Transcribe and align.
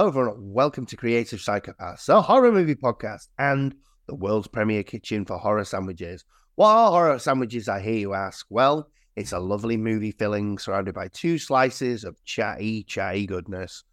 Hello, 0.00 0.08
everyone. 0.08 0.54
Welcome 0.54 0.86
to 0.86 0.96
Creative 0.96 1.38
Psychopaths, 1.38 2.08
a 2.08 2.22
horror 2.22 2.50
movie 2.50 2.74
podcast 2.74 3.28
and 3.38 3.74
the 4.06 4.14
world's 4.14 4.48
premier 4.48 4.82
kitchen 4.82 5.26
for 5.26 5.36
horror 5.36 5.66
sandwiches. 5.66 6.24
What 6.54 6.70
are 6.70 6.90
horror 6.90 7.18
sandwiches, 7.18 7.68
I 7.68 7.82
hear 7.82 7.96
you 7.96 8.14
ask? 8.14 8.46
Well, 8.48 8.88
it's 9.14 9.32
a 9.32 9.38
lovely 9.38 9.76
movie 9.76 10.12
filling 10.12 10.56
surrounded 10.56 10.94
by 10.94 11.08
two 11.08 11.36
slices 11.36 12.04
of 12.04 12.16
chatty, 12.24 12.84
chatty 12.84 13.26
goodness. 13.26 13.84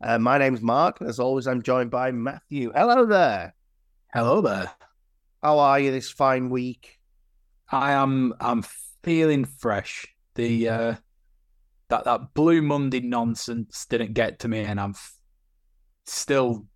Uh, 0.00 0.20
my 0.20 0.38
name's 0.38 0.62
Mark, 0.62 1.00
and 1.00 1.08
as 1.08 1.18
always, 1.18 1.48
I'm 1.48 1.62
joined 1.62 1.90
by 1.90 2.12
Matthew. 2.12 2.70
Hello 2.72 3.04
there. 3.04 3.52
Hello 4.14 4.40
there. 4.40 4.70
How 5.42 5.58
are 5.58 5.80
you 5.80 5.90
this 5.90 6.12
fine 6.12 6.48
week? 6.48 6.96
I 7.72 7.90
am. 7.90 8.34
I'm 8.38 8.62
feeling 9.02 9.44
fresh. 9.44 10.06
The 10.36 10.68
uh, 10.68 10.94
that 11.88 12.04
that 12.04 12.34
Blue 12.34 12.62
Monday 12.62 13.00
nonsense 13.00 13.84
didn't 13.86 14.14
get 14.14 14.38
to 14.38 14.48
me, 14.48 14.60
and 14.60 14.78
I'm 14.78 14.94
still 16.06 16.66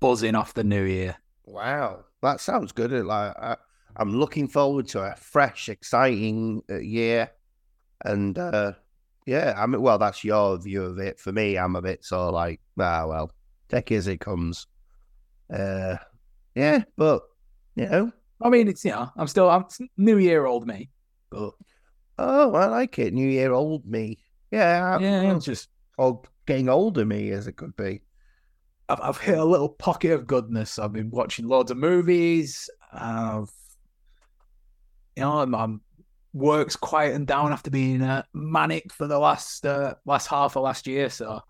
buzzing 0.00 0.34
off 0.34 0.54
the 0.54 0.64
new 0.64 0.84
year. 0.84 1.16
Wow, 1.44 2.04
that 2.22 2.40
sounds 2.40 2.72
good. 2.72 2.92
Like 2.92 3.36
I, 3.38 3.56
I'm 3.96 4.14
looking 4.14 4.46
forward 4.48 4.86
to 4.88 5.00
a 5.00 5.16
fresh, 5.16 5.68
exciting 5.68 6.62
uh, 6.70 6.78
year, 6.78 7.30
and 8.04 8.38
uh, 8.38 8.72
yeah, 9.26 9.54
I 9.56 9.66
mean, 9.66 9.82
well, 9.82 9.98
that's 9.98 10.22
your 10.24 10.58
view 10.58 10.84
of 10.84 10.98
it. 10.98 11.18
For 11.18 11.32
me, 11.32 11.58
I'm 11.58 11.76
a 11.76 11.82
bit 11.82 12.04
sort 12.04 12.28
of 12.28 12.34
like, 12.34 12.60
ah, 12.78 13.06
well, 13.06 13.32
take 13.68 13.90
it 13.90 13.96
as 13.96 14.06
it 14.06 14.20
comes. 14.20 14.66
Uh, 15.52 15.96
yeah, 16.54 16.84
but 16.96 17.22
you 17.74 17.88
know, 17.88 18.12
I 18.40 18.48
mean, 18.48 18.68
it's 18.68 18.84
you 18.84 18.92
know, 18.92 19.10
I'm 19.16 19.26
still 19.26 19.50
I'm 19.50 19.64
New 19.96 20.18
Year 20.18 20.46
old 20.46 20.66
me, 20.66 20.90
but 21.30 21.52
oh, 22.18 22.54
I 22.54 22.66
like 22.66 22.98
it. 22.98 23.12
New 23.12 23.28
Year, 23.28 23.52
old 23.52 23.84
me. 23.86 24.18
Yeah, 24.50 24.92
I'm- 24.92 25.02
yeah, 25.02 25.20
I'm 25.30 25.40
just 25.40 25.68
or 25.98 26.22
getting 26.46 26.68
older 26.68 27.04
me 27.04 27.30
as 27.30 27.46
it 27.46 27.56
could 27.56 27.76
be. 27.76 28.02
I've, 28.90 29.00
I've 29.00 29.18
hit 29.18 29.38
a 29.38 29.44
little 29.44 29.68
pocket 29.68 30.12
of 30.12 30.26
goodness. 30.26 30.78
I've 30.78 30.92
been 30.92 31.10
watching 31.10 31.46
loads 31.46 31.70
of 31.70 31.76
movies. 31.76 32.68
I've 32.92 33.50
you 35.16 35.22
know, 35.22 35.38
I'm, 35.38 35.54
I'm 35.54 35.80
work's 36.32 36.76
quieting 36.76 37.24
down 37.24 37.52
after 37.52 37.70
being 37.70 38.02
uh, 38.02 38.22
manic 38.32 38.92
for 38.92 39.06
the 39.06 39.18
last 39.18 39.64
uh, 39.66 39.94
last 40.04 40.26
half 40.26 40.56
of 40.56 40.62
last 40.62 40.86
year, 40.86 41.10
so 41.10 41.40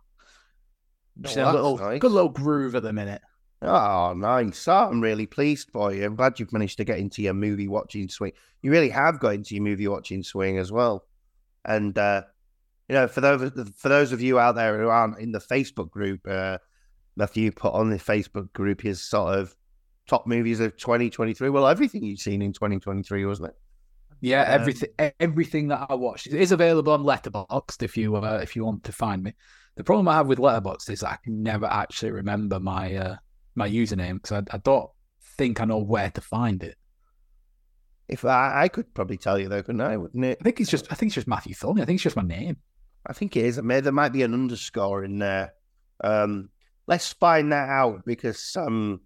just 1.21 1.37
in 1.37 1.45
a 1.45 1.53
little 1.53 1.79
nice. 1.79 2.01
good 2.01 2.13
little 2.13 2.31
groove 2.31 2.75
at 2.75 2.83
the 2.83 2.93
minute. 2.93 3.23
Oh, 3.63 4.15
nice. 4.17 4.67
Oh, 4.69 4.89
I'm 4.91 5.03
really 5.03 5.27
pleased 5.27 5.71
for 5.71 5.93
you. 5.93 6.07
I'm 6.07 6.17
glad 6.17 6.41
you've 6.41 6.53
managed 6.53 6.79
to 6.79 6.85
get 6.85 6.99
into 6.99 7.21
your 7.21 7.35
movie 7.35 7.69
watching 7.69 8.09
swing. 8.09 8.33
You 8.63 8.71
really 8.71 8.89
have 8.89 9.21
got 9.21 9.35
into 9.35 9.55
your 9.55 9.65
movie 9.65 9.87
watching 9.87 10.23
swing 10.23 10.57
as 10.57 10.73
well. 10.73 11.05
And 11.65 11.97
uh, 11.97 12.23
you 12.89 12.95
know, 12.95 13.07
for 13.07 13.21
those 13.21 13.53
for 13.77 13.89
those 13.89 14.13
of 14.13 14.23
you 14.23 14.39
out 14.39 14.57
there 14.57 14.81
who 14.81 14.89
aren't 14.89 15.19
in 15.19 15.33
the 15.33 15.41
Facebook 15.41 15.91
group, 15.91 16.27
uh, 16.27 16.59
Matthew 17.17 17.53
put 17.53 17.75
on 17.75 17.91
the 17.91 17.97
Facebook 17.97 18.53
group 18.53 18.81
his 18.81 19.03
sort 19.03 19.39
of 19.39 19.55
top 20.07 20.27
movies 20.27 20.61
of 20.61 20.77
2023. 20.77 21.49
Well, 21.51 21.67
everything 21.67 22.05
you've 22.05 22.21
seen 22.21 22.43
in 22.43 22.53
2023, 22.53 23.25
wasn't 23.25 23.51
it? 23.51 23.55
Yeah, 24.21 24.43
Um, 24.43 24.61
everything 24.61 24.89
everything 25.19 25.69
that 25.69 25.87
I 25.89 25.95
watched 25.95 26.27
it 26.27 26.35
is 26.35 26.53
available 26.53 26.93
on 26.93 27.05
Letterboxd 27.05 27.83
if 27.83 27.97
you 27.97 28.17
uh, 28.17 28.41
if 28.43 28.55
you 28.55 28.65
want 28.65 28.85
to 28.85 28.93
find 28.93 29.23
me. 29.23 29.35
The 29.77 29.85
problem 29.85 30.09
I 30.09 30.15
have 30.15 30.27
with 30.27 30.39
Letterboxd 30.39 30.91
is 30.91 31.03
I 31.03 31.17
can 31.25 31.43
never 31.43 31.67
actually 31.67 32.11
remember 32.11 32.61
my 32.61 32.95
uh, 32.95 33.17
my 33.55 33.69
username 33.69 34.23
because 34.23 34.33
I, 34.33 34.55
I 34.55 34.59
don't 34.59 34.91
think 35.39 35.61
I 35.61 35.65
know 35.65 35.79
where 35.79 36.11
to 36.11 36.21
find 36.21 36.63
it. 36.63 36.77
If 38.09 38.25
I, 38.25 38.65
I 38.65 38.69
could 38.69 38.93
probably 38.93 39.17
tell 39.17 39.39
you 39.39 39.49
though, 39.49 39.63
couldn't 39.63 39.81
I? 39.81 39.97
Wouldn't 39.97 40.25
it? 40.25 40.39
I 40.41 40.45
think 40.45 40.61
it's 40.61 40.71
just 40.71 40.93
I 40.93 40.97
think 40.97 41.11
it's 41.11 41.15
just 41.15 41.29
Matthew 41.29 41.55
Thornley. 41.55 41.81
I 41.83 41.87
think 41.87 41.97
it's 41.97 42.05
just 42.05 42.17
my 42.17 42.23
name. 42.23 42.59
I 43.07 43.15
think 43.15 43.37
it 43.37 43.45
is. 43.47 43.59
I 43.59 43.63
mean, 43.63 43.83
there 43.83 43.93
might 43.93 44.13
be 44.13 44.23
an 44.23 44.35
underscore 44.35 45.05
in 45.05 45.19
there. 45.19 45.55
Um, 46.05 46.51
let's 46.87 47.13
find 47.13 47.53
that 47.53 47.69
out 47.69 48.05
because, 48.05 48.57
um, 48.57 49.01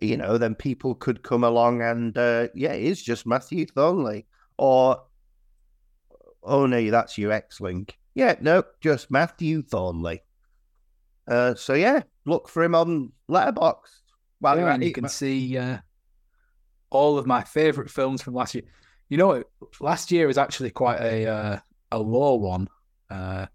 you 0.00 0.16
know, 0.16 0.38
then 0.38 0.54
people 0.54 0.94
could 0.94 1.22
come 1.22 1.44
along 1.44 1.82
and, 1.82 2.16
uh, 2.16 2.48
yeah, 2.54 2.72
it 2.72 2.84
is 2.84 3.02
just 3.02 3.26
Matthew 3.26 3.66
Thornley. 3.66 4.26
Or, 4.58 5.02
oh 6.42 6.66
no, 6.66 6.90
that's 6.90 7.18
your 7.18 7.32
X 7.32 7.60
link. 7.60 7.98
Yeah, 8.14 8.36
no, 8.40 8.62
just 8.80 9.10
Matthew 9.10 9.62
Thornley. 9.62 10.22
Uh, 11.28 11.54
so 11.54 11.74
yeah, 11.74 12.02
look 12.24 12.48
for 12.48 12.62
him 12.62 12.74
on 12.74 13.12
Letterboxd. 13.30 14.02
Well, 14.40 14.58
Yeah, 14.58 14.74
and 14.74 14.84
you 14.84 14.92
can 14.92 15.08
see 15.08 15.58
uh, 15.58 15.78
all 16.90 17.18
of 17.18 17.26
my 17.26 17.42
favorite 17.42 17.90
films 17.90 18.22
from 18.22 18.34
last 18.34 18.54
year. 18.54 18.64
You 19.08 19.18
know, 19.18 19.42
last 19.80 20.10
year 20.10 20.26
was 20.26 20.38
actually 20.38 20.70
quite 20.70 21.00
a 21.00 21.26
uh, 21.26 21.58
a 21.92 21.98
low 21.98 22.34
one 22.34 22.68
uh, 23.10 23.46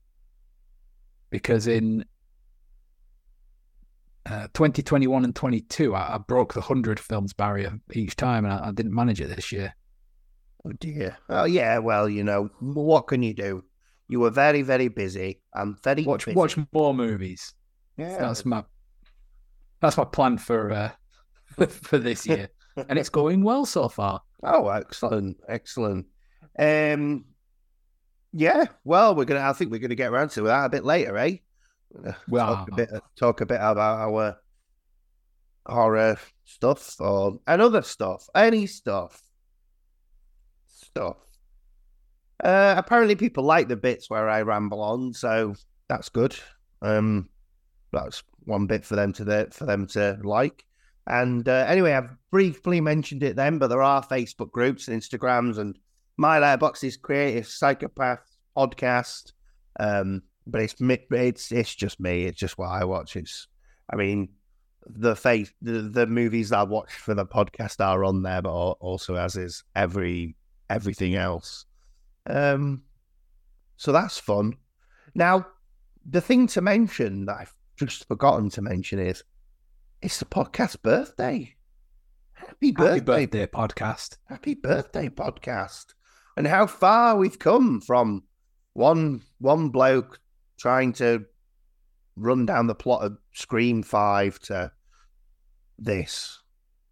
because 1.30 1.68
in 1.68 2.06
uh, 4.26 4.48
2021 4.54 5.24
and 5.26 5.36
22, 5.36 5.96
I, 5.96 6.16
I 6.16 6.18
broke 6.18 6.54
the 6.54 6.62
hundred 6.62 7.00
films 7.00 7.34
barrier 7.34 7.80
each 7.94 8.16
time, 8.16 8.46
and 8.46 8.54
I, 8.54 8.68
I 8.68 8.72
didn't 8.72 8.94
manage 8.94 9.20
it 9.22 9.36
this 9.36 9.52
year. 9.52 9.74
Oh 10.66 10.72
dear. 10.80 11.18
Oh 11.30 11.46
yeah. 11.46 11.80
Well, 11.80 12.08
you 12.08 12.24
know, 12.24 12.50
what 12.60 13.08
can 13.08 13.24
you 13.24 13.34
do? 13.34 13.64
You 14.08 14.20
were 14.20 14.30
very, 14.30 14.62
very 14.62 14.90
busy. 14.90 15.42
I'm 15.56 15.78
very 15.84 16.04
Watch 16.04 16.26
busy. 16.26 16.36
watch 16.36 16.58
more 16.72 16.94
movies. 16.94 17.54
Yeah. 17.98 18.18
That's 18.18 18.46
my 18.46 18.64
that's 19.82 19.98
my 19.98 20.04
plan 20.06 20.38
for 20.38 20.72
uh, 20.72 20.92
for 21.68 21.98
this 21.98 22.28
year, 22.28 22.50
and 22.90 23.00
it's 23.00 23.10
going 23.10 23.44
well 23.44 23.66
so 23.66 23.90
far. 23.90 24.22
Oh, 24.44 24.68
excellent, 24.70 25.38
excellent. 25.48 26.06
Um, 26.60 27.26
yeah. 28.34 28.66
Well, 28.84 29.16
we're 29.16 29.26
gonna. 29.26 29.42
I 29.42 29.54
think 29.54 29.72
we're 29.72 29.80
gonna 29.80 29.96
get 29.96 30.12
around 30.12 30.30
to 30.32 30.42
that 30.44 30.66
a 30.66 30.70
bit 30.70 30.86
later, 30.86 31.18
eh? 31.18 31.38
Well, 32.28 32.56
talk 32.56 32.72
a 32.72 32.76
bit. 32.76 32.90
Talk 33.18 33.42
a 33.42 33.46
bit 33.46 33.60
about 33.62 33.78
our 33.78 34.38
horror 35.66 36.18
stuff 36.46 36.96
or 37.00 37.40
and 37.48 37.62
other 37.62 37.82
stuff, 37.82 38.28
any 38.36 38.66
stuff, 38.68 39.22
stuff. 40.68 41.18
Uh, 42.44 42.74
apparently, 42.78 43.16
people 43.16 43.44
like 43.44 43.68
the 43.68 43.76
bits 43.76 44.10
where 44.10 44.30
I 44.30 44.42
ramble 44.42 44.82
on, 44.82 45.14
so 45.14 45.56
that's 45.88 46.10
good. 46.10 46.36
Um, 46.82 47.30
that's 47.92 48.24
one 48.46 48.66
bit 48.66 48.84
for 48.84 48.96
them 48.96 49.14
to 49.14 49.24
the, 49.24 49.48
for 49.52 49.66
them 49.66 49.86
to 49.88 50.18
like. 50.24 50.66
And 51.08 51.48
uh, 51.48 51.66
anyway, 51.68 51.94
I've 51.94 52.16
briefly 52.32 52.82
mentioned 52.82 53.22
it 53.24 53.36
then, 53.36 53.60
but 53.60 53.68
there 53.68 53.84
are 53.84 54.06
Facebook 54.06 54.52
groups 54.52 54.88
and 54.88 55.00
Instagrams, 55.00 55.60
and 55.60 55.78
my 56.18 56.40
Letterboxd 56.40 56.84
is 56.84 56.98
Creative 56.98 57.48
Psychopath 57.48 58.26
Podcast. 58.58 59.34
Um, 59.80 60.24
but 60.48 60.62
it's 60.62 60.76
it's 60.80 61.52
it's 61.52 61.76
just 61.76 62.00
me. 62.00 62.26
It's 62.26 62.40
just 62.40 62.58
what 62.58 62.70
I 62.70 62.84
watch. 62.86 63.16
It's, 63.16 63.48
I 63.92 63.96
mean, 63.96 64.30
the 64.86 65.16
face 65.16 65.52
the, 65.62 65.82
the 65.82 66.08
movies 66.08 66.50
that 66.50 66.60
I 66.60 66.64
watch 66.64 66.92
for 66.94 67.14
the 67.14 67.26
podcast 67.26 67.84
are 67.84 68.04
on 68.04 68.24
there, 68.24 68.42
but 68.42 68.52
also 68.52 69.16
as 69.16 69.36
is 69.36 69.64
every 69.76 70.36
everything 70.70 71.16
else. 71.16 71.66
Um, 72.28 72.84
so 73.78 73.92
that's 73.92 74.18
fun. 74.18 74.56
Now, 75.16 75.46
the 76.10 76.22
thing 76.22 76.48
to 76.48 76.62
mention 76.62 77.26
that 77.26 77.38
I've 77.42 77.54
just 77.78 78.08
forgotten 78.08 78.50
to 78.52 78.62
mention 78.62 79.00
is 79.00 79.24
it's 80.02 80.20
the 80.20 80.26
podcast 80.26 80.82
birthday. 80.82 81.56
Happy 82.34 82.72
birthday, 82.72 82.94
Happy 82.94 83.26
birthday, 83.26 83.46
podcast. 83.48 84.18
happy 84.28 84.56
birthday 84.56 85.10
podcast. 85.10 85.94
And 86.38 86.48
how 86.48 86.66
far 86.66 87.18
we've 87.18 87.38
come 87.38 87.82
from 87.82 88.24
one 88.74 89.22
one 89.40 89.70
bloke 89.70 90.20
trying 90.62 90.94
to 90.94 91.26
run 92.16 92.46
down 92.46 92.68
the 92.68 92.76
plot 92.76 93.04
of 93.04 93.18
Scream 93.34 93.84
Five 93.84 94.40
to 94.42 94.72
this. 95.80 96.40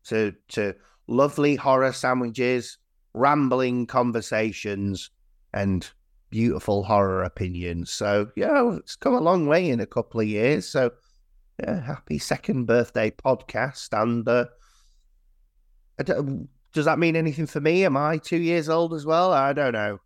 To 0.05 0.33
to 0.49 0.73
lovely 1.07 1.55
horror 1.55 1.93
sandwiches, 1.93 2.77
rambling 3.13 3.85
conversations, 3.85 5.11
and 5.53 5.87
beautiful 6.31 6.83
horror 6.83 7.23
opinions. 7.23 7.91
So 7.91 8.31
yeah, 8.35 8.77
it's 8.77 8.95
come 8.95 9.13
a 9.13 9.19
long 9.19 9.45
way 9.45 9.69
in 9.69 9.79
a 9.79 9.85
couple 9.85 10.19
of 10.19 10.27
years. 10.27 10.67
So 10.67 10.91
yeah, 11.59 11.81
happy 11.81 12.17
second 12.17 12.65
birthday 12.65 13.11
podcast. 13.11 13.89
And 13.93 14.27
uh, 14.27 14.45
does 16.73 16.85
that 16.85 16.99
mean 16.99 17.15
anything 17.15 17.45
for 17.45 17.59
me? 17.59 17.85
Am 17.85 17.97
I 17.97 18.17
two 18.17 18.37
years 18.37 18.69
old 18.69 18.93
as 18.93 19.05
well? 19.05 19.31
I 19.31 19.53
don't 19.53 19.73
know. 19.73 19.99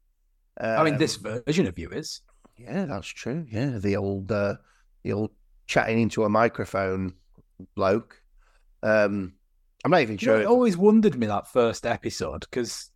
I 0.59 0.83
mean, 0.83 0.98
this 0.98 1.18
Um, 1.24 1.42
version 1.45 1.68
of 1.68 1.80
you 1.80 1.89
is. 1.89 2.21
Yeah, 2.58 2.86
that's 2.86 3.08
true. 3.08 3.46
Yeah, 3.50 3.78
the 3.80 3.96
old, 3.98 4.32
uh, 4.32 4.56
the 5.04 5.14
old 5.14 5.32
chatting 5.68 6.00
into 6.02 6.24
a 6.24 6.30
microphone 6.30 7.16
bloke. 7.76 8.22
Um, 8.82 9.34
I'm 9.84 9.92
not 9.92 10.02
even 10.02 10.18
You 10.20 10.28
know, 10.28 10.34
sure. 10.36 10.42
it 10.42 10.46
always 10.48 10.78
wondered 10.78 11.18
me 11.18 11.28
that 11.28 11.48
first 11.48 11.86
episode 11.86 12.42
because 12.42 12.92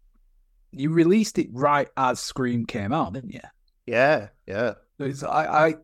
you 0.71 0.89
released 0.91 1.37
it 1.39 1.49
right 1.51 1.89
as 1.97 2.19
Scream 2.19 2.65
came 2.65 2.93
out, 2.93 3.13
didn't 3.13 3.33
you? 3.33 3.41
yeah, 3.85 4.29
yeah, 4.45 4.73
It's, 4.99 5.23
I, 5.23 5.67
I, 5.67 5.75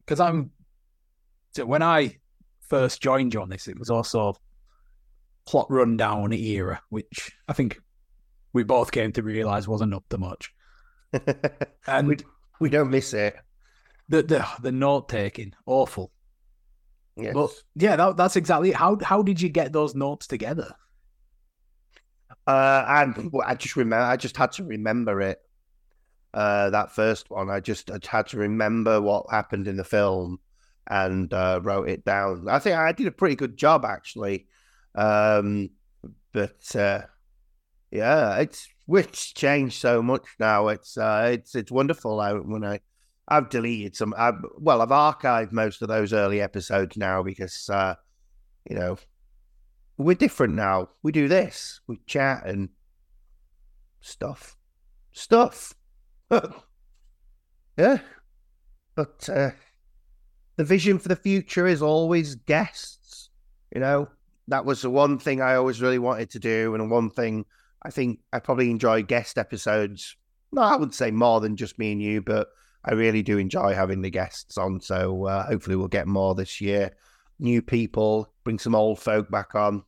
because 0.00 0.20
I'm, 0.20 0.50
so 1.52 1.64
when 1.64 1.82
I 1.82 2.18
first 2.68 3.00
joined 3.02 3.34
you 3.34 3.40
on 3.40 3.48
this, 3.48 3.68
it 3.68 3.78
was 3.78 3.90
also 3.90 4.34
plot 5.46 5.66
rundown 5.70 6.32
era, 6.32 6.82
which 6.88 7.32
I 7.48 7.52
think 7.52 7.78
we 8.52 8.62
both 8.64 8.92
came 8.92 9.12
to 9.12 9.22
realize 9.22 9.68
wasn't 9.68 9.94
up 9.94 10.04
to 10.10 10.18
much. 10.18 10.52
And 11.86 12.24
we 12.60 12.70
don't 12.70 12.90
miss 12.90 13.12
it. 13.14 13.36
the 14.08 14.22
the, 14.22 14.46
the 14.62 14.72
note 14.72 15.08
taking, 15.08 15.54
awful. 15.66 16.12
Yes. 17.16 17.32
But 17.34 17.50
yeah, 17.76 17.96
that, 17.96 18.16
that's 18.16 18.36
exactly 18.36 18.70
it. 18.70 18.76
how 18.76 18.98
how 19.02 19.22
did 19.22 19.40
you 19.40 19.48
get 19.48 19.72
those 19.72 19.94
notes 19.94 20.26
together? 20.26 20.74
Uh, 22.46 22.84
and 22.86 23.32
I 23.44 23.54
just 23.54 23.76
remember, 23.76 24.04
I 24.04 24.16
just 24.16 24.36
had 24.36 24.52
to 24.52 24.64
remember 24.64 25.20
it. 25.22 25.40
Uh, 26.34 26.70
that 26.70 26.92
first 26.92 27.30
one, 27.30 27.48
I 27.48 27.60
just 27.60 27.90
I 27.90 27.98
had 28.06 28.26
to 28.28 28.38
remember 28.38 29.00
what 29.00 29.26
happened 29.30 29.68
in 29.68 29.76
the 29.76 29.84
film 29.84 30.40
and 30.88 31.32
uh, 31.32 31.60
wrote 31.62 31.88
it 31.88 32.04
down. 32.04 32.46
I 32.48 32.58
think 32.58 32.76
I 32.76 32.92
did 32.92 33.06
a 33.06 33.12
pretty 33.12 33.36
good 33.36 33.56
job 33.56 33.84
actually. 33.84 34.46
Um, 34.94 35.70
but 36.32 36.74
uh, 36.76 37.02
yeah, 37.90 38.38
it's 38.38 38.68
which 38.86 39.34
changed 39.34 39.80
so 39.80 40.02
much 40.02 40.24
now. 40.38 40.68
It's 40.68 40.96
uh, 40.96 41.30
it's 41.32 41.54
it's 41.54 41.72
wonderful. 41.72 42.20
I, 42.20 42.32
when 42.32 42.64
I 42.64 42.80
I've 43.28 43.48
deleted 43.48 43.96
some. 43.96 44.14
I've, 44.16 44.42
well, 44.58 44.82
I've 44.82 44.88
archived 44.88 45.52
most 45.52 45.82
of 45.82 45.88
those 45.88 46.12
early 46.12 46.40
episodes 46.40 46.96
now 46.96 47.22
because 47.22 47.68
uh, 47.70 47.94
you 48.68 48.76
know 48.76 48.98
we're 49.96 50.14
different 50.14 50.54
now. 50.54 50.90
We 51.02 51.12
do 51.12 51.28
this. 51.28 51.80
We 51.86 51.98
chat 52.06 52.46
and 52.46 52.68
stuff, 54.00 54.56
stuff. 55.12 55.74
yeah, 57.78 57.98
but 58.94 59.28
uh, 59.30 59.50
the 60.56 60.64
vision 60.64 60.98
for 60.98 61.08
the 61.08 61.16
future 61.16 61.66
is 61.66 61.80
always 61.80 62.34
guests. 62.34 63.30
You 63.74 63.80
know, 63.80 64.08
that 64.48 64.66
was 64.66 64.82
the 64.82 64.90
one 64.90 65.18
thing 65.18 65.40
I 65.40 65.54
always 65.54 65.80
really 65.80 65.98
wanted 65.98 66.30
to 66.30 66.38
do, 66.38 66.74
and 66.74 66.90
one 66.90 67.08
thing 67.08 67.46
I 67.84 67.90
think 67.90 68.20
I 68.32 68.38
probably 68.38 68.70
enjoy 68.70 69.02
guest 69.02 69.38
episodes. 69.38 70.16
No, 70.52 70.62
I 70.62 70.76
wouldn't 70.76 70.94
say 70.94 71.10
more 71.10 71.40
than 71.40 71.56
just 71.56 71.78
me 71.78 71.92
and 71.92 72.00
you, 72.02 72.22
but 72.22 72.48
I 72.84 72.92
really 72.92 73.22
do 73.22 73.38
enjoy 73.38 73.74
having 73.74 74.02
the 74.02 74.10
guests 74.10 74.56
on. 74.56 74.80
So 74.80 75.26
uh, 75.26 75.46
hopefully 75.46 75.76
we'll 75.76 75.88
get 75.88 76.06
more 76.06 76.34
this 76.34 76.60
year. 76.60 76.92
New 77.38 77.60
people, 77.60 78.32
bring 78.44 78.58
some 78.58 78.74
old 78.74 79.00
folk 79.00 79.30
back 79.30 79.54
on. 79.54 79.82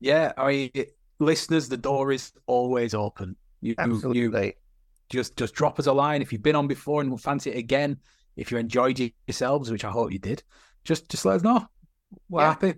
Yeah, 0.00 0.32
I 0.36 0.48
mean, 0.74 0.84
listeners, 1.18 1.68
the 1.68 1.76
door 1.76 2.12
is 2.12 2.32
always 2.46 2.94
open. 2.94 3.36
You, 3.60 3.74
Absolutely. 3.78 4.46
You 4.46 4.52
just 5.10 5.36
just 5.36 5.54
drop 5.54 5.78
us 5.78 5.86
a 5.86 5.92
line 5.92 6.22
if 6.22 6.32
you've 6.32 6.42
been 6.42 6.56
on 6.56 6.66
before 6.66 7.00
and 7.00 7.20
fancy 7.20 7.50
it 7.50 7.58
again. 7.58 7.98
If 8.36 8.50
you 8.50 8.58
enjoyed 8.58 8.98
yourselves, 9.26 9.70
which 9.70 9.84
I 9.84 9.90
hope 9.90 10.10
you 10.12 10.18
did, 10.18 10.42
just 10.84 11.08
just 11.08 11.24
let 11.24 11.36
us 11.36 11.42
know. 11.42 11.66
We're 12.28 12.42
Yeah. 12.42 12.48
happy. 12.48 12.74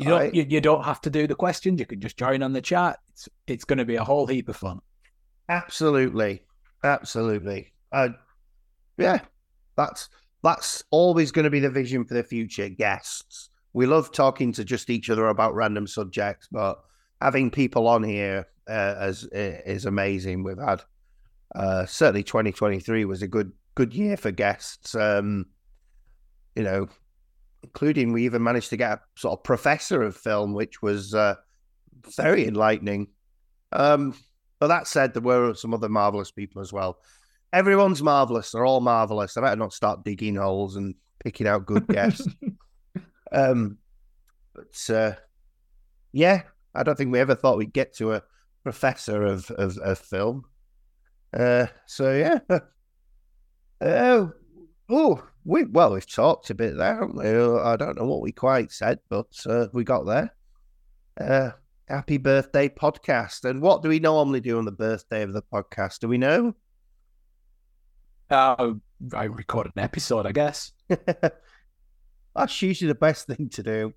You 0.00 0.08
don't 0.08 0.22
I- 0.22 0.30
you, 0.32 0.46
you 0.48 0.60
don't 0.60 0.84
have 0.84 1.00
to 1.02 1.10
do 1.10 1.26
the 1.26 1.34
questions. 1.34 1.78
You 1.78 1.86
can 1.86 2.00
just 2.00 2.16
join 2.16 2.42
on 2.42 2.52
the 2.52 2.62
chat. 2.62 2.98
It's 3.10 3.28
it's 3.46 3.64
going 3.64 3.78
to 3.78 3.84
be 3.84 3.96
a 3.96 4.04
whole 4.04 4.26
heap 4.26 4.48
of 4.48 4.56
fun. 4.56 4.80
Absolutely, 5.48 6.42
absolutely. 6.82 7.72
Uh, 7.92 8.10
yeah, 8.96 9.20
that's 9.76 10.08
that's 10.42 10.82
always 10.90 11.32
going 11.32 11.44
to 11.44 11.50
be 11.50 11.60
the 11.60 11.68
vision 11.70 12.04
for 12.04 12.14
the 12.14 12.22
future. 12.22 12.68
Guests, 12.68 13.50
we 13.74 13.84
love 13.84 14.10
talking 14.10 14.52
to 14.52 14.64
just 14.64 14.88
each 14.88 15.10
other 15.10 15.28
about 15.28 15.54
random 15.54 15.86
subjects, 15.86 16.48
but 16.50 16.80
having 17.20 17.50
people 17.50 17.86
on 17.86 18.02
here 18.02 18.46
uh, 18.68 18.94
as 18.98 19.24
is 19.32 19.84
amazing. 19.84 20.42
We've 20.44 20.56
had 20.58 20.82
uh, 21.54 21.84
certainly 21.84 22.22
2023 22.22 23.04
was 23.04 23.20
a 23.20 23.28
good 23.28 23.52
good 23.74 23.92
year 23.92 24.16
for 24.16 24.30
guests. 24.30 24.94
Um, 24.94 25.46
you 26.56 26.62
know, 26.62 26.88
including 27.62 28.12
we 28.12 28.24
even 28.24 28.42
managed 28.42 28.70
to 28.70 28.76
get 28.76 28.92
a 28.92 29.00
sort 29.16 29.38
of 29.38 29.44
professor 29.44 30.02
of 30.02 30.16
film, 30.16 30.54
which 30.54 30.82
was 30.82 31.14
uh, 31.14 31.34
very 32.16 32.46
enlightening. 32.46 33.08
Um, 33.72 34.14
but 34.58 34.68
that 34.68 34.86
said, 34.86 35.14
there 35.14 35.22
were 35.22 35.54
some 35.54 35.74
other 35.74 35.88
marvelous 35.88 36.30
people 36.30 36.60
as 36.60 36.72
well. 36.72 36.98
Everyone's 37.52 38.02
marvelous. 38.02 38.52
They're 38.52 38.64
all 38.64 38.80
marvelous. 38.80 39.36
I 39.36 39.40
better 39.40 39.56
not 39.56 39.72
start 39.72 40.04
digging 40.04 40.36
holes 40.36 40.76
and 40.76 40.94
picking 41.18 41.46
out 41.46 41.66
good 41.66 41.86
guests. 41.88 42.28
um, 43.32 43.78
but 44.54 44.94
uh, 44.94 45.12
yeah, 46.12 46.42
I 46.74 46.82
don't 46.82 46.96
think 46.96 47.12
we 47.12 47.20
ever 47.20 47.34
thought 47.34 47.58
we'd 47.58 47.72
get 47.72 47.94
to 47.96 48.12
a 48.12 48.22
professor 48.62 49.24
of 49.24 49.50
of, 49.50 49.78
of 49.78 49.98
film. 49.98 50.44
Uh, 51.32 51.66
so 51.86 52.14
yeah. 52.14 52.38
Uh, 53.82 54.26
oh, 54.90 55.24
we 55.44 55.64
well, 55.64 55.92
we've 55.92 56.10
talked 56.10 56.50
a 56.50 56.54
bit 56.54 56.76
there. 56.76 56.94
Haven't 56.94 57.16
we? 57.16 57.28
I 57.28 57.76
don't 57.76 57.98
know 57.98 58.06
what 58.06 58.22
we 58.22 58.32
quite 58.32 58.72
said, 58.72 58.98
but 59.08 59.28
uh, 59.46 59.66
we 59.72 59.84
got 59.84 60.04
there. 60.04 60.34
Uh, 61.20 61.50
happy 61.88 62.18
birthday 62.18 62.68
podcast. 62.68 63.48
And 63.48 63.60
what 63.60 63.82
do 63.82 63.88
we 63.88 63.98
normally 63.98 64.40
do 64.40 64.58
on 64.58 64.64
the 64.64 64.72
birthday 64.72 65.22
of 65.22 65.32
the 65.32 65.42
podcast? 65.42 66.00
Do 66.00 66.08
we 66.08 66.18
know? 66.18 66.54
Uh, 68.30 68.74
I 69.14 69.24
record 69.24 69.66
an 69.74 69.82
episode, 69.82 70.26
I 70.26 70.32
guess. 70.32 70.72
That's 72.36 72.62
usually 72.62 72.88
the 72.88 72.94
best 72.94 73.26
thing 73.26 73.48
to 73.50 73.62
do. 73.62 73.94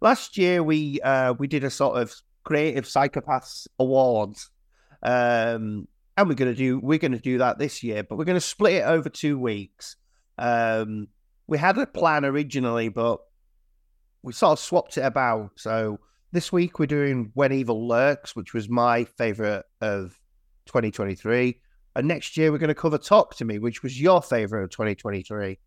Last 0.00 0.36
year 0.36 0.62
we 0.62 1.00
uh 1.00 1.34
we 1.38 1.46
did 1.46 1.64
a 1.64 1.70
sort 1.70 2.00
of 2.00 2.14
creative 2.44 2.84
psychopaths 2.84 3.66
awards. 3.78 4.50
Um 5.02 5.88
and 6.16 6.28
we're 6.28 6.34
gonna 6.34 6.54
do 6.54 6.78
we're 6.78 6.98
gonna 6.98 7.18
do 7.18 7.38
that 7.38 7.58
this 7.58 7.82
year, 7.82 8.02
but 8.02 8.16
we're 8.16 8.24
gonna 8.24 8.40
split 8.40 8.74
it 8.74 8.86
over 8.86 9.08
two 9.08 9.38
weeks. 9.38 9.96
Um 10.38 11.08
we 11.46 11.58
had 11.58 11.78
a 11.78 11.86
plan 11.86 12.24
originally, 12.24 12.88
but 12.88 13.20
we 14.22 14.32
sort 14.32 14.52
of 14.52 14.58
swapped 14.58 14.98
it 14.98 15.02
about. 15.02 15.50
So 15.56 16.00
this 16.32 16.50
week 16.52 16.78
we're 16.78 16.86
doing 16.86 17.30
When 17.34 17.52
Evil 17.52 17.86
Lurks, 17.86 18.34
which 18.34 18.52
was 18.52 18.68
my 18.68 19.04
favorite 19.04 19.64
of 19.80 20.18
2023. 20.66 21.60
And 21.94 22.08
next 22.08 22.36
year 22.36 22.50
we're 22.50 22.58
going 22.58 22.68
to 22.68 22.74
cover 22.74 22.98
Talk 22.98 23.36
to 23.36 23.44
Me, 23.44 23.58
which 23.60 23.82
was 23.84 24.00
your 24.00 24.20
favorite 24.20 24.64
of 24.64 24.70
2023. 24.70 25.58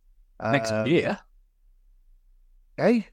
Next 0.52 0.72
Um, 0.72 0.86
year. 0.88 1.18
Okay. 2.80 3.08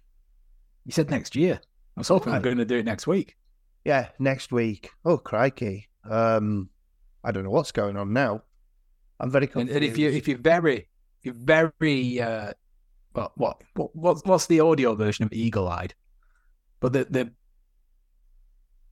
You 0.84 0.92
said 0.92 1.10
next 1.10 1.34
year. 1.36 1.60
I 1.96 2.00
was 2.00 2.08
hoping 2.08 2.32
we 2.32 2.38
we're 2.38 2.42
going 2.42 2.58
to 2.58 2.64
do 2.64 2.76
it 2.78 2.84
next 2.84 3.06
week. 3.06 3.36
Yeah, 3.84 4.08
next 4.18 4.52
week. 4.52 4.90
Oh 5.04 5.16
crikey. 5.18 5.88
Um 6.08 6.68
I 7.24 7.32
don't 7.32 7.44
know 7.44 7.50
what's 7.50 7.72
going 7.72 7.96
on 7.96 8.12
now. 8.12 8.42
I'm 9.18 9.30
very 9.30 9.46
confused. 9.46 9.74
and 9.76 9.84
if 9.84 9.96
you 9.98 10.10
if 10.10 10.28
you're 10.28 10.38
very 10.38 10.88
very 11.34 12.20
uh 12.20 12.52
what 13.12 13.32
what 13.36 13.62
what 13.74 13.96
what's, 13.96 14.22
what's 14.24 14.46
the 14.46 14.60
audio 14.60 14.94
version 14.94 15.24
of 15.24 15.32
Eagle 15.32 15.68
Eyed? 15.68 15.94
But 16.80 16.92
the 16.92 17.06
the 17.08 17.32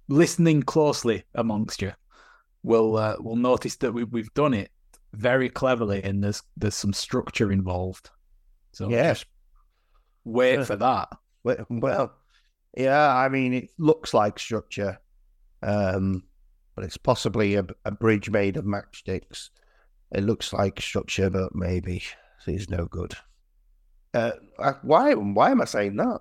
listening 0.08 0.62
closely 0.62 1.24
amongst 1.34 1.82
you 1.82 1.92
will 2.62 2.96
uh, 2.96 3.16
will 3.20 3.36
notice 3.36 3.76
that 3.76 3.92
we 3.92 4.04
we've 4.04 4.32
done 4.34 4.54
it 4.54 4.70
very 5.12 5.48
cleverly 5.48 6.02
and 6.02 6.22
there's 6.24 6.42
there's 6.56 6.74
some 6.74 6.92
structure 6.92 7.52
involved. 7.52 8.10
So 8.72 8.88
Yeah. 8.88 9.12
just 9.12 9.26
wait 10.24 10.66
for 10.66 10.76
that. 10.76 11.08
well, 11.44 11.66
well, 11.68 12.14
yeah, 12.76 13.14
I 13.14 13.28
mean 13.28 13.52
it 13.54 13.70
looks 13.78 14.14
like 14.14 14.38
structure. 14.38 14.98
Um 15.62 16.24
but 16.74 16.84
it's 16.84 16.96
possibly 16.96 17.54
a, 17.54 17.64
a 17.84 17.92
bridge 17.92 18.30
made 18.30 18.56
of 18.56 18.64
matchsticks. 18.64 19.50
It 20.10 20.24
looks 20.24 20.52
like 20.52 20.80
structure, 20.80 21.30
but 21.30 21.54
maybe 21.54 22.02
it's 22.46 22.68
no 22.70 22.86
good. 22.86 23.14
Uh, 24.12 24.32
why? 24.82 25.14
Why 25.14 25.50
am 25.50 25.60
I 25.60 25.64
saying 25.64 25.96
that? 25.96 26.20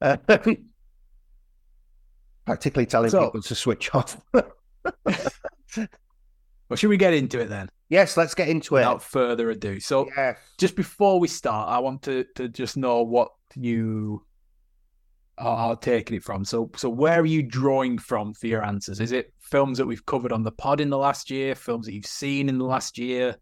Uh, 0.00 0.16
practically 2.46 2.86
telling 2.86 3.10
So- 3.10 3.26
people 3.26 3.42
to 3.42 3.54
switch 3.54 3.94
off. 3.94 4.20
Well, 6.68 6.76
should 6.76 6.90
we 6.90 6.98
get 6.98 7.14
into 7.14 7.40
it 7.40 7.48
then? 7.48 7.70
yes, 7.88 8.18
let's 8.18 8.34
get 8.34 8.48
into 8.50 8.76
it. 8.76 8.80
Without 8.80 9.02
further 9.02 9.48
ado. 9.48 9.80
So 9.80 10.06
Yes. 10.14 10.36
just 10.58 10.76
before 10.76 11.18
we 11.18 11.26
start, 11.26 11.66
I 11.70 11.78
want 11.78 12.02
to, 12.02 12.26
to 12.34 12.46
just 12.50 12.76
know 12.76 13.02
what 13.02 13.30
you 13.56 14.26
are, 15.38 15.70
are 15.70 15.76
taking 15.76 16.18
it 16.18 16.22
from. 16.24 16.44
So, 16.44 16.70
so 16.76 16.90
where 16.90 17.20
are 17.20 17.24
you 17.24 17.42
drawing 17.42 17.96
from 17.96 18.34
for 18.34 18.48
your 18.48 18.62
answers? 18.62 19.00
Is 19.00 19.12
it 19.12 19.32
films 19.40 19.78
that 19.78 19.86
we've 19.86 20.04
covered 20.04 20.30
on 20.30 20.42
the 20.42 20.52
pod 20.52 20.82
in 20.82 20.90
the 20.90 20.98
last 20.98 21.30
year, 21.30 21.54
films 21.54 21.86
that 21.86 21.94
you've 21.94 22.04
seen 22.04 22.50
in 22.50 22.58
the 22.58 22.66
last 22.66 22.98
year, 22.98 23.36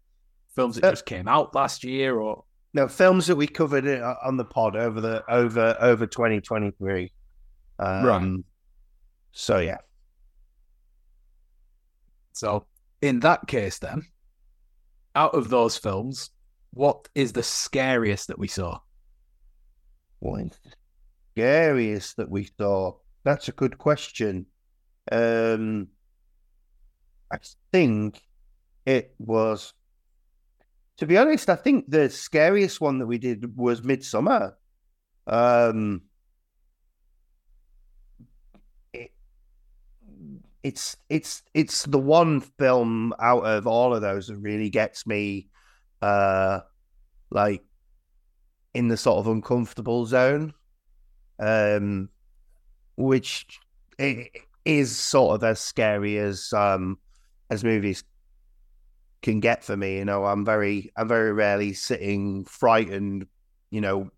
films 0.57 0.75
that 0.75 0.83
Uh, 0.85 0.91
just 0.91 1.05
came 1.05 1.27
out 1.27 1.53
last 1.55 1.83
year, 1.83 2.19
or 2.19 2.43
No, 2.73 2.87
films 2.87 3.27
that 3.27 3.35
we 3.37 3.47
covered 3.47 3.87
uh, 3.87 4.15
on 4.23 4.35
the 4.37 4.43
pod 4.43 4.75
over 4.75 4.99
the 4.99 5.23
over 5.29 5.77
over 5.79 6.05
2023. 6.07 7.13
Um, 7.79 8.05
Right. 8.05 8.43
So 9.31 9.59
yeah, 9.59 9.77
so? 12.33 12.65
In 13.01 13.19
that 13.19 13.47
case, 13.47 13.77
then, 13.77 14.01
out 15.15 15.35
of 15.35 15.49
those 15.49 15.77
films, 15.77 16.31
what 16.71 17.07
is 17.13 17.31
the 17.33 17.43
scariest 17.43 18.27
that 18.27 18.39
we 18.39 18.47
saw? 18.47 18.79
what 20.19 20.41
is 20.41 20.57
the 20.63 20.71
scariest 21.35 22.17
that 22.17 22.29
we 22.29 22.49
saw? 22.59 22.93
That's 23.23 23.47
a 23.47 23.51
good 23.51 23.77
question. 23.77 24.47
Um, 25.11 25.89
I 27.31 27.37
think 27.71 28.19
it 28.87 29.13
was. 29.19 29.73
To 30.97 31.05
be 31.05 31.17
honest, 31.17 31.49
I 31.49 31.55
think 31.55 31.85
the 31.89 32.09
scariest 32.09 32.81
one 32.81 32.99
that 32.99 33.05
we 33.05 33.19
did 33.19 33.55
was 33.55 33.81
Midsommar. 33.81 34.53
Um, 35.27 36.01
it, 38.93 39.11
it's 40.63 40.97
it's 41.09 41.43
it's 41.53 41.83
the 41.85 41.99
one 41.99 42.41
film 42.41 43.13
out 43.19 43.45
of 43.45 43.67
all 43.67 43.93
of 43.93 44.01
those 44.01 44.27
that 44.27 44.37
really 44.37 44.71
gets 44.71 45.05
me, 45.05 45.49
uh, 46.01 46.61
like 47.29 47.63
in 48.73 48.87
the 48.87 48.97
sort 48.97 49.19
of 49.19 49.27
uncomfortable 49.27 50.07
zone, 50.07 50.51
um, 51.37 52.09
which 52.95 53.59
is 54.65 54.97
sort 54.97 55.35
of 55.35 55.43
as 55.43 55.59
scary 55.59 56.17
as 56.17 56.51
um, 56.53 56.97
as 57.51 57.63
movies 57.63 58.03
can 59.27 59.39
get 59.41 59.63
for 59.63 59.75
me. 59.75 59.97
You 59.97 60.05
know, 60.05 60.25
I'm 60.25 60.45
very 60.45 60.91
I'm 60.95 61.07
very 61.07 61.33
rarely 61.33 61.73
sitting 61.73 62.45
frightened, 62.45 63.27
you 63.69 63.81
know, 63.81 64.09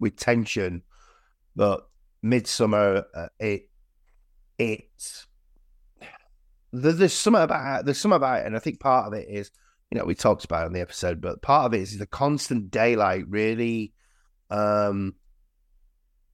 with 0.00 0.16
tension, 0.16 0.82
but 1.54 1.88
Midsommar, 2.24 3.04
uh, 3.14 3.28
it 3.38 3.68
it 4.58 5.24
there's 6.72 7.12
something 7.12 7.42
about 7.42 7.84
there's 7.84 7.98
something 7.98 8.16
about 8.16 8.40
it, 8.40 8.46
and 8.46 8.56
I 8.56 8.58
think 8.58 8.80
part 8.80 9.06
of 9.06 9.12
it 9.12 9.28
is 9.28 9.50
you 9.90 9.98
know 9.98 10.04
we 10.04 10.16
talked 10.16 10.44
about 10.44 10.64
it 10.64 10.66
in 10.68 10.72
the 10.72 10.80
episode, 10.80 11.20
but 11.20 11.40
part 11.40 11.66
of 11.66 11.74
it 11.74 11.82
is 11.82 11.96
the 11.96 12.06
constant 12.06 12.70
daylight 12.70 13.24
really 13.28 13.92
um 14.50 15.14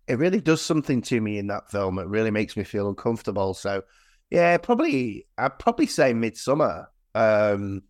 it 0.09 0.19
really 0.19 0.41
does 0.41 0.61
something 0.61 1.01
to 1.01 1.21
me 1.21 1.39
in 1.39 1.47
that 1.47 1.71
film. 1.71 1.99
It 1.99 2.09
really 2.09 2.31
makes 2.31 2.57
me 2.57 2.65
feel 2.65 2.89
uncomfortable. 2.89 3.55
So 3.55 3.83
yeah, 4.31 4.57
probably 4.57 5.27
I'd 5.37 5.59
probably 5.59 5.87
say 5.87 6.15
Midsommar. 6.15 6.87
Um 7.15 7.83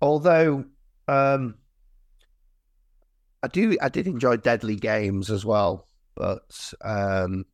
although 0.00 0.64
um 1.06 1.54
I 3.42 3.48
do 3.48 3.76
I 3.80 3.88
did 3.88 4.06
enjoy 4.06 4.36
Deadly 4.36 4.76
Games 4.76 5.30
as 5.30 5.44
well, 5.44 5.86
but 6.14 6.72
um 6.82 7.46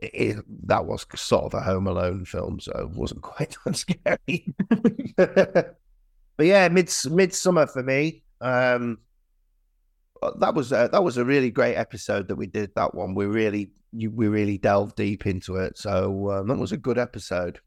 it, 0.00 0.44
that 0.66 0.86
was 0.86 1.06
sort 1.16 1.44
of 1.44 1.54
a 1.54 1.62
Home 1.62 1.86
Alone 1.86 2.24
film, 2.24 2.60
so 2.60 2.72
it 2.72 2.90
wasn't 2.90 3.22
quite 3.22 3.56
that 3.64 3.76
scary. 3.76 4.54
but 5.16 6.46
yeah, 6.46 6.68
mid 6.68 6.86
Midsommar 6.86 7.70
for 7.70 7.82
me. 7.82 8.22
Um, 8.40 8.98
that 10.38 10.54
was 10.54 10.72
a, 10.72 10.88
that 10.92 11.04
was 11.04 11.16
a 11.16 11.24
really 11.24 11.50
great 11.50 11.76
episode 11.76 12.28
that 12.28 12.36
we 12.36 12.46
did. 12.46 12.74
That 12.74 12.94
one 12.94 13.14
we 13.14 13.26
really 13.26 13.70
we 13.92 14.28
really 14.28 14.58
delved 14.58 14.96
deep 14.96 15.26
into 15.26 15.56
it. 15.56 15.78
So 15.78 16.30
um, 16.30 16.48
that 16.48 16.58
was 16.58 16.72
a 16.72 16.76
good 16.76 16.98
episode. 16.98 17.60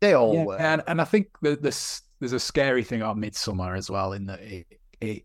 They 0.00 0.14
all 0.14 0.34
yeah, 0.34 0.44
were, 0.44 0.58
and 0.58 0.82
and 0.86 1.00
I 1.00 1.04
think 1.04 1.28
this 1.40 2.02
there's 2.20 2.32
a 2.32 2.40
scary 2.40 2.84
thing 2.84 3.02
about 3.02 3.16
Midsommar 3.16 3.76
as 3.76 3.90
well 3.90 4.12
in 4.12 4.26
that 4.26 4.40
it, 4.40 4.66
it 5.00 5.24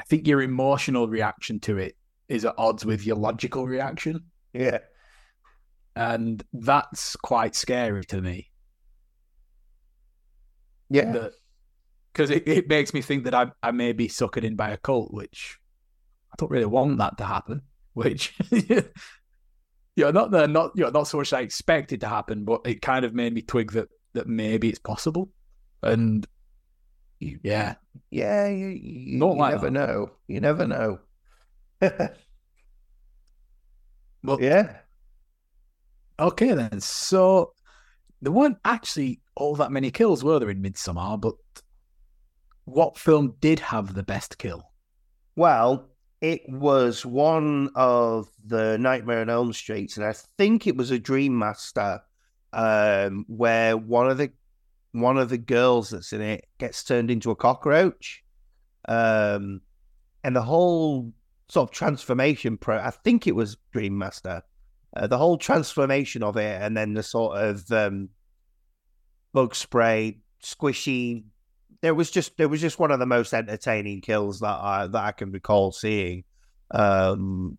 I 0.00 0.04
think 0.04 0.26
your 0.26 0.42
emotional 0.42 1.08
reaction 1.08 1.60
to 1.60 1.78
it 1.78 1.96
is 2.28 2.44
at 2.44 2.54
odds 2.58 2.84
with 2.84 3.06
your 3.06 3.16
logical 3.16 3.66
reaction. 3.66 4.24
Yeah 4.52 4.78
and 5.96 6.44
that's 6.52 7.16
quite 7.16 7.56
scary 7.56 8.04
to 8.04 8.20
me. 8.20 8.50
Yeah, 10.90 11.30
because 12.12 12.30
it, 12.30 12.46
it 12.46 12.68
makes 12.68 12.94
me 12.94 13.00
think 13.00 13.24
that 13.24 13.34
I 13.34 13.50
I 13.62 13.72
may 13.72 13.92
be 13.92 14.06
suckered 14.06 14.44
in 14.44 14.54
by 14.54 14.70
a 14.70 14.76
cult, 14.76 15.12
which 15.12 15.58
don't 16.36 16.50
really 16.50 16.66
want 16.66 16.98
that 16.98 17.18
to 17.18 17.24
happen. 17.24 17.62
Which 17.94 18.34
you're 19.96 20.12
not 20.12 20.30
there, 20.30 20.46
not 20.46 20.72
you're 20.74 20.90
not 20.90 21.08
so 21.08 21.18
much 21.18 21.32
I 21.32 21.40
expected 21.40 22.00
to 22.02 22.08
happen, 22.08 22.44
but 22.44 22.60
it 22.64 22.82
kind 22.82 23.04
of 23.04 23.14
made 23.14 23.32
me 23.32 23.42
twig 23.42 23.72
that 23.72 23.88
that 24.12 24.26
maybe 24.26 24.68
it's 24.68 24.78
possible. 24.78 25.30
And 25.82 26.26
yeah, 27.20 27.76
yeah, 28.10 28.48
you, 28.48 28.66
you, 28.68 29.18
you 29.18 29.34
like 29.34 29.52
never 29.54 29.66
that. 29.66 29.72
know. 29.72 30.10
You 30.28 30.40
never 30.40 30.66
know. 30.66 30.98
well, 34.22 34.40
yeah. 34.40 34.78
Okay, 36.18 36.52
then. 36.52 36.80
So 36.80 37.52
there 38.20 38.32
weren't 38.32 38.58
actually 38.64 39.20
all 39.36 39.56
that 39.56 39.70
many 39.70 39.90
kills, 39.90 40.24
were 40.24 40.38
there, 40.38 40.50
in 40.50 40.62
Midsommar? 40.62 41.20
But 41.20 41.34
what 42.64 42.98
film 42.98 43.34
did 43.40 43.60
have 43.60 43.94
the 43.94 44.02
best 44.02 44.38
kill? 44.38 44.72
Well, 45.36 45.90
it 46.20 46.48
was 46.48 47.04
one 47.04 47.70
of 47.74 48.28
the 48.44 48.78
Nightmare 48.78 49.20
on 49.20 49.30
Elm 49.30 49.52
Streets, 49.52 49.96
and 49.96 50.06
I 50.06 50.14
think 50.38 50.66
it 50.66 50.76
was 50.76 50.90
a 50.90 50.98
Dream 50.98 51.38
Master, 51.38 52.00
um, 52.52 53.24
where 53.28 53.76
one 53.76 54.10
of 54.10 54.18
the 54.18 54.32
one 54.92 55.18
of 55.18 55.28
the 55.28 55.38
girls 55.38 55.90
that's 55.90 56.12
in 56.12 56.22
it 56.22 56.46
gets 56.58 56.82
turned 56.82 57.10
into 57.10 57.30
a 57.30 57.36
cockroach, 57.36 58.24
um, 58.88 59.60
and 60.24 60.34
the 60.34 60.42
whole 60.42 61.12
sort 61.48 61.68
of 61.68 61.74
transformation 61.74 62.56
pro. 62.56 62.78
I 62.78 62.90
think 62.90 63.26
it 63.26 63.34
was 63.34 63.56
Dream 63.72 63.98
Master 63.98 64.42
uh, 64.96 65.06
the 65.06 65.18
whole 65.18 65.36
transformation 65.36 66.22
of 66.22 66.36
it, 66.36 66.62
and 66.62 66.76
then 66.76 66.94
the 66.94 67.02
sort 67.02 67.38
of 67.38 67.70
um, 67.70 68.08
bug 69.32 69.54
spray, 69.54 70.18
squishy. 70.42 71.24
There 71.82 71.94
was 71.94 72.10
just 72.10 72.36
there 72.36 72.48
was 72.48 72.60
just 72.60 72.78
one 72.78 72.90
of 72.90 72.98
the 72.98 73.06
most 73.06 73.32
entertaining 73.34 74.00
kills 74.00 74.40
that 74.40 74.58
I 74.60 74.86
that 74.86 75.04
I 75.04 75.12
can 75.12 75.32
recall 75.32 75.72
seeing. 75.72 76.24
Um, 76.70 77.58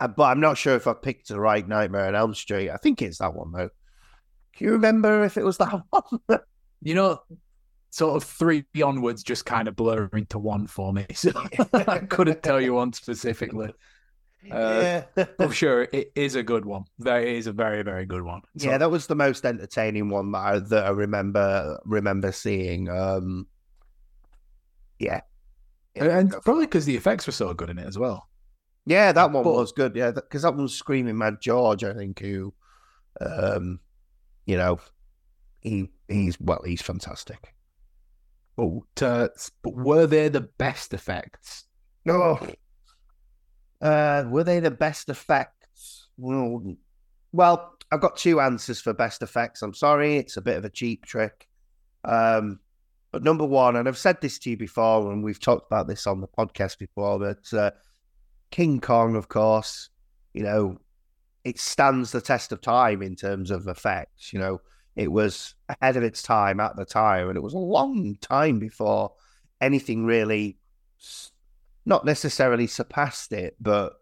uh, 0.00 0.08
but 0.08 0.24
I'm 0.24 0.40
not 0.40 0.58
sure 0.58 0.74
if 0.74 0.86
I 0.86 0.94
picked 0.94 1.28
the 1.28 1.38
right 1.38 1.66
Nightmare 1.66 2.06
on 2.06 2.14
Elm 2.14 2.34
Street. 2.34 2.70
I 2.70 2.76
think 2.76 3.02
it's 3.02 3.18
that 3.18 3.34
one 3.34 3.52
though. 3.52 3.70
Can 4.56 4.66
you 4.66 4.72
remember 4.72 5.24
if 5.24 5.36
it 5.36 5.44
was 5.44 5.58
that 5.58 5.82
one? 5.90 6.40
you 6.82 6.94
know, 6.94 7.20
sort 7.90 8.16
of 8.16 8.28
three 8.28 8.64
onwards 8.82 9.22
just 9.22 9.46
kind 9.46 9.68
of 9.68 9.76
blur 9.76 10.08
into 10.14 10.38
one 10.38 10.66
for 10.66 10.92
me. 10.92 11.06
So 11.14 11.30
I 11.74 11.98
couldn't 11.98 12.42
tell 12.42 12.60
you 12.60 12.74
one 12.74 12.92
specifically. 12.92 13.72
Uh, 14.50 15.02
yeah. 15.16 15.24
I'm 15.38 15.50
sure 15.52 15.88
it 15.92 16.12
is 16.14 16.34
a 16.34 16.42
good 16.42 16.64
one. 16.64 16.84
That 16.98 17.24
is 17.24 17.46
a 17.46 17.52
very, 17.52 17.82
very 17.82 18.06
good 18.06 18.22
one. 18.22 18.42
So, 18.56 18.70
yeah, 18.70 18.78
that 18.78 18.90
was 18.90 19.06
the 19.06 19.14
most 19.14 19.44
entertaining 19.44 20.08
one 20.08 20.32
that 20.32 20.38
I, 20.38 20.58
that 20.58 20.86
I 20.86 20.90
remember 20.90 21.78
remember 21.84 22.32
seeing. 22.32 22.88
Um, 22.88 23.46
yeah, 24.98 25.20
and 25.94 26.30
probably 26.44 26.66
because 26.66 26.86
the 26.86 26.96
effects 26.96 27.26
were 27.26 27.32
so 27.32 27.52
good 27.54 27.70
in 27.70 27.78
it 27.78 27.86
as 27.86 27.98
well. 27.98 28.28
Yeah, 28.84 29.12
that 29.12 29.30
one 29.30 29.44
but, 29.44 29.54
was 29.54 29.72
good. 29.72 29.94
Yeah, 29.94 30.10
because 30.10 30.42
that 30.42 30.56
was 30.56 30.74
Screaming 30.74 31.18
Mad 31.18 31.36
George, 31.40 31.84
I 31.84 31.94
think. 31.94 32.18
Who, 32.18 32.52
um, 33.20 33.80
you 34.46 34.56
know, 34.56 34.80
he 35.60 35.88
he's 36.08 36.40
well, 36.40 36.62
he's 36.64 36.82
fantastic. 36.82 37.54
But, 38.56 39.02
uh, 39.02 39.28
but 39.62 39.74
were 39.74 40.06
they 40.06 40.28
the 40.28 40.42
best 40.42 40.92
effects? 40.92 41.64
No, 42.04 42.38
uh, 43.82 44.24
were 44.28 44.44
they 44.44 44.60
the 44.60 44.70
best 44.70 45.08
effects? 45.08 46.08
Well, 46.16 47.74
I've 47.90 48.00
got 48.00 48.16
two 48.16 48.40
answers 48.40 48.80
for 48.80 48.94
best 48.94 49.22
effects. 49.22 49.62
I'm 49.62 49.74
sorry, 49.74 50.16
it's 50.16 50.36
a 50.36 50.42
bit 50.42 50.56
of 50.56 50.64
a 50.64 50.70
cheap 50.70 51.04
trick. 51.04 51.48
Um, 52.04 52.60
but 53.10 53.22
number 53.22 53.44
one, 53.44 53.76
and 53.76 53.88
I've 53.88 53.98
said 53.98 54.20
this 54.20 54.38
to 54.40 54.50
you 54.50 54.56
before, 54.56 55.12
and 55.12 55.22
we've 55.22 55.40
talked 55.40 55.66
about 55.66 55.88
this 55.88 56.06
on 56.06 56.20
the 56.20 56.28
podcast 56.28 56.78
before, 56.78 57.18
but 57.18 57.52
uh, 57.52 57.72
King 58.50 58.80
Kong, 58.80 59.16
of 59.16 59.28
course, 59.28 59.90
you 60.32 60.42
know, 60.42 60.78
it 61.44 61.58
stands 61.58 62.12
the 62.12 62.20
test 62.20 62.52
of 62.52 62.60
time 62.60 63.02
in 63.02 63.16
terms 63.16 63.50
of 63.50 63.66
effects. 63.66 64.32
You 64.32 64.38
know, 64.38 64.60
it 64.96 65.10
was 65.10 65.54
ahead 65.68 65.96
of 65.96 66.02
its 66.02 66.22
time 66.22 66.60
at 66.60 66.76
the 66.76 66.84
time, 66.84 67.28
and 67.28 67.36
it 67.36 67.42
was 67.42 67.54
a 67.54 67.58
long 67.58 68.16
time 68.20 68.58
before 68.58 69.12
anything 69.60 70.06
really 70.06 70.56
not 71.84 72.04
necessarily 72.04 72.66
surpassed 72.66 73.32
it, 73.32 73.56
but 73.60 73.94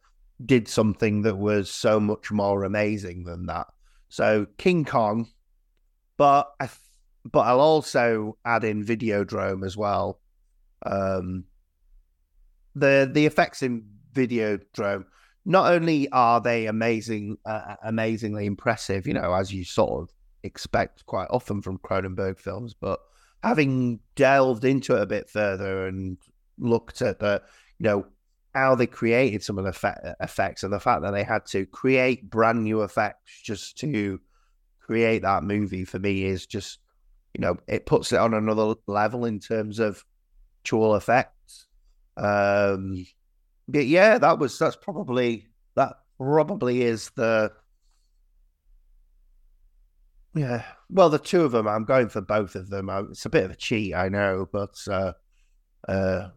did 0.44 0.68
something 0.68 1.22
that 1.22 1.36
was 1.36 1.70
so 1.70 2.00
much 2.00 2.30
more 2.30 2.64
amazing 2.64 3.24
than 3.24 3.46
that. 3.46 3.66
So 4.08 4.46
King 4.58 4.84
Kong, 4.84 5.28
but 6.16 6.50
I, 6.60 6.68
but 7.24 7.40
I'll 7.40 7.60
also 7.60 8.36
add 8.44 8.64
in 8.64 8.84
Videodrome 8.84 9.64
as 9.64 9.76
well. 9.76 10.20
Um, 10.84 11.44
the 12.74 13.10
the 13.12 13.26
effects 13.26 13.62
in 13.62 13.84
Videodrome 14.14 15.04
not 15.44 15.72
only 15.72 16.08
are 16.10 16.40
they 16.40 16.66
amazing, 16.66 17.38
uh, 17.46 17.76
amazingly 17.82 18.46
impressive, 18.46 19.06
you 19.06 19.14
know, 19.14 19.32
as 19.32 19.52
you 19.52 19.64
sort 19.64 20.02
of 20.02 20.10
expect 20.42 21.06
quite 21.06 21.28
often 21.30 21.62
from 21.62 21.78
Cronenberg 21.78 22.38
films, 22.38 22.74
but 22.74 23.00
having 23.42 24.00
delved 24.16 24.64
into 24.64 24.96
it 24.96 25.02
a 25.02 25.06
bit 25.06 25.30
further 25.30 25.86
and 25.86 26.18
looked 26.58 27.00
at 27.00 27.20
the 27.20 27.42
you 27.80 27.88
know, 27.88 28.06
how 28.54 28.74
they 28.74 28.86
created 28.86 29.42
some 29.42 29.58
of 29.58 29.64
the 29.64 30.16
effects 30.20 30.62
and 30.62 30.72
the 30.72 30.80
fact 30.80 31.02
that 31.02 31.12
they 31.12 31.24
had 31.24 31.46
to 31.46 31.66
create 31.66 32.28
brand 32.28 32.62
new 32.62 32.82
effects 32.82 33.40
just 33.42 33.78
to 33.78 34.20
create 34.80 35.22
that 35.22 35.44
movie 35.44 35.84
for 35.84 35.98
me 35.98 36.24
is 36.24 36.46
just, 36.46 36.78
you 37.34 37.40
know, 37.40 37.56
it 37.66 37.86
puts 37.86 38.12
it 38.12 38.18
on 38.18 38.34
another 38.34 38.74
level 38.86 39.24
in 39.24 39.38
terms 39.38 39.78
of 39.78 40.04
actual 40.60 40.94
effects. 40.96 41.66
Um, 42.16 43.06
but 43.66 43.86
yeah, 43.86 44.18
that 44.18 44.38
was 44.38 44.58
that's 44.58 44.76
probably 44.76 45.46
that 45.76 45.94
probably 46.18 46.82
is 46.82 47.10
the 47.16 47.52
yeah. 50.34 50.64
Well, 50.90 51.08
the 51.08 51.18
two 51.18 51.42
of 51.42 51.52
them, 51.52 51.66
I'm 51.66 51.84
going 51.84 52.08
for 52.08 52.20
both 52.20 52.56
of 52.56 52.68
them. 52.68 52.90
It's 53.10 53.26
a 53.26 53.30
bit 53.30 53.44
of 53.44 53.52
a 53.52 53.56
cheat, 53.56 53.94
I 53.94 54.08
know, 54.08 54.46
but 54.52 54.74
uh, 54.88 55.12
uh, 55.88 56.28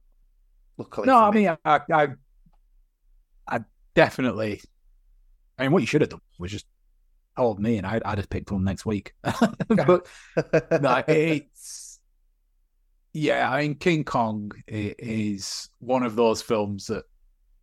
Luckily, 0.78 1.08
no, 1.08 1.18
I 1.18 1.32
me. 1.32 1.32
mean, 1.32 1.58
I, 1.66 1.82
I, 1.92 2.08
I 3.48 3.60
definitely. 3.96 4.62
I 5.58 5.64
mean, 5.64 5.72
what 5.72 5.82
you 5.82 5.88
should 5.88 6.02
have 6.02 6.10
done 6.10 6.22
was 6.40 6.52
just 6.52 6.66
told 7.38 7.60
me, 7.60 7.78
and 7.78 7.88
I, 7.88 8.02
I 8.06 8.16
just 8.16 8.30
picked 8.30 8.52
one 8.52 8.64
next 8.64 8.86
week. 8.86 9.14
but 9.24 10.08
no, 10.82 11.04
it's 11.08 12.00
Yeah, 13.14 13.50
I 13.52 13.62
mean, 13.62 13.76
King 13.76 14.04
Kong 14.04 14.52
is 14.68 15.70
one 15.80 16.04
of 16.04 16.16
those 16.16 16.42
films 16.42 16.88
that 16.88 17.04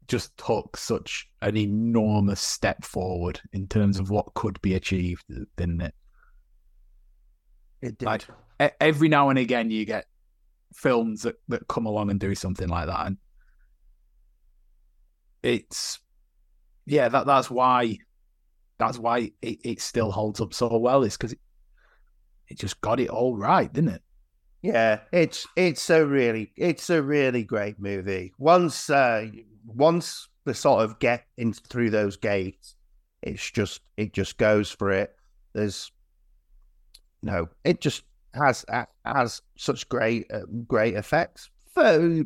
just 0.07 0.37
took 0.37 0.77
such 0.77 1.29
an 1.43 1.57
enormous 1.57 2.41
step 2.41 2.85
forward 2.85 3.41
in 3.53 3.67
terms 3.69 3.99
of 3.99 4.11
what 4.11 4.33
could 4.35 4.61
be 4.63 4.75
achieved, 4.75 5.25
didn't 5.57 5.81
it? 5.81 5.95
It 7.83 7.99
did. 7.99 8.07
Like 8.07 8.25
every 8.81 9.09
now 9.09 9.31
and 9.31 9.39
again, 9.39 9.71
you 9.71 9.85
get 9.85 10.07
films 10.73 11.23
that, 11.23 11.37
that 11.49 11.69
come 11.69 11.87
along 11.87 12.11
and 12.11 12.21
do 12.21 12.35
something 12.35 12.69
like 12.69 12.87
that, 12.87 13.07
and 13.07 13.17
it's 15.43 15.99
yeah, 16.87 17.09
that 17.09 17.27
that's 17.27 17.51
why 17.51 17.99
that's 18.79 18.99
why 18.99 19.31
it, 19.43 19.59
it 19.65 19.81
still 19.81 20.11
holds 20.11 20.41
up 20.41 20.55
so 20.55 20.77
well. 20.79 21.03
Is 21.03 21.17
because 21.17 21.33
it, 21.33 21.41
it 22.49 22.59
just 22.59 22.81
got 22.81 23.01
it 23.01 23.11
all 23.11 23.37
right, 23.37 23.73
didn't 23.73 23.91
it? 23.91 24.03
Yeah, 24.63 25.01
it's 25.13 25.47
it's 25.57 25.89
a 25.91 26.05
really 26.05 26.53
it's 26.57 26.91
a 26.91 27.03
really 27.03 27.45
great 27.45 27.79
movie. 27.79 28.33
Once 28.39 28.91
uh 28.91 29.27
once 29.65 30.29
the 30.45 30.55
sort 30.55 30.85
of 30.85 30.99
get 30.99 31.25
in 31.37 31.53
through 31.53 31.91
those 31.91 32.17
gates, 32.17 32.75
it's 33.23 33.51
just 33.51 33.81
it 33.97 34.13
just 34.13 34.37
goes 34.37 34.71
for 34.71 34.91
it. 34.91 35.15
There's 35.53 35.91
no, 37.23 37.49
it 37.65 37.81
just 37.81 38.03
has 38.35 38.65
has 39.05 39.43
such 39.57 39.89
great 39.89 40.31
uh, 40.33 40.41
great 40.67 40.95
effects. 40.95 41.51
For 41.75 42.25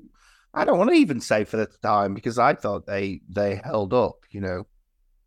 I 0.54 0.64
don't 0.64 0.78
want 0.78 0.90
to 0.90 0.96
even 0.96 1.20
say 1.20 1.44
for 1.44 1.56
the 1.56 1.66
time 1.82 2.14
because 2.14 2.38
I 2.38 2.54
thought 2.54 2.86
they 2.86 3.20
they 3.28 3.60
held 3.64 3.92
up. 3.92 4.20
You 4.30 4.40
know, 4.40 4.66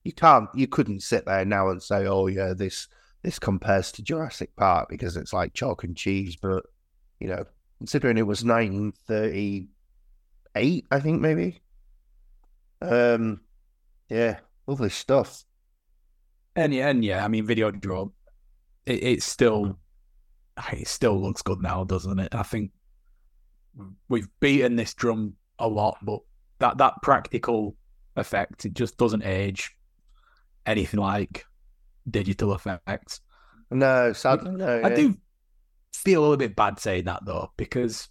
you 0.04 0.14
can't 0.14 0.50
you 0.56 0.68
couldn't 0.68 1.02
sit 1.02 1.26
there 1.26 1.46
now 1.46 1.70
and 1.70 1.82
say, 1.82 2.08
oh 2.08 2.28
yeah, 2.28 2.54
this 2.54 2.88
this 3.24 3.40
compares 3.40 3.92
to 3.94 4.04
Jurassic 4.04 4.56
Park 4.56 4.90
because 4.90 5.18
it's 5.18 5.34
like 5.34 5.54
chalk 5.54 5.84
and 5.84 5.98
cheese. 5.98 6.36
But 6.36 6.64
you 7.20 7.28
know, 7.28 7.46
considering 7.80 8.18
it 8.18 8.28
was 8.28 8.44
1938, 8.44 10.86
I 10.92 11.00
think 11.00 11.22
maybe 11.22 11.62
um, 12.82 13.42
yeah, 14.10 14.40
lovely 14.66 14.90
stuff. 14.90 15.44
And 16.56 16.74
yeah, 16.74 16.90
and 16.90 17.04
yeah, 17.04 17.24
I 17.24 17.28
mean, 17.28 17.46
Videodrome, 17.46 18.12
it, 18.86 19.04
it's 19.04 19.26
still, 19.26 19.78
it 20.72 20.88
still 20.88 21.20
looks 21.20 21.42
good 21.42 21.62
now, 21.62 21.84
doesn't 21.84 22.20
it? 22.20 22.34
I 22.34 22.44
think 22.44 22.72
we've 24.10 24.28
beaten 24.40 24.76
this 24.76 24.94
drum 24.94 25.34
a 25.60 25.68
lot, 25.68 25.98
but 26.02 26.20
that 26.60 26.78
that 26.78 26.96
practical 27.02 27.76
effect, 28.16 28.66
it 28.66 28.74
just 28.74 28.98
doesn't 28.98 29.24
age 29.24 29.72
anything 30.66 31.00
like 31.00 31.46
digital 32.10 32.54
effects. 32.54 33.22
No, 33.70 34.14
sadly, 34.14 34.52
no. 34.52 34.82
I 34.84 34.90
yeah. 34.90 34.96
do 34.96 35.18
feel 35.94 36.22
a 36.22 36.24
little 36.24 36.38
bit 36.38 36.56
bad 36.56 36.80
saying 36.80 37.06
that 37.06 37.26
though, 37.26 37.52
because 37.58 38.10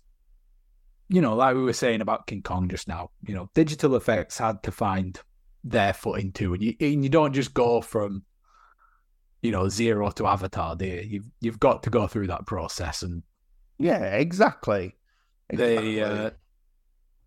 you 1.08 1.20
know, 1.20 1.36
like 1.36 1.54
we 1.54 1.62
were 1.62 1.72
saying 1.72 2.00
about 2.00 2.26
King 2.26 2.42
Kong 2.42 2.68
just 2.68 2.88
now, 2.88 3.10
you 3.26 3.34
know, 3.34 3.48
digital 3.54 3.94
effects 3.94 4.38
had 4.38 4.62
to 4.64 4.72
find 4.72 5.20
their 5.62 5.92
footing 5.92 6.32
too, 6.32 6.54
and 6.54 6.62
you 6.62 6.74
and 6.80 7.02
you 7.02 7.10
don't 7.10 7.32
just 7.32 7.54
go 7.54 7.80
from, 7.80 8.25
you 9.42 9.50
know, 9.50 9.68
zero 9.68 10.10
to 10.10 10.26
Avatar. 10.26 10.76
there 10.76 11.02
you? 11.02 11.08
You've 11.08 11.30
you've 11.40 11.60
got 11.60 11.82
to 11.84 11.90
go 11.90 12.06
through 12.06 12.28
that 12.28 12.46
process, 12.46 13.02
and 13.02 13.22
yeah, 13.78 14.16
exactly. 14.16 14.96
exactly. 15.50 15.94
They 15.96 16.02
uh, 16.02 16.30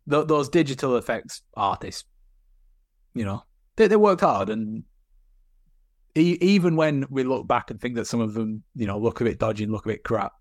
th- 0.10 0.28
those 0.28 0.50
digital 0.50 0.98
effects 0.98 1.42
artists, 1.56 2.06
you 3.14 3.26
know, 3.26 3.44
they 3.76 3.88
they 3.88 3.96
worked 3.96 4.22
hard, 4.22 4.50
and 4.50 4.84
e- 6.16 6.38
even 6.42 6.76
when 6.76 7.06
we 7.10 7.24
look 7.24 7.48
back 7.48 7.72
and 7.72 7.80
think 7.80 7.96
that 7.96 8.08
some 8.08 8.22
of 8.22 8.34
them, 8.34 8.64
you 8.76 8.88
know, 8.88 9.00
look 9.00 9.22
a 9.22 9.24
bit 9.24 9.40
dodgy 9.40 9.64
and 9.64 9.74
look 9.74 9.86
a 9.86 9.90
bit 9.90 10.04
crap, 10.04 10.34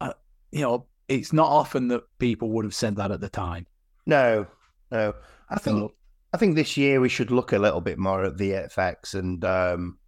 uh, 0.00 0.14
you 0.50 0.62
know, 0.62 0.86
it's 1.08 1.32
not 1.32 1.48
often 1.48 1.88
that 1.88 2.02
people 2.18 2.50
would 2.50 2.64
have 2.64 2.74
said 2.74 2.96
that 2.96 3.10
at 3.10 3.20
the 3.20 3.28
time. 3.28 3.66
No, 4.06 4.46
no. 4.90 5.14
I 5.48 5.58
think 5.58 5.78
so, 5.78 5.92
I 6.32 6.38
think 6.38 6.56
this 6.56 6.76
year 6.76 7.00
we 7.00 7.08
should 7.08 7.30
look 7.30 7.52
a 7.52 7.58
little 7.58 7.80
bit 7.80 7.98
more 7.98 8.24
at 8.24 8.36
VFX 8.36 9.14
and 9.14 9.44
um, 9.44 9.98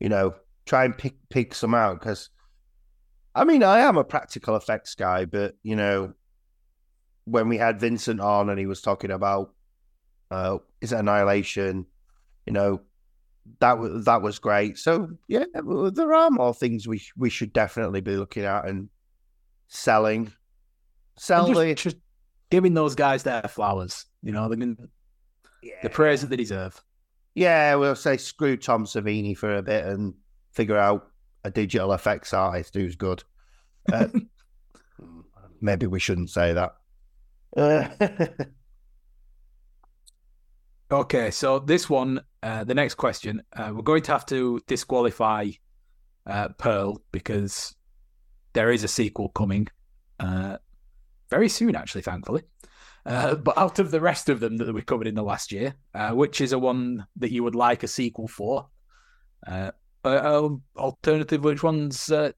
you 0.00 0.08
know 0.08 0.34
try 0.66 0.84
and 0.84 0.96
pick 0.96 1.16
pick 1.28 1.54
some 1.54 1.74
out 1.74 1.98
because 1.98 2.30
I 3.34 3.44
mean 3.44 3.62
I 3.62 3.80
am 3.80 3.96
a 3.96 4.04
practical 4.04 4.56
effects 4.56 4.94
guy, 4.94 5.24
but 5.24 5.56
you 5.62 5.76
know 5.76 6.12
when 7.24 7.48
we 7.48 7.58
had 7.58 7.80
Vincent 7.80 8.20
on 8.20 8.48
and 8.48 8.58
he 8.58 8.66
was 8.66 8.80
talking 8.80 9.10
about 9.10 9.52
uh, 10.30 10.58
is 10.80 10.92
it 10.92 10.98
Annihilation, 10.98 11.86
you 12.46 12.52
know 12.52 12.80
that 13.60 13.78
was 13.78 14.04
that 14.04 14.22
was 14.22 14.38
great. 14.38 14.78
So 14.78 15.10
yeah, 15.26 15.44
there 15.54 16.12
are 16.12 16.30
more 16.30 16.54
things 16.54 16.86
we 16.86 17.02
we 17.16 17.30
should 17.30 17.52
definitely 17.52 18.00
be 18.00 18.16
looking 18.16 18.44
at 18.44 18.66
and 18.66 18.88
selling, 19.68 20.32
selling, 21.16 21.74
just, 21.74 21.84
just, 21.84 21.96
giving 22.50 22.74
those 22.74 22.94
guys 22.94 23.22
their 23.22 23.42
flowers. 23.42 24.06
You 24.22 24.32
know, 24.32 24.48
the 24.48 24.88
yeah. 25.62 25.74
the 25.82 25.90
praise 25.90 26.20
that 26.20 26.30
they 26.30 26.36
deserve. 26.36 26.82
Yeah, 27.38 27.76
we'll 27.76 27.94
say 27.94 28.16
screw 28.16 28.56
Tom 28.56 28.84
Savini 28.84 29.38
for 29.38 29.54
a 29.54 29.62
bit 29.62 29.84
and 29.84 30.14
figure 30.50 30.76
out 30.76 31.06
a 31.44 31.52
digital 31.52 31.92
effects 31.92 32.34
artist 32.34 32.74
who's 32.74 32.96
good. 32.96 33.22
Uh, 33.92 34.08
maybe 35.60 35.86
we 35.86 36.00
shouldn't 36.00 36.30
say 36.30 36.52
that. 36.52 36.74
okay, 40.90 41.30
so 41.30 41.60
this 41.60 41.88
one, 41.88 42.22
uh, 42.42 42.64
the 42.64 42.74
next 42.74 42.96
question, 42.96 43.40
uh, 43.56 43.70
we're 43.72 43.82
going 43.82 44.02
to 44.02 44.10
have 44.10 44.26
to 44.26 44.60
disqualify 44.66 45.46
uh, 46.26 46.48
Pearl 46.58 47.00
because 47.12 47.72
there 48.52 48.72
is 48.72 48.82
a 48.82 48.88
sequel 48.88 49.28
coming 49.28 49.68
uh, 50.18 50.56
very 51.30 51.48
soon, 51.48 51.76
actually, 51.76 52.02
thankfully. 52.02 52.42
Uh, 53.06 53.34
but 53.34 53.56
out 53.56 53.78
of 53.78 53.90
the 53.90 54.00
rest 54.00 54.28
of 54.28 54.40
them 54.40 54.56
that 54.58 54.72
we 54.72 54.82
covered 54.82 55.06
in 55.06 55.14
the 55.14 55.22
last 55.22 55.52
year, 55.52 55.74
uh, 55.94 56.10
which 56.10 56.40
is 56.40 56.52
a 56.52 56.58
one 56.58 57.06
that 57.16 57.32
you 57.32 57.42
would 57.42 57.54
like 57.54 57.82
a 57.82 57.88
sequel 57.88 58.28
for? 58.28 58.68
Uh, 59.46 59.70
uh, 60.04 60.44
um, 60.44 60.62
alternative, 60.76 61.42
which 61.42 61.62
ones 61.62 62.10
uh, 62.10 62.32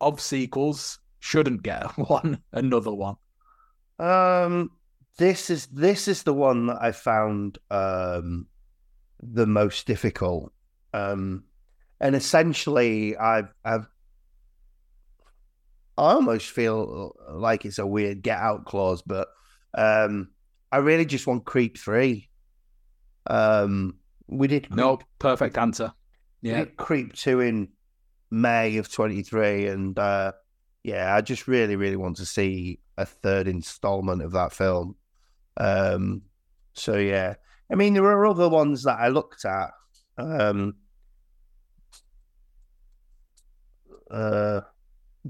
of 0.00 0.20
sequels 0.20 0.98
shouldn't 1.20 1.62
get 1.62 1.86
one, 2.08 2.40
another 2.52 2.92
one? 2.92 3.16
Um, 3.98 4.70
this 5.18 5.50
is 5.50 5.66
this 5.66 6.06
is 6.06 6.22
the 6.22 6.34
one 6.34 6.68
that 6.68 6.78
I 6.80 6.92
found 6.92 7.58
um 7.70 8.46
the 9.20 9.46
most 9.46 9.86
difficult. 9.86 10.52
Um, 10.94 11.44
and 12.00 12.14
essentially, 12.14 13.16
I've 13.16 13.52
I've 13.64 13.88
I 15.98 16.12
almost 16.12 16.50
feel 16.50 17.16
like 17.28 17.64
it's 17.64 17.78
a 17.78 17.86
weird 17.86 18.22
get 18.22 18.38
out 18.38 18.64
clause, 18.64 19.02
but 19.02 19.26
um, 19.74 20.28
I 20.70 20.76
really 20.76 21.04
just 21.04 21.26
want 21.26 21.44
Creep 21.44 21.76
three. 21.76 22.28
Um, 23.26 23.96
we 24.28 24.46
did 24.46 24.68
Creep, 24.68 24.76
no 24.76 25.00
perfect 25.18 25.58
answer. 25.58 25.92
Yeah, 26.40 26.66
Creep 26.76 27.14
two 27.14 27.40
in 27.40 27.70
May 28.30 28.76
of 28.76 28.92
twenty 28.92 29.22
three, 29.22 29.66
and 29.66 29.98
uh, 29.98 30.32
yeah, 30.84 31.16
I 31.16 31.20
just 31.20 31.48
really, 31.48 31.74
really 31.74 31.96
want 31.96 32.18
to 32.18 32.26
see 32.26 32.78
a 32.96 33.04
third 33.04 33.48
installment 33.48 34.22
of 34.22 34.30
that 34.32 34.52
film. 34.52 34.94
Um, 35.56 36.22
so 36.74 36.96
yeah, 36.96 37.34
I 37.72 37.74
mean, 37.74 37.94
there 37.94 38.04
are 38.04 38.26
other 38.26 38.48
ones 38.48 38.84
that 38.84 39.00
I 39.00 39.08
looked 39.08 39.44
at. 39.44 39.70
Um, 40.16 40.76
uh, 44.12 44.60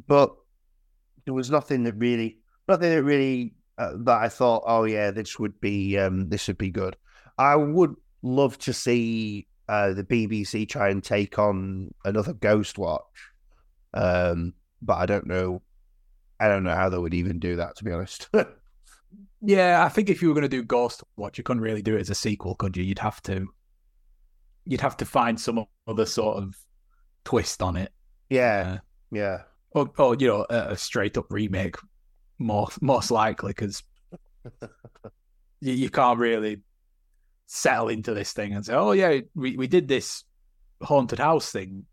but 0.07 0.37
there 1.29 1.35
was 1.35 1.51
nothing 1.51 1.83
that 1.83 1.93
really, 1.97 2.39
nothing 2.69 2.89
that 2.89 3.03
really 3.03 3.53
uh, 3.77 3.93
that 3.99 4.23
I 4.23 4.31
thought, 4.31 4.63
oh 4.67 4.85
yeah, 4.85 5.11
this 5.11 5.39
would 5.39 5.61
be 5.61 5.99
um, 5.99 6.31
this 6.31 6.49
would 6.49 6.57
be 6.57 6.71
good. 6.71 6.97
I 7.37 7.55
would 7.55 7.95
love 8.23 8.57
to 8.61 8.73
see 8.73 9.47
uh, 9.69 9.93
the 9.93 10.05
BBC 10.05 10.67
try 10.67 10.89
and 10.89 11.05
take 11.05 11.39
on 11.39 11.93
another 12.07 12.33
Ghostwatch, 12.33 13.01
um, 13.93 14.55
but 14.81 14.95
I 14.95 15.05
don't 15.05 15.27
know. 15.27 15.61
I 16.41 16.49
don't 16.49 16.65
know 16.65 16.75
how 16.75 16.89
they 16.89 16.97
would 16.97 17.13
even 17.13 17.39
do 17.39 17.57
that, 17.57 17.77
to 17.77 17.85
be 17.85 17.93
honest. 17.93 18.31
yeah, 19.43 19.85
I 19.85 19.91
think 19.91 20.09
if 20.09 20.23
you 20.23 20.29
were 20.29 20.35
going 20.35 20.43
to 20.43 20.49
do 20.49 20.63
Ghost 20.63 21.05
Watch, 21.19 21.37
you 21.37 21.45
couldn't 21.45 21.63
really 21.63 21.83
do 21.83 21.95
it 21.95 22.01
as 22.01 22.11
a 22.11 22.15
sequel, 22.15 22.55
could 22.55 22.75
you? 22.75 22.85
You'd 22.85 23.01
have 23.01 23.21
to, 23.25 23.47
you'd 24.65 24.81
have 24.81 24.97
to 24.97 25.05
find 25.05 25.39
some 25.39 25.67
other 25.87 26.07
sort 26.07 26.39
of 26.39 26.57
twist 27.25 27.61
on 27.61 27.77
it. 27.77 27.93
Yeah, 28.31 28.77
uh, 28.77 28.79
yeah 29.11 29.39
or, 29.73 29.91
or 29.99 30.15
you 30.17 30.29
know, 30.29 30.47
a, 30.49 30.73
a 30.73 30.77
straight 30.77 31.17
up 31.19 31.27
remake, 31.31 31.77
more 32.39 32.69
most 32.81 33.11
likely 33.11 33.51
because 33.51 33.83
you, 35.61 35.73
you 35.73 35.91
can't 35.91 36.19
really 36.19 36.61
settle 37.47 37.89
into 37.89 38.15
this 38.15 38.33
thing 38.33 38.53
and 38.53 38.65
say, 38.65 38.75
"Oh 38.75 38.93
yeah, 38.93 39.21
we, 39.35 39.57
we 39.57 39.67
did 39.67 39.89
this 39.89 40.25
haunted 40.83 41.19
house 41.19 41.51
thing 41.51 41.85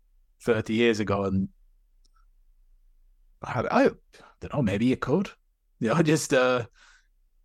thirty 0.42 0.74
years 0.74 1.00
ago," 1.00 1.24
and 1.24 1.48
I, 3.42 3.64
I 3.70 3.90
don't 4.40 4.54
know, 4.54 4.62
maybe 4.62 4.86
you 4.86 4.96
could, 4.96 5.30
you 5.80 5.88
know, 5.88 6.02
just 6.02 6.32
uh, 6.32 6.66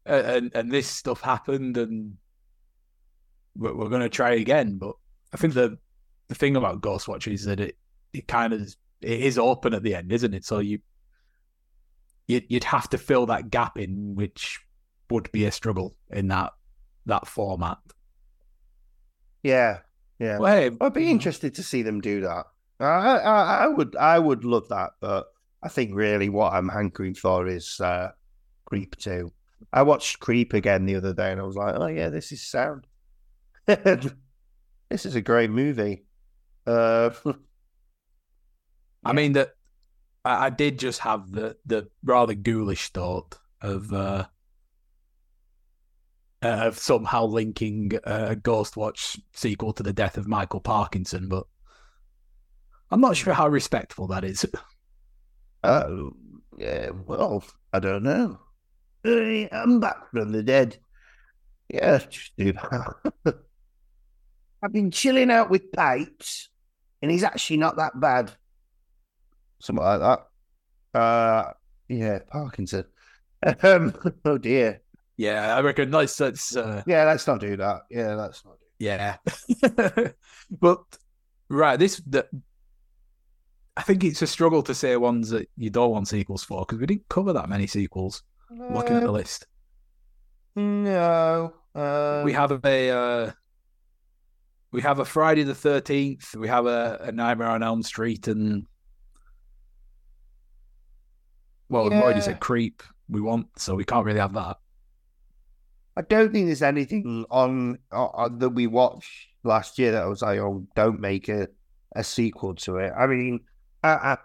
and 0.06 0.52
and 0.54 0.72
this 0.72 0.88
stuff 0.88 1.22
happened, 1.22 1.78
and 1.78 2.17
we're, 3.56 3.76
we're 3.76 3.89
going 3.89 4.02
to 4.02 4.10
try 4.10 4.32
again. 4.32 4.78
But 4.78 4.96
I 5.34 5.38
think 5.38 5.54
the 5.54 5.78
the 6.28 6.36
thing 6.36 6.56
about 6.56 6.82
Ghostwatch 6.82 7.32
is 7.32 7.46
that 7.46 7.60
it 7.60 7.78
it 8.13 8.28
kind 8.28 8.54
of 8.54 8.76
it 9.01 9.21
is 9.21 9.37
open 9.37 9.73
at 9.73 9.83
the 9.83 9.95
end, 9.95 10.11
isn't 10.11 10.33
it? 10.33 10.45
So 10.45 10.59
you 10.59 10.79
you'd, 12.27 12.63
have 12.63 12.89
to 12.89 12.97
fill 12.97 13.25
that 13.27 13.49
gap 13.49 13.77
in, 13.77 14.15
which 14.15 14.59
would 15.09 15.31
be 15.31 15.45
a 15.45 15.51
struggle 15.51 15.95
in 16.09 16.27
that 16.29 16.53
that 17.05 17.27
format. 17.27 17.77
Yeah, 19.43 19.79
yeah. 20.19 20.37
Well, 20.37 20.55
hey, 20.55 20.77
I'd 20.79 20.93
be 20.93 21.09
interested 21.09 21.55
to 21.55 21.63
see 21.63 21.81
them 21.81 21.99
do 21.99 22.21
that. 22.21 22.45
I, 22.79 22.85
I, 22.85 23.63
I 23.63 23.67
would, 23.67 23.95
I 23.95 24.19
would 24.19 24.43
love 24.43 24.67
that, 24.69 24.91
but 24.99 25.27
I 25.63 25.69
think 25.69 25.91
really 25.93 26.29
what 26.29 26.53
I'm 26.53 26.69
hankering 26.69 27.15
for 27.15 27.47
is 27.47 27.79
uh, 27.79 28.11
Creep 28.65 28.95
Two. 28.97 29.31
I 29.73 29.83
watched 29.83 30.19
Creep 30.19 30.53
again 30.53 30.85
the 30.85 30.95
other 30.95 31.13
day, 31.13 31.31
and 31.31 31.41
I 31.41 31.43
was 31.43 31.55
like, 31.55 31.75
oh 31.75 31.87
yeah, 31.87 32.09
this 32.09 32.31
is 32.31 32.41
sound. 32.41 32.87
this 33.65 35.05
is 35.05 35.15
a 35.15 35.21
great 35.21 35.49
movie. 35.49 36.05
Uh, 36.65 37.11
I 39.03 39.13
mean 39.13 39.33
that 39.33 39.53
I, 40.23 40.45
I 40.47 40.49
did 40.49 40.79
just 40.79 40.99
have 40.99 41.31
the 41.31 41.57
the 41.65 41.89
rather 42.03 42.33
ghoulish 42.33 42.89
thought 42.89 43.37
of 43.61 43.91
uh, 43.93 44.25
uh, 46.43 46.47
of 46.47 46.77
somehow 46.77 47.25
linking 47.25 47.91
a 48.03 48.35
Ghostwatch 48.35 49.19
sequel 49.33 49.73
to 49.73 49.83
the 49.83 49.93
death 49.93 50.17
of 50.17 50.27
Michael 50.27 50.59
Parkinson, 50.61 51.27
but 51.27 51.45
I'm 52.89 53.01
not 53.01 53.15
sure 53.15 53.33
how 53.33 53.47
respectful 53.47 54.07
that 54.07 54.23
is. 54.23 54.45
uh, 55.63 55.89
yeah, 56.57 56.89
well, 57.05 57.43
I 57.71 57.79
don't 57.79 58.03
know. 58.03 58.39
I'm 59.05 59.79
back 59.79 60.11
from 60.11 60.31
the 60.31 60.43
dead. 60.43 60.77
Yeah, 61.69 61.99
just 62.09 62.33
do 62.37 62.53
that. 62.53 62.95
I've 64.63 64.73
been 64.73 64.91
chilling 64.91 65.31
out 65.31 65.49
with 65.49 65.71
Pipes, 65.71 66.49
and 67.01 67.09
he's 67.09 67.23
actually 67.23 67.57
not 67.57 67.77
that 67.77 67.99
bad. 67.99 68.31
Something 69.62 69.84
like 69.86 70.00
that. 70.00 71.00
Uh, 71.00 71.54
yeah, 71.88 72.19
Parkinson. 72.28 72.86
Um, 73.63 73.95
oh 74.24 74.38
dear. 74.38 74.82
Yeah, 75.17 75.56
I 75.56 75.62
reckon 75.62 75.89
that's 75.89 76.15
that's 76.15 76.56
uh, 76.56 76.84
Yeah, 76.86 77.06
let's 77.06 77.26
not 77.26 77.39
do 77.39 77.58
that. 77.58 77.82
Yeah, 77.89 78.13
let's 78.13 78.45
not. 78.45 78.58
Do 78.60 78.86
yeah. 78.86 79.17
but 80.52 80.84
right, 81.50 81.78
this 81.80 82.02
the 82.06 82.28
I 83.78 83.82
think 83.84 84.04
it's 84.04 84.21
a 84.21 84.28
struggle 84.28 84.62
to 84.63 84.76
say 84.76 84.95
ones 84.97 85.30
that 85.30 85.50
you 85.58 85.69
don't 85.69 85.91
want 85.91 86.08
sequels 86.08 86.43
for 86.43 86.65
because 86.65 86.80
we 86.80 86.86
didn't 86.86 87.10
cover 87.10 87.34
that 87.34 87.50
many 87.50 87.67
sequels. 87.67 88.21
Looking 88.52 88.97
at 88.97 89.04
the 89.04 89.12
list, 89.12 89.47
No. 90.56 91.54
Uh, 91.74 92.21
we 92.26 92.34
have 92.34 92.63
a 92.65 92.89
uh, 92.89 93.32
we 94.71 94.82
have 94.82 95.00
a 95.00 95.06
Friday 95.06 95.43
the 95.43 95.56
Thirteenth, 95.56 96.36
we 96.36 96.47
have 96.47 96.65
a, 96.65 97.00
a 97.04 97.12
Nightmare 97.12 97.47
on 97.50 97.63
Elm 97.63 97.82
Street, 97.82 98.28
and 98.28 98.67
well, 101.71 101.84
we've 101.86 101.93
already 101.93 102.19
Yeah. 102.19 102.25
said 102.25 102.39
Creep. 102.39 102.84
We 103.10 103.21
want, 103.21 103.47
so 103.57 103.75
we 103.75 103.84
can't 103.84 104.05
really 104.05 104.19
have 104.19 104.34
that. 104.34 104.57
I 105.97 106.01
don't 106.03 106.31
think 106.31 106.45
there's 106.45 106.62
anything 106.62 107.25
on, 107.29 107.77
on 107.91 108.39
that 108.39 108.49
we 108.51 108.67
watched 108.67 109.27
last 109.43 109.77
year 109.79 109.91
that 109.91 110.03
I 110.03 110.05
was 110.05 110.21
like, 110.21 110.39
oh, 110.39 110.65
don't 110.75 110.99
make 110.99 111.27
a, 111.27 111.47
a 111.95 112.03
sequel 112.03 112.55
to 112.55 112.77
it. 112.77 112.93
I 112.97 113.07
mean, 113.07 113.41
I, 113.84 113.89
I, 113.89 114.17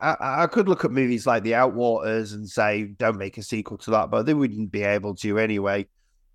I, 0.00 0.42
I 0.42 0.46
could 0.46 0.68
look 0.68 0.84
at 0.84 0.92
movies 0.92 1.26
like 1.26 1.42
The 1.42 1.52
Outwaters 1.52 2.34
and 2.34 2.48
say, 2.48 2.84
don't 2.84 3.18
make 3.18 3.38
a 3.38 3.42
sequel 3.42 3.78
to 3.78 3.90
that, 3.92 4.10
but 4.10 4.26
they 4.26 4.34
wouldn't 4.34 4.70
be 4.70 4.82
able 4.82 5.14
to 5.16 5.38
anyway. 5.38 5.88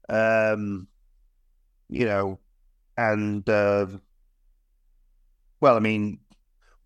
Um, 0.10 0.88
you 1.90 2.06
know, 2.06 2.40
and 2.98 3.48
uh, 3.50 3.88
well, 5.62 5.78
I 5.78 5.80
mean, 5.80 6.20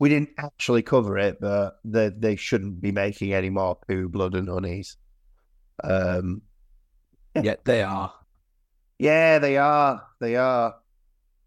we 0.02 0.10
didn't 0.10 0.32
actually 0.40 0.82
cover 0.82 1.16
it, 1.20 1.40
but 1.40 1.80
they 1.86 2.10
they 2.10 2.36
shouldn't 2.36 2.82
be 2.82 2.92
making 2.92 3.34
any 3.34 3.52
more 3.52 3.76
Pooh, 3.88 4.10
blood, 4.10 4.34
and 4.34 4.50
honeys. 4.50 4.98
Um, 5.84 6.42
Yet 7.40 7.64
they 7.66 7.84
are. 7.84 8.12
yeah, 8.98 9.38
they 9.38 9.58
are. 9.58 10.04
They 10.20 10.38
are. 10.38 10.74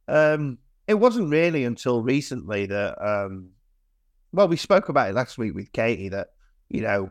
Um, 0.06 0.58
it 0.86 0.94
wasn't 0.94 1.32
really 1.32 1.64
until 1.64 2.00
recently 2.00 2.66
that, 2.66 3.04
um, 3.04 3.48
well, 4.30 4.46
we 4.46 4.56
spoke 4.56 4.88
about 4.88 5.10
it 5.10 5.14
last 5.16 5.36
week 5.36 5.56
with 5.56 5.72
Katie 5.72 6.10
that, 6.10 6.28
you 6.68 6.82
know, 6.82 7.10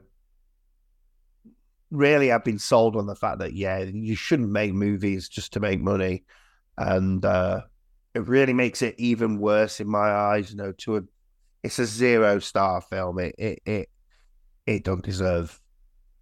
really 1.91 2.31
I've 2.31 2.45
been 2.45 2.57
sold 2.57 2.95
on 2.95 3.05
the 3.05 3.15
fact 3.15 3.39
that, 3.39 3.51
yeah, 3.51 3.79
you 3.79 4.15
shouldn't 4.15 4.49
make 4.49 4.73
movies 4.73 5.27
just 5.27 5.51
to 5.53 5.59
make 5.59 5.81
money. 5.81 6.23
And 6.77 7.25
uh, 7.25 7.63
it 8.13 8.27
really 8.29 8.53
makes 8.53 8.81
it 8.81 8.95
even 8.97 9.39
worse 9.39 9.81
in 9.81 9.89
my 9.89 10.09
eyes, 10.09 10.51
you 10.51 10.57
know, 10.57 10.71
to 10.71 10.97
a, 10.97 11.01
it's 11.63 11.79
a 11.79 11.85
zero 11.85 12.39
star 12.39 12.81
film. 12.81 13.19
It, 13.19 13.35
it, 13.37 13.61
it, 13.65 13.89
it 14.65 14.83
don't 14.83 15.03
deserve, 15.03 15.59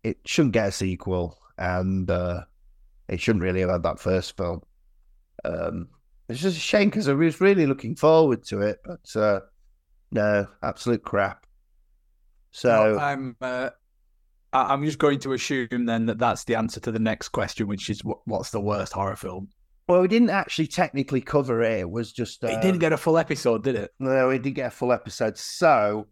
it 0.04 0.18
shouldn't 0.26 0.54
get 0.54 0.70
a 0.70 0.72
sequel. 0.72 1.38
And, 1.58 2.10
uh, 2.10 2.42
it 3.08 3.20
shouldn't 3.20 3.44
really 3.44 3.60
have 3.60 3.70
had 3.70 3.84
that 3.84 4.00
first 4.00 4.38
film. 4.38 4.62
Um, 5.44 5.90
it's 6.30 6.40
just 6.40 6.58
a 6.58 6.62
shame 6.62 6.90
because 6.90 7.10
I 7.10 7.14
was 7.14 7.42
really 7.42 7.66
looking 7.66 7.96
forward 7.96 8.44
to 8.46 8.62
it, 8.62 8.80
but 8.86 9.22
uh, 9.22 9.42
no, 10.12 10.48
absolute 10.64 11.04
crap. 11.04 11.46
So 12.52 12.98
I'm 12.98 13.36
uh, 13.42 13.72
I'm 14.54 14.86
just 14.86 14.98
going 14.98 15.20
to 15.20 15.34
assume 15.34 15.86
then 15.86 16.06
that 16.06 16.20
that's 16.20 16.46
the 16.46 16.56
answer 16.56 16.80
to 16.82 16.92
the 16.92 17.00
next 17.00 17.30
question, 17.30 17.68
which 17.68 17.90
is 17.90 18.02
what's 18.26 18.52
the 18.52 18.62
worst 18.62 18.94
horror 18.94 19.16
film? 19.16 19.50
Well, 19.88 20.02
we 20.02 20.08
didn't 20.08 20.30
actually 20.30 20.68
technically 20.68 21.22
cover 21.22 21.62
it. 21.62 21.80
It 21.82 21.90
was 21.90 22.12
just 22.12 22.44
uh, 22.44 22.48
it 22.48 22.62
didn't 22.62 22.80
get 22.80 22.94
a 22.94 22.98
full 22.98 23.18
episode, 23.18 23.64
did 23.64 23.76
it? 23.76 23.92
no, 24.00 24.28
we 24.30 24.38
didn't 24.38 24.56
get 24.56 24.68
a 24.68 24.72
full 24.76 24.92
episode. 24.92 25.38
So 25.38 26.08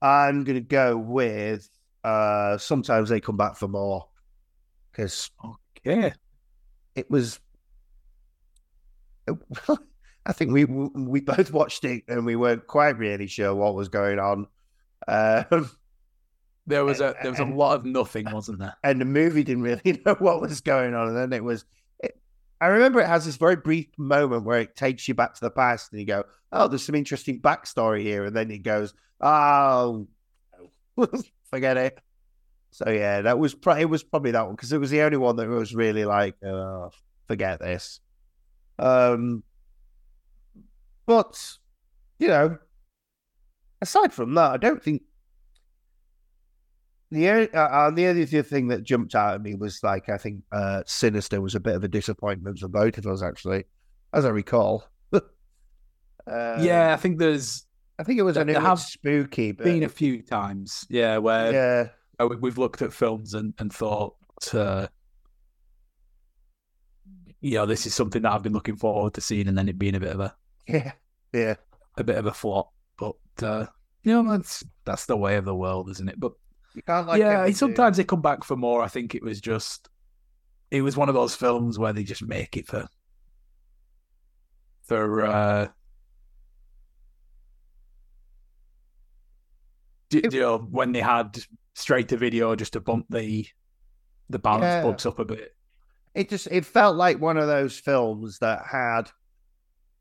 I'm 0.00 0.44
gonna 0.44 0.60
go 0.60 0.96
with 0.96 1.68
uh, 2.04 2.56
sometimes 2.58 3.08
they 3.08 3.20
come 3.20 3.36
back 3.36 3.56
for 3.56 3.68
more 3.68 4.08
because 4.92 5.30
Yeah. 5.84 6.12
it 6.94 7.10
was. 7.10 7.40
I 10.26 10.32
think 10.32 10.52
we 10.52 10.64
we 10.64 11.20
both 11.20 11.52
watched 11.52 11.84
it 11.84 12.04
and 12.08 12.24
we 12.26 12.36
weren't 12.36 12.66
quite 12.66 12.98
really 12.98 13.26
sure 13.26 13.54
what 13.54 13.74
was 13.74 13.88
going 13.88 14.18
on. 14.18 14.46
Um, 15.06 15.70
There 16.66 16.84
was 16.84 17.00
a 17.00 17.14
there 17.22 17.30
was 17.30 17.40
a 17.40 17.44
lot 17.46 17.76
of 17.76 17.84
nothing, 17.86 18.26
wasn't 18.30 18.58
there? 18.58 18.76
and 18.84 19.00
the 19.00 19.06
movie 19.06 19.42
didn't 19.42 19.62
really 19.62 20.02
know 20.06 20.14
what 20.18 20.40
was 20.42 20.60
going 20.60 20.94
on. 20.94 21.08
And 21.08 21.16
then 21.16 21.32
it 21.32 21.42
was, 21.42 21.62
it, 21.62 21.66
I 22.60 22.66
remember 22.66 23.00
it 23.00 23.06
has 23.06 23.24
this 23.24 23.36
very 23.36 23.56
brief 23.56 23.86
moment 23.96 24.44
where 24.44 24.60
it 24.60 24.74
takes 24.74 25.06
you 25.06 25.14
back 25.14 25.34
to 25.34 25.40
the 25.40 25.50
past 25.50 25.92
and 25.92 26.00
you 26.00 26.06
go, 26.06 26.24
oh, 26.52 26.66
there's 26.66 26.84
some 26.84 26.94
interesting 26.94 27.40
backstory 27.40 28.02
here. 28.02 28.24
And 28.24 28.34
then 28.34 28.50
it 28.50 28.58
goes, 28.58 28.94
oh, 29.20 30.08
forget 31.50 31.76
it. 31.76 31.98
So 32.70 32.90
yeah, 32.90 33.22
that 33.22 33.38
was, 33.38 33.54
it 33.78 33.88
was 33.88 34.02
probably 34.02 34.32
that 34.32 34.46
one 34.46 34.56
because 34.56 34.72
it 34.72 34.78
was 34.78 34.90
the 34.90 35.02
only 35.02 35.18
one 35.18 35.36
that 35.36 35.48
was 35.48 35.74
really 35.74 36.04
like, 36.04 36.34
oh, 36.44 36.90
forget 37.28 37.60
this. 37.60 38.00
Um, 38.78 39.42
but, 41.06 41.40
you 42.18 42.28
know, 42.28 42.58
aside 43.80 44.12
from 44.12 44.34
that, 44.34 44.52
I 44.52 44.56
don't 44.56 44.82
think 44.82 45.02
the 47.10 47.28
uh, 47.28 47.58
uh, 47.58 47.90
the 47.90 48.06
only 48.06 48.22
other 48.22 48.42
thing 48.42 48.68
that 48.68 48.84
jumped 48.84 49.14
out 49.14 49.34
at 49.34 49.42
me 49.42 49.54
was 49.54 49.82
like 49.82 50.08
I 50.08 50.18
think 50.18 50.42
uh, 50.52 50.82
Sinister 50.86 51.40
was 51.40 51.54
a 51.54 51.60
bit 51.60 51.74
of 51.74 51.84
a 51.84 51.88
disappointment 51.88 52.58
for 52.58 52.68
both 52.68 52.98
of 52.98 53.06
us 53.06 53.22
actually, 53.22 53.64
as 54.12 54.24
I 54.24 54.30
recall. 54.30 54.84
um, 55.12 55.22
yeah, 56.26 56.92
I 56.92 56.96
think 56.96 57.18
there's 57.18 57.66
I 57.98 58.04
think 58.04 58.18
it 58.18 58.22
was 58.22 58.34
there- 58.34 58.42
a 58.42 58.46
bit 58.46 58.56
have 58.56 58.80
spooky, 58.80 59.52
but 59.52 59.64
been 59.64 59.82
a 59.82 59.88
few 59.88 60.22
times, 60.22 60.86
yeah, 60.90 61.16
where 61.18 61.52
yeah, 61.52 61.88
uh, 62.20 62.28
we- 62.28 62.36
we've 62.36 62.58
looked 62.58 62.82
at 62.82 62.92
films 62.92 63.34
and, 63.34 63.54
and 63.58 63.72
thought, 63.72 64.14
uh, 64.52 64.86
you 67.40 67.54
know, 67.54 67.66
this 67.66 67.86
is 67.86 67.94
something 67.94 68.22
that 68.22 68.32
I've 68.32 68.42
been 68.42 68.52
looking 68.52 68.76
forward 68.76 69.14
to 69.14 69.20
seeing, 69.20 69.48
and 69.48 69.56
then 69.56 69.68
it 69.68 69.78
being 69.78 69.94
a 69.94 70.00
bit 70.00 70.12
of 70.12 70.20
a 70.20 70.34
yeah, 70.68 70.92
yeah, 71.32 71.54
a 71.96 72.04
bit 72.04 72.16
of 72.18 72.26
a 72.26 72.32
flop. 72.34 72.72
But 72.98 73.14
uh, 73.42 73.66
you 74.02 74.12
know, 74.12 74.30
that's 74.36 74.64
that's 74.84 75.06
the 75.06 75.16
way 75.16 75.36
of 75.36 75.44
the 75.44 75.54
world, 75.54 75.88
isn't 75.90 76.08
it? 76.08 76.18
But 76.20 76.32
you 76.78 76.82
can't 76.86 77.06
like 77.08 77.18
yeah, 77.18 77.40
everything. 77.40 77.54
sometimes 77.56 77.96
they 77.96 78.04
come 78.04 78.22
back 78.22 78.44
for 78.44 78.56
more. 78.56 78.82
I 78.82 78.88
think 78.88 79.14
it 79.14 79.22
was 79.22 79.40
just, 79.40 79.88
it 80.70 80.82
was 80.82 80.96
one 80.96 81.08
of 81.08 81.14
those 81.14 81.34
films 81.34 81.78
where 81.78 81.92
they 81.92 82.04
just 82.04 82.22
make 82.22 82.56
it 82.56 82.66
for, 82.66 82.86
for, 84.86 85.26
uh, 85.26 85.68
you 90.10 90.30
know, 90.30 90.58
when 90.58 90.92
they 90.92 91.00
had 91.00 91.38
straight 91.74 92.08
to 92.08 92.16
video 92.16 92.54
just 92.54 92.72
to 92.74 92.80
bump 92.80 93.06
the, 93.10 93.46
the 94.30 94.38
balance 94.38 94.64
Yeah. 94.64 94.82
books 94.82 95.04
up 95.06 95.18
a 95.18 95.24
bit. 95.24 95.54
it 96.14 96.28
just 96.28 96.46
it 96.50 96.64
felt 96.64 96.96
like 96.96 97.20
one 97.20 97.36
of 97.36 97.46
those 97.46 97.78
films 97.78 98.38
that 98.38 98.62
had 98.70 99.10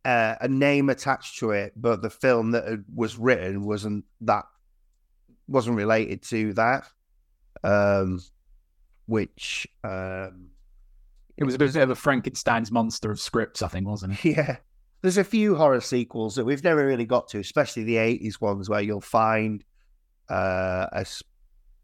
uh, 0.05 0.35
a 0.41 0.47
name 0.47 0.89
attached 0.89 1.37
to 1.39 1.51
it, 1.51 1.73
but 1.75 2.01
the 2.01 2.09
film 2.09 2.51
that 2.51 2.65
it 2.65 2.79
was 2.93 3.17
written 3.17 3.65
wasn't 3.65 4.05
that 4.21 4.45
wasn't 5.47 5.77
related 5.77 6.21
to 6.23 6.53
that. 6.53 6.87
Um, 7.63 8.21
which 9.07 9.67
um, 9.83 10.49
It 11.37 11.43
was 11.43 11.55
a 11.55 11.57
bit 11.57 11.75
of 11.75 11.89
a 11.89 11.95
Frankenstein's 11.95 12.71
monster 12.71 13.09
of 13.09 13.19
scripts, 13.19 13.61
I 13.61 13.67
think, 13.67 13.87
wasn't 13.87 14.23
it? 14.23 14.35
yeah, 14.37 14.57
there's 15.01 15.17
a 15.17 15.23
few 15.23 15.55
horror 15.55 15.81
sequels 15.81 16.35
that 16.35 16.45
we've 16.45 16.63
never 16.63 16.85
really 16.85 17.05
got 17.05 17.29
to, 17.29 17.39
especially 17.39 17.83
the 17.83 17.95
'80s 17.95 18.39
ones 18.41 18.69
where 18.69 18.81
you'll 18.81 19.01
find 19.01 19.63
uh, 20.29 20.87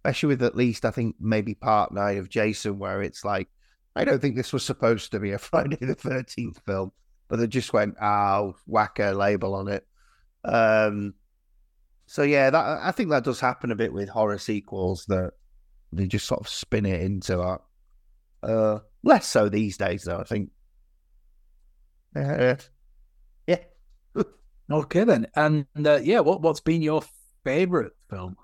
especially 0.06 0.28
with 0.28 0.44
at 0.44 0.56
least 0.56 0.86
I 0.86 0.92
think 0.92 1.16
maybe 1.20 1.54
part 1.54 1.94
nine 1.94 2.18
of 2.18 2.30
Jason, 2.30 2.78
where 2.78 3.02
it's 3.02 3.24
like 3.24 3.48
I 3.96 4.06
don't 4.06 4.20
think 4.22 4.36
this 4.36 4.54
was 4.54 4.66
supposed 4.66 5.12
to 5.12 5.20
be 5.20 5.32
a 5.32 5.38
Friday 5.40 5.78
the 5.80 5.96
Thirteenth 5.96 6.60
film, 6.66 6.92
but 7.30 7.40
they 7.40 7.48
just 7.48 7.74
went, 7.74 7.96
"Oh, 8.02 8.56
whack 8.68 9.00
a 9.00 9.12
label 9.12 9.56
on 9.56 9.70
it." 9.70 9.88
Um, 10.44 11.14
so 12.06 12.24
yeah, 12.24 12.50
that 12.50 12.80
I 12.82 12.92
think 12.92 13.10
that 13.10 13.24
does 13.24 13.40
happen 13.40 13.72
a 13.72 13.76
bit 13.76 13.94
with 13.94 14.10
horror 14.10 14.38
sequels 14.38 15.06
that 15.08 15.32
they 15.92 16.08
just 16.08 16.26
sort 16.26 16.42
of 16.42 16.50
spin 16.50 16.86
it 16.86 17.02
into 17.02 17.38
that. 17.38 18.48
Uh, 18.48 18.80
less 19.04 19.26
so 19.26 19.50
these 19.50 19.78
days, 19.78 20.04
though. 20.04 20.20
I 20.20 20.24
think. 20.24 20.50
Uh, 22.16 22.56
yeah. 23.48 23.58
Okay 24.72 25.04
then, 25.04 25.28
and 25.36 25.66
uh, 25.86 26.00
yeah, 26.02 26.22
what 26.22 26.42
what's 26.42 26.62
been 26.62 26.82
your 26.82 27.04
favorite 27.44 27.92
film? 28.10 28.38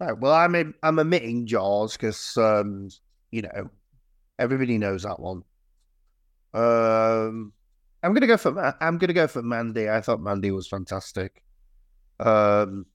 Right, 0.00 0.18
well, 0.18 0.32
I'm 0.32 0.56
in, 0.56 0.74
I'm 0.82 0.98
omitting 0.98 1.46
Jaws 1.46 1.92
because 1.92 2.36
um, 2.36 2.88
you 3.30 3.42
know 3.42 3.70
everybody 4.38 4.76
knows 4.76 5.04
that 5.04 5.20
one. 5.20 5.44
Um, 6.52 7.52
I'm 8.02 8.12
gonna 8.12 8.26
go 8.26 8.36
for 8.36 8.76
I'm 8.80 8.98
gonna 8.98 9.12
go 9.12 9.28
for 9.28 9.42
Mandy. 9.42 9.88
I 9.88 10.00
thought 10.00 10.20
Mandy 10.20 10.50
was 10.50 10.66
fantastic. 10.66 11.44
Um, 12.18 12.86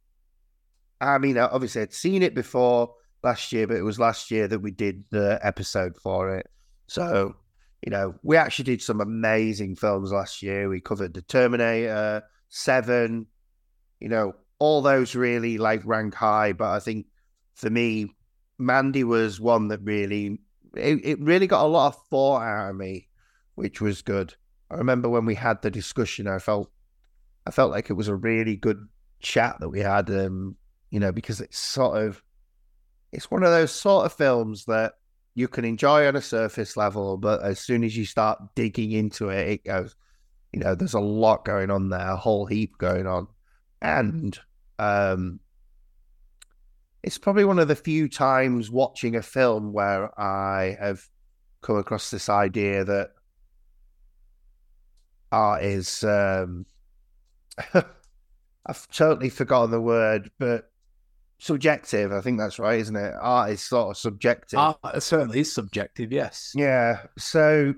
I 0.99 1.17
mean, 1.17 1.37
obviously 1.37 1.81
I'd 1.83 1.93
seen 1.93 2.23
it 2.23 2.33
before 2.33 2.93
last 3.23 3.51
year, 3.51 3.67
but 3.67 3.77
it 3.77 3.83
was 3.83 3.99
last 3.99 4.31
year 4.31 4.47
that 4.47 4.59
we 4.59 4.71
did 4.71 5.03
the 5.09 5.39
episode 5.43 5.95
for 5.97 6.35
it. 6.35 6.47
So, 6.87 7.35
you 7.85 7.91
know, 7.91 8.15
we 8.23 8.37
actually 8.37 8.65
did 8.65 8.81
some 8.81 9.01
amazing 9.01 9.75
films 9.75 10.11
last 10.11 10.41
year. 10.41 10.69
We 10.69 10.81
covered 10.81 11.13
The 11.13 11.21
Terminator, 11.21 12.23
Seven, 12.49 13.27
you 13.99 14.09
know, 14.09 14.33
all 14.59 14.81
those 14.81 15.15
really 15.15 15.57
like 15.57 15.85
rank 15.85 16.15
high. 16.15 16.53
But 16.53 16.69
I 16.69 16.79
think 16.79 17.07
for 17.55 17.69
me, 17.69 18.09
Mandy 18.57 19.03
was 19.03 19.39
one 19.39 19.67
that 19.67 19.81
really, 19.83 20.39
it, 20.75 20.99
it 21.03 21.19
really 21.19 21.47
got 21.47 21.65
a 21.65 21.67
lot 21.67 21.87
of 21.87 22.01
thought 22.09 22.41
out 22.41 22.71
of 22.71 22.75
me, 22.75 23.07
which 23.55 23.81
was 23.81 24.01
good. 24.01 24.33
I 24.71 24.75
remember 24.75 25.09
when 25.09 25.25
we 25.25 25.35
had 25.35 25.61
the 25.61 25.71
discussion, 25.71 26.27
I 26.27 26.39
felt, 26.39 26.71
I 27.45 27.51
felt 27.51 27.71
like 27.71 27.89
it 27.89 27.93
was 27.93 28.07
a 28.07 28.15
really 28.15 28.55
good 28.55 28.87
chat 29.19 29.57
that 29.59 29.69
we 29.69 29.79
had. 29.79 30.09
Um, 30.09 30.55
you 30.89 30.99
know, 30.99 31.11
because 31.11 31.41
it's 31.41 31.57
sort 31.57 32.01
of, 32.03 32.21
it's 33.11 33.31
one 33.31 33.43
of 33.43 33.51
those 33.51 33.71
sort 33.71 34.05
of 34.05 34.13
films 34.13 34.65
that 34.65 34.93
you 35.35 35.47
can 35.47 35.65
enjoy 35.65 36.07
on 36.07 36.15
a 36.15 36.21
surface 36.21 36.75
level, 36.75 37.17
but 37.17 37.43
as 37.43 37.59
soon 37.59 37.83
as 37.83 37.95
you 37.95 38.05
start 38.05 38.39
digging 38.55 38.91
into 38.91 39.29
it, 39.29 39.47
it 39.47 39.65
goes, 39.65 39.95
you 40.51 40.59
know, 40.59 40.75
there's 40.75 40.93
a 40.93 40.99
lot 40.99 41.45
going 41.45 41.69
on 41.69 41.89
there, 41.89 42.11
a 42.11 42.17
whole 42.17 42.45
heap 42.45 42.77
going 42.77 43.05
on. 43.05 43.27
And 43.81 44.37
um, 44.79 45.39
it's 47.03 47.17
probably 47.17 47.45
one 47.45 47.59
of 47.59 47.67
the 47.67 47.75
few 47.75 48.09
times 48.09 48.71
watching 48.71 49.15
a 49.15 49.21
film 49.21 49.73
where 49.73 50.19
I 50.19 50.77
have 50.79 51.07
come 51.61 51.77
across 51.77 52.09
this 52.09 52.29
idea 52.29 52.83
that 52.85 53.11
art 55.31 55.63
is 55.63 56.03
um, 56.03 56.65
I've 58.65 58.87
totally 58.89 59.29
forgotten 59.29 59.71
the 59.71 59.81
word, 59.81 60.31
but 60.39 60.71
subjective. 61.39 62.11
I 62.11 62.21
think 62.21 62.39
that's 62.39 62.59
right, 62.59 62.79
isn't 62.79 62.95
it? 62.95 63.13
Art 63.19 63.51
is 63.51 63.61
sort 63.61 63.91
of 63.91 63.97
subjective. 63.97 64.59
Art 64.59 64.77
uh, 64.83 64.99
certainly 64.99 65.41
is 65.41 65.53
subjective, 65.53 66.11
yes. 66.11 66.53
Yeah. 66.55 67.03
So 67.17 67.73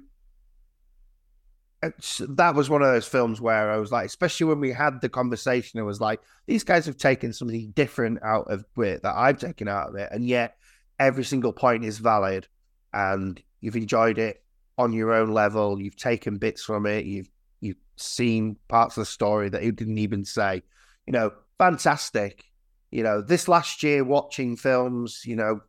that 1.81 2.55
was 2.55 2.69
one 2.69 2.81
of 2.81 2.89
those 2.89 3.07
films 3.07 3.39
where 3.39 3.71
I 3.71 3.77
was 3.77 3.91
like, 3.91 4.05
especially 4.05 4.47
when 4.47 4.59
we 4.59 4.71
had 4.71 4.99
the 5.01 5.09
conversation, 5.09 5.79
it 5.79 5.83
was 5.83 6.01
like, 6.01 6.19
these 6.45 6.63
guys 6.63 6.85
have 6.85 6.97
taken 6.97 7.31
something 7.31 7.71
different 7.71 8.21
out 8.23 8.51
of 8.51 8.65
it 8.77 9.03
that 9.03 9.15
I've 9.15 9.39
taken 9.39 9.67
out 9.67 9.89
of 9.89 9.95
it. 9.95 10.09
And 10.11 10.25
yet 10.25 10.57
every 10.99 11.23
single 11.23 11.53
point 11.53 11.85
is 11.85 11.97
valid 11.99 12.47
and 12.93 13.41
you've 13.61 13.77
enjoyed 13.77 14.17
it 14.17 14.43
on 14.77 14.91
your 14.91 15.13
own 15.13 15.31
level. 15.33 15.79
You've 15.81 15.95
taken 15.95 16.37
bits 16.37 16.63
from 16.63 16.85
it. 16.85 17.05
You've, 17.05 17.29
you've 17.61 17.77
seen 17.95 18.57
parts 18.67 18.97
of 18.97 19.01
the 19.01 19.05
story 19.05 19.47
that 19.49 19.63
you 19.63 19.71
didn't 19.71 19.99
even 19.99 20.25
say, 20.25 20.63
you 21.07 21.13
know, 21.13 21.31
fantastic. 21.57 22.43
You 22.91 23.03
know, 23.03 23.21
this 23.21 23.47
last 23.47 23.83
year 23.83 24.03
watching 24.03 24.55
films, 24.55 25.23
you 25.25 25.35
know, 25.35 25.61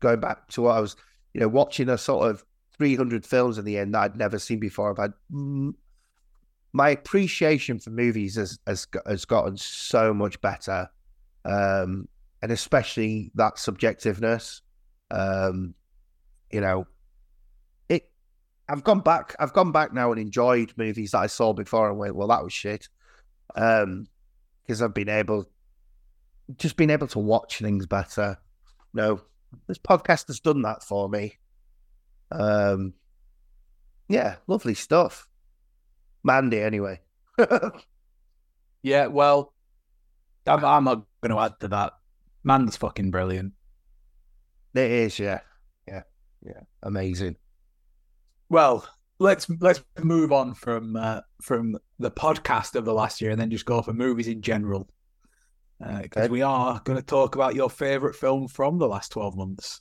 going 0.00 0.20
back 0.20 0.48
to 0.50 0.62
what 0.62 0.76
I 0.76 0.80
was, 0.80 0.96
you 1.32 1.40
know, 1.40 1.48
watching 1.48 1.88
a 1.88 1.98
sort 1.98 2.30
of 2.30 2.44
300 2.78 3.26
films 3.26 3.58
in 3.58 3.64
the 3.64 3.78
end 3.78 3.94
that 3.94 4.02
I'd 4.02 4.16
never 4.16 4.38
seen 4.38 4.60
before. 4.60 4.90
I've 4.90 4.98
had 4.98 5.12
my 6.74 6.90
appreciation 6.90 7.78
for 7.78 7.90
movies 7.90 8.34
has 8.34 8.58
has, 8.66 8.86
has 9.06 9.24
gotten 9.24 9.56
so 9.56 10.12
much 10.12 10.40
better, 10.40 10.90
um, 11.44 12.08
and 12.42 12.52
especially 12.52 13.30
that 13.36 13.56
subjectiveness. 13.56 14.60
Um, 15.10 15.74
you 16.50 16.60
know, 16.60 16.86
it. 17.88 18.10
I've 18.68 18.82
gone 18.82 19.00
back. 19.00 19.36
I've 19.38 19.52
gone 19.52 19.70
back 19.70 19.94
now 19.94 20.10
and 20.10 20.20
enjoyed 20.20 20.72
movies 20.76 21.12
that 21.12 21.20
I 21.20 21.26
saw 21.28 21.52
before 21.52 21.88
and 21.88 21.98
went, 21.98 22.16
"Well, 22.16 22.28
that 22.28 22.42
was 22.42 22.52
shit," 22.52 22.88
because 23.46 23.84
um, 23.84 24.84
I've 24.84 24.94
been 24.94 25.08
able, 25.08 25.48
just 26.56 26.76
being 26.76 26.90
able 26.90 27.06
to 27.08 27.18
watch 27.18 27.58
things 27.58 27.86
better. 27.86 28.38
No, 28.92 29.20
this 29.66 29.78
podcast 29.78 30.26
has 30.28 30.40
done 30.40 30.62
that 30.62 30.82
for 30.82 31.08
me. 31.08 31.38
Um, 32.30 32.94
yeah, 34.08 34.36
lovely 34.46 34.74
stuff. 34.74 35.28
Mandy, 36.22 36.60
anyway. 36.60 37.00
yeah, 38.82 39.06
well, 39.06 39.52
I'm, 40.46 40.64
I'm 40.64 40.84
not 40.84 41.04
going 41.20 41.34
to 41.34 41.40
add 41.40 41.60
to 41.60 41.68
that. 41.68 41.94
Man's 42.42 42.76
fucking 42.76 43.10
brilliant. 43.10 43.52
It 44.74 44.90
is, 44.90 45.18
yeah, 45.18 45.40
yeah, 45.86 46.02
yeah, 46.44 46.60
amazing. 46.82 47.36
Well, 48.48 48.86
let's 49.18 49.48
let's 49.60 49.82
move 50.02 50.32
on 50.32 50.54
from 50.54 50.96
uh, 50.96 51.20
from 51.40 51.78
the 51.98 52.10
podcast 52.10 52.74
of 52.74 52.84
the 52.84 52.92
last 52.92 53.20
year 53.20 53.30
and 53.30 53.40
then 53.40 53.50
just 53.50 53.64
go 53.64 53.80
for 53.82 53.92
movies 53.92 54.28
in 54.28 54.42
general, 54.42 54.88
because 56.02 56.28
uh, 56.28 56.32
we 56.32 56.42
are 56.42 56.80
going 56.84 56.98
to 56.98 57.04
talk 57.04 57.34
about 57.34 57.54
your 57.54 57.70
favorite 57.70 58.14
film 58.14 58.48
from 58.48 58.78
the 58.78 58.88
last 58.88 59.12
twelve 59.12 59.36
months. 59.36 59.80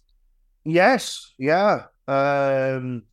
Yes, 0.66 1.34
yeah. 1.38 1.86
Um, 2.08 3.04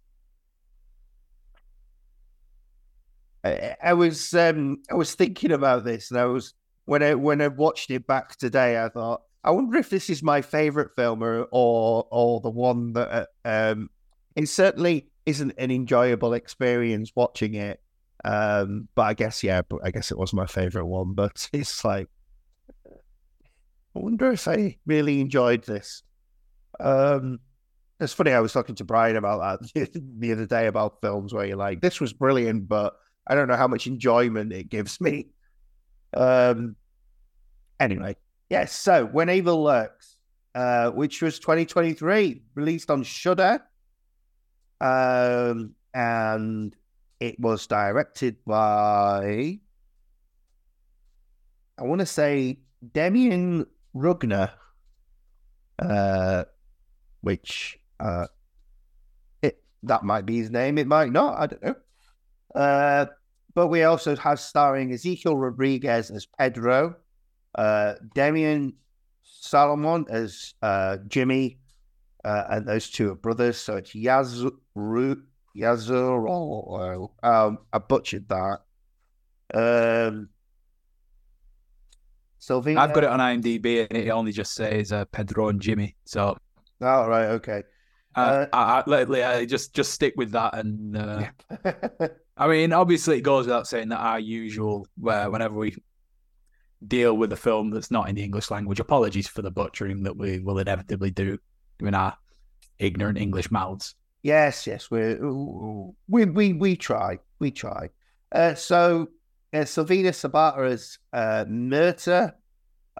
I, 3.44 3.76
I 3.83 3.92
was 3.94 4.35
um, 4.35 4.83
I 4.90 4.94
was 4.94 5.14
thinking 5.14 5.53
about 5.53 5.85
this, 5.85 6.11
and 6.11 6.20
I 6.20 6.26
was 6.26 6.55
when 6.85 7.03
I 7.03 7.14
when 7.14 7.40
I 7.40 7.48
watched 7.48 7.90
it 7.90 8.07
back 8.07 8.37
today, 8.37 8.83
I 8.83 8.88
thought, 8.88 9.22
I 9.44 9.50
wonder 9.50 9.79
if 9.79 9.90
this 9.90 10.11
is 10.11 10.22
my 10.22 10.42
favorite 10.42 10.90
film 10.96 11.22
or 11.22 11.46
or, 11.50 12.07
or 12.11 12.40
the 12.40 12.50
one 12.50 12.92
that 12.94 13.29
uh, 13.44 13.72
um, 13.72 13.90
it 14.37 14.48
certainly 14.48 15.09
isn't 15.26 15.53
an 15.59 15.70
enjoyable 15.70 16.35
experience 16.35 17.12
watching 17.14 17.55
it. 17.55 17.81
Um, 18.24 18.88
but 18.94 19.03
I 19.03 19.14
guess 19.14 19.42
yeah, 19.42 19.62
but 19.62 19.81
I 19.83 19.90
guess 19.90 20.11
it 20.11 20.18
was 20.18 20.33
my 20.33 20.46
favorite 20.46 20.87
one. 20.87 21.14
But 21.14 21.48
it's 21.53 21.85
like, 21.85 22.09
I 23.96 23.98
wonder 23.98 24.31
if 24.31 24.46
I 24.46 24.76
really 24.87 25.20
enjoyed 25.20 25.64
this. 25.64 26.03
Um, 26.79 27.40
it's 27.98 28.12
funny. 28.12 28.33
I 28.33 28.40
was 28.40 28.53
talking 28.53 28.76
to 28.76 28.85
Brian 28.85 29.16
about 29.16 29.61
that 29.74 29.92
the 30.18 30.33
other 30.33 30.46
day 30.46 30.66
about 30.66 31.00
films 31.00 31.35
where 31.35 31.44
you're 31.44 31.57
like, 31.57 31.81
"This 31.81 32.00
was 32.00 32.12
brilliant," 32.12 32.68
but 32.68 32.94
I 33.26 33.35
don't 33.35 33.48
know 33.48 33.57
how 33.57 33.68
much 33.68 33.87
enjoyment 33.87 34.53
it 34.53 34.68
gives 34.68 35.00
me. 35.00 35.29
Um. 36.14 36.76
Anyway, 37.79 38.16
yes. 38.48 38.72
So 38.72 39.07
when 39.07 39.29
Evil 39.29 39.62
Lurks, 39.62 40.16
uh, 40.55 40.90
which 40.90 41.20
was 41.20 41.38
2023, 41.38 42.42
released 42.55 42.90
on 42.90 43.03
Shudder, 43.03 43.62
um, 44.81 45.74
and 45.92 46.74
it 47.18 47.38
was 47.38 47.66
directed 47.66 48.37
by 48.46 49.59
I 51.79 51.83
want 51.83 52.00
to 52.00 52.07
say 52.07 52.59
Demian 52.92 53.66
Rugna, 53.94 54.53
uh, 55.79 56.44
which 57.20 57.79
uh, 57.98 58.26
it 59.42 59.62
that 59.83 60.05
might 60.05 60.26
be 60.26 60.38
his 60.38 60.50
name. 60.50 60.79
It 60.79 60.87
might 60.87 61.12
not. 61.12 61.38
I 61.38 61.46
don't 61.46 61.62
know. 61.62 61.76
Uh, 62.55 63.07
but 63.55 63.68
we 63.68 63.83
also 63.83 64.16
have 64.16 64.40
starring 64.40 64.90
Ezequiel 64.90 65.40
Rodriguez 65.40 66.11
as 66.11 66.26
Pedro, 66.26 66.96
uh, 67.57 67.94
Demian 68.14 68.74
Salomon 69.22 70.07
as 70.09 70.55
uh, 70.62 70.98
Jimmy, 71.09 71.59
uh, 72.24 72.44
and 72.50 72.66
those 72.66 72.90
two 72.90 73.11
are 73.11 73.16
brothers. 73.16 73.59
So 73.59 73.76
it's 73.76 73.92
Yazuru, 73.92 75.22
Yazuro. 75.57 77.11
Um, 77.22 77.59
I 77.72 77.79
butchered 77.79 78.29
that. 78.29 78.61
Um, 79.53 80.29
Sylvina. 82.40 82.79
I've 82.79 82.92
got 82.94 83.05
it 83.05 83.11
on 83.11 83.20
IMDb 83.20 83.87
and 83.88 83.98
it 83.98 84.09
only 84.11 84.33
just 84.33 84.55
says 84.55 84.92
uh, 84.92 85.05
Pedro 85.07 85.48
and 85.48 85.61
Jimmy. 85.61 85.96
So. 86.05 86.37
Oh, 86.81 87.07
right. 87.07 87.26
Okay. 87.26 87.62
Uh, 88.16 88.46
I, 88.53 88.83
I, 88.87 89.37
I, 89.37 89.44
just 89.44 89.72
just 89.72 89.92
stick 89.92 90.14
with 90.16 90.33
that, 90.33 90.55
and 90.55 90.96
uh, 90.96 91.26
I 92.37 92.48
mean, 92.48 92.72
obviously, 92.72 93.18
it 93.18 93.20
goes 93.20 93.46
without 93.46 93.68
saying 93.68 93.90
that 93.90 93.98
our 93.98 94.18
usual, 94.18 94.88
where 94.98 95.31
whenever 95.31 95.55
we 95.55 95.76
deal 96.87 97.16
with 97.16 97.33
a 97.33 97.37
film 97.37 97.70
that's 97.70 97.90
not 97.90 98.09
in 98.09 98.14
the 98.14 98.24
English 98.24 98.50
language. 98.50 98.81
Apologies 98.81 99.29
for 99.29 99.42
the 99.42 99.50
butchering 99.50 100.03
that 100.03 100.16
we 100.16 100.40
will 100.40 100.59
inevitably 100.59 101.11
do 101.11 101.38
in 101.81 101.94
our 101.94 102.16
ignorant 102.79 103.18
English 103.18 103.50
mouths. 103.50 103.94
Yes, 104.22 104.66
yes, 104.66 104.90
we 104.90 105.14
we 106.09 106.24
we 106.26 106.53
we 106.53 106.76
try, 106.76 107.18
we 107.38 107.50
try. 107.50 107.90
Uh, 108.33 108.55
so 108.55 109.09
uh, 109.52 109.58
Sylvina 109.58 110.10
Sabata 110.10 110.70
as 110.70 110.98
uh, 111.12 111.44
Mirta, 111.48 112.34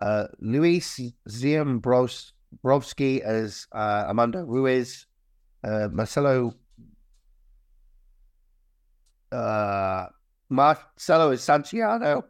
uh, 0.00 0.26
Luis 0.40 1.00
Ziembrowski 1.28 3.20
as 3.20 3.66
uh, 3.72 4.04
Amanda 4.08 4.44
Ruiz, 4.44 5.06
uh, 5.64 5.88
Marcelo 5.92 6.54
uh, 9.32 10.06
Marcelo 10.48 11.30
is 11.30 11.42
Santiago, 11.42 12.24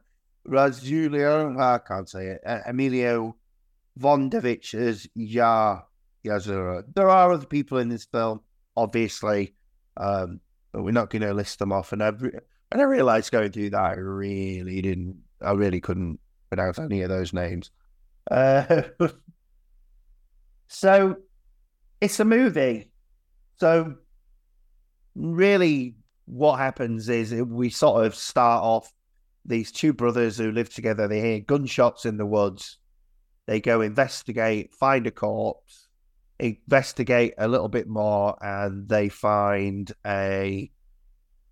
Razulio, 0.46 1.58
I 1.58 1.78
can't 1.78 2.08
say 2.08 2.26
it, 2.26 2.40
uh, 2.44 2.60
Emilio 2.66 3.36
Vondovich 3.98 4.74
as 4.74 5.06
Ya 5.14 5.80
Yazura. 6.24 6.84
There 6.94 7.08
are 7.08 7.32
other 7.32 7.46
people 7.46 7.78
in 7.78 7.88
this 7.88 8.04
film, 8.04 8.40
obviously, 8.76 9.54
um, 9.96 10.40
but 10.72 10.82
we're 10.82 10.90
not 10.90 11.10
going 11.10 11.22
to 11.22 11.32
list 11.32 11.58
them 11.58 11.72
off. 11.72 11.92
And 11.92 12.02
I, 12.02 12.12
and 12.72 12.80
I 12.80 12.84
realized 12.84 13.32
going 13.32 13.52
through 13.52 13.70
that, 13.70 13.80
I 13.80 13.94
really 13.94 14.80
didn't, 14.80 15.18
I 15.40 15.52
really 15.52 15.80
couldn't 15.80 16.20
pronounce 16.48 16.78
any 16.78 17.02
of 17.02 17.08
those 17.08 17.32
names. 17.32 17.70
Uh, 18.30 18.82
so 20.68 21.16
it's 22.00 22.20
a 22.20 22.24
movie. 22.24 22.90
So 23.58 23.94
really, 25.14 25.96
what 26.26 26.58
happens 26.58 27.08
is 27.08 27.32
we 27.34 27.70
sort 27.70 28.06
of 28.06 28.14
start 28.14 28.62
off 28.62 28.92
these 29.44 29.72
two 29.72 29.92
brothers 29.92 30.38
who 30.38 30.52
live 30.52 30.72
together. 30.72 31.08
They 31.08 31.20
hear 31.20 31.40
gunshots 31.40 32.04
in 32.04 32.16
the 32.16 32.26
woods. 32.26 32.78
They 33.46 33.60
go 33.60 33.80
investigate, 33.80 34.74
find 34.74 35.06
a 35.06 35.10
corpse, 35.10 35.88
investigate 36.38 37.34
a 37.36 37.48
little 37.48 37.68
bit 37.68 37.88
more, 37.88 38.36
and 38.40 38.88
they 38.88 39.08
find 39.08 39.90
a 40.06 40.70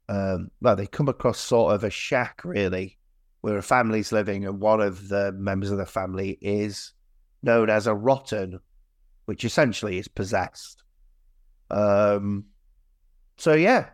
um, 0.09 0.51
well, 0.61 0.77
they 0.77 0.87
come 0.87 1.09
across 1.09 1.39
sort 1.39 1.75
of 1.75 1.85
a 1.85 1.91
shack 1.91 2.41
really, 2.45 2.99
where 3.41 3.59
a 3.59 3.63
family's 3.63 4.13
living, 4.13 4.47
and 4.47 4.61
one 4.61 4.81
of 4.81 5.09
the 5.09 5.33
members 5.33 5.71
of 5.71 5.79
the 5.79 5.87
family 5.87 6.39
is 6.41 6.93
known 7.43 7.71
as 7.71 7.87
a 7.87 7.95
rotten, 7.95 8.59
which 9.27 9.45
essentially 9.45 9.99
is 9.99 10.09
possessed. 10.09 10.83
Um, 11.71 12.47
so 13.37 13.55
yeah. 13.55 13.91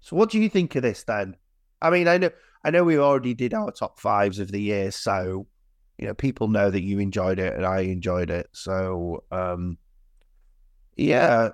So 0.00 0.16
what 0.16 0.30
do 0.30 0.38
you 0.38 0.48
think 0.48 0.74
of 0.76 0.82
this 0.82 1.04
then? 1.04 1.36
I 1.80 1.90
mean, 1.90 2.08
I 2.08 2.18
know 2.18 2.30
I 2.64 2.70
know 2.70 2.84
we 2.84 2.98
already 2.98 3.34
did 3.34 3.54
our 3.54 3.70
top 3.70 3.98
fives 3.98 4.38
of 4.38 4.50
the 4.50 4.60
year, 4.60 4.90
so 4.90 5.46
you 5.98 6.06
know 6.06 6.14
people 6.14 6.48
know 6.48 6.70
that 6.70 6.82
you 6.82 6.98
enjoyed 6.98 7.38
it 7.38 7.54
and 7.54 7.64
I 7.64 7.80
enjoyed 7.80 8.30
it. 8.30 8.48
So 8.52 9.24
um, 9.30 9.78
yeah, 10.96 11.50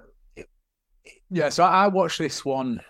yeah. 1.31 1.49
So 1.49 1.65
I 1.65 1.87
watched 1.87 2.19
this 2.19 2.45
one 2.45 2.81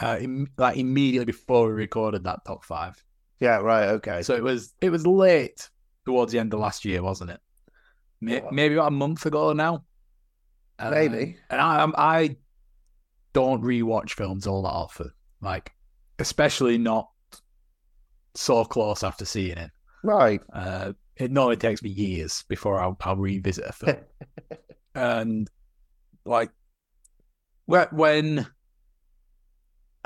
uh, 0.00 0.18
Im- 0.20 0.52
like 0.56 0.76
immediately 0.76 1.26
before 1.26 1.68
we 1.68 1.72
recorded 1.74 2.24
that 2.24 2.44
top 2.46 2.64
five. 2.64 3.02
Yeah, 3.40 3.58
right. 3.58 3.88
Okay. 3.90 4.22
So 4.22 4.34
it 4.34 4.42
was 4.42 4.74
it 4.80 4.90
was 4.90 5.06
late 5.06 5.68
towards 6.04 6.32
the 6.32 6.38
end 6.38 6.52
of 6.54 6.60
last 6.60 6.84
year, 6.84 7.02
wasn't 7.02 7.30
it? 7.30 7.40
Maybe 8.20 8.74
about 8.74 8.88
a 8.88 8.92
month 8.92 9.26
ago 9.26 9.52
now. 9.52 9.84
Uh, 10.78 10.90
Maybe. 10.90 11.36
And 11.50 11.60
I 11.60 11.86
I 11.96 12.36
don't 13.32 13.62
rewatch 13.62 14.12
films 14.12 14.46
all 14.46 14.62
that 14.62 14.68
often, 14.68 15.12
like 15.40 15.72
especially 16.18 16.78
not 16.78 17.08
so 18.34 18.64
close 18.64 19.02
after 19.02 19.24
seeing 19.24 19.58
it. 19.58 19.70
Right. 20.02 20.40
Uh, 20.52 20.92
it 21.16 21.30
normally 21.30 21.56
takes 21.56 21.82
me 21.82 21.90
years 21.90 22.44
before 22.48 22.80
I'll, 22.80 22.96
I'll 23.00 23.16
revisit 23.16 23.64
a 23.66 23.72
film. 23.72 23.96
and 24.94 25.50
like 26.24 26.50
when 27.66 28.46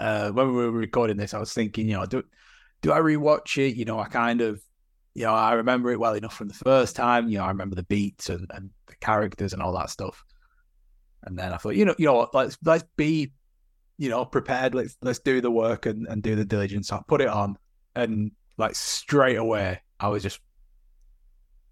uh, 0.02 0.30
when 0.32 0.48
we 0.48 0.64
were 0.64 0.72
recording 0.72 1.16
this, 1.16 1.32
I 1.32 1.38
was 1.38 1.52
thinking, 1.52 1.88
you 1.88 1.94
know, 1.94 2.06
do 2.06 2.24
do 2.82 2.92
I 2.92 2.98
rewatch 2.98 3.56
it? 3.56 3.76
You 3.76 3.84
know, 3.84 4.00
I 4.00 4.08
kind 4.08 4.40
of, 4.40 4.60
you 5.14 5.22
know, 5.22 5.32
I 5.32 5.52
remember 5.52 5.92
it 5.92 6.00
well 6.00 6.14
enough 6.14 6.34
from 6.34 6.48
the 6.48 6.54
first 6.54 6.96
time. 6.96 7.28
You 7.28 7.38
know, 7.38 7.44
I 7.44 7.48
remember 7.48 7.76
the 7.76 7.84
beats 7.84 8.28
and, 8.28 8.50
and 8.52 8.70
the 8.88 8.96
characters 8.96 9.52
and 9.52 9.62
all 9.62 9.72
that 9.74 9.90
stuff. 9.90 10.24
And 11.22 11.38
then 11.38 11.52
I 11.52 11.56
thought, 11.56 11.76
you 11.76 11.84
know, 11.84 11.94
you 11.98 12.06
know, 12.06 12.14
what, 12.14 12.34
let's 12.34 12.58
let's 12.64 12.84
be, 12.96 13.30
you 13.96 14.08
know, 14.08 14.24
prepared. 14.24 14.74
Let's 14.74 14.96
let's 15.02 15.20
do 15.20 15.40
the 15.40 15.52
work 15.52 15.86
and, 15.86 16.08
and 16.08 16.20
do 16.20 16.34
the 16.34 16.44
diligence. 16.44 16.88
So 16.88 16.96
I 16.96 17.02
put 17.06 17.20
it 17.20 17.28
on, 17.28 17.56
and 17.94 18.32
like 18.58 18.74
straight 18.74 19.36
away, 19.36 19.82
I 20.00 20.08
was 20.08 20.24
just 20.24 20.40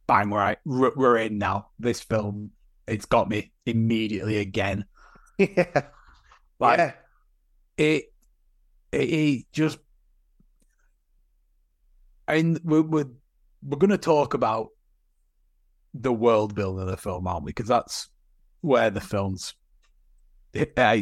bang 0.07 0.31
right, 0.31 0.59
we're 0.65 1.19
in 1.19 1.39
now. 1.39 1.71
This 1.81 2.01
film, 2.01 2.53
it's 2.87 3.07
got 3.07 3.29
me 3.29 3.51
immediately 3.67 4.39
again. 4.39 4.85
Yeah, 5.39 5.85
like 6.59 6.79
yeah. 6.79 6.93
it 7.79 8.10
he 8.93 9.47
just 9.53 9.79
and 12.27 12.61
we're 12.65 12.83
we're, 12.83 13.11
we're 13.63 13.79
going 13.79 13.91
to 13.91 13.99
talk 13.99 14.35
about 14.35 14.69
the 15.95 16.13
world 16.13 16.55
building 16.55 16.83
of 16.83 16.89
the 16.89 16.97
film, 16.97 17.27
aren't 17.27 17.45
we? 17.45 17.51
Because 17.51 17.69
that's 17.69 18.09
where 18.61 18.91
the 18.91 19.01
film's 19.01 19.55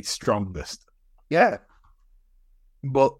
strongest. 0.03 0.85
Yeah, 1.31 1.59
but 2.83 3.15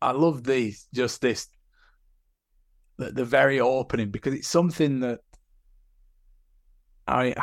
I 0.00 0.12
love 0.12 0.44
these 0.44 0.86
just 0.94 1.20
this 1.20 1.48
the, 2.98 3.12
the 3.12 3.24
very 3.24 3.60
opening 3.60 4.10
because 4.10 4.34
it's 4.34 4.48
something 4.48 5.00
that 5.00 5.20
I 7.06 7.34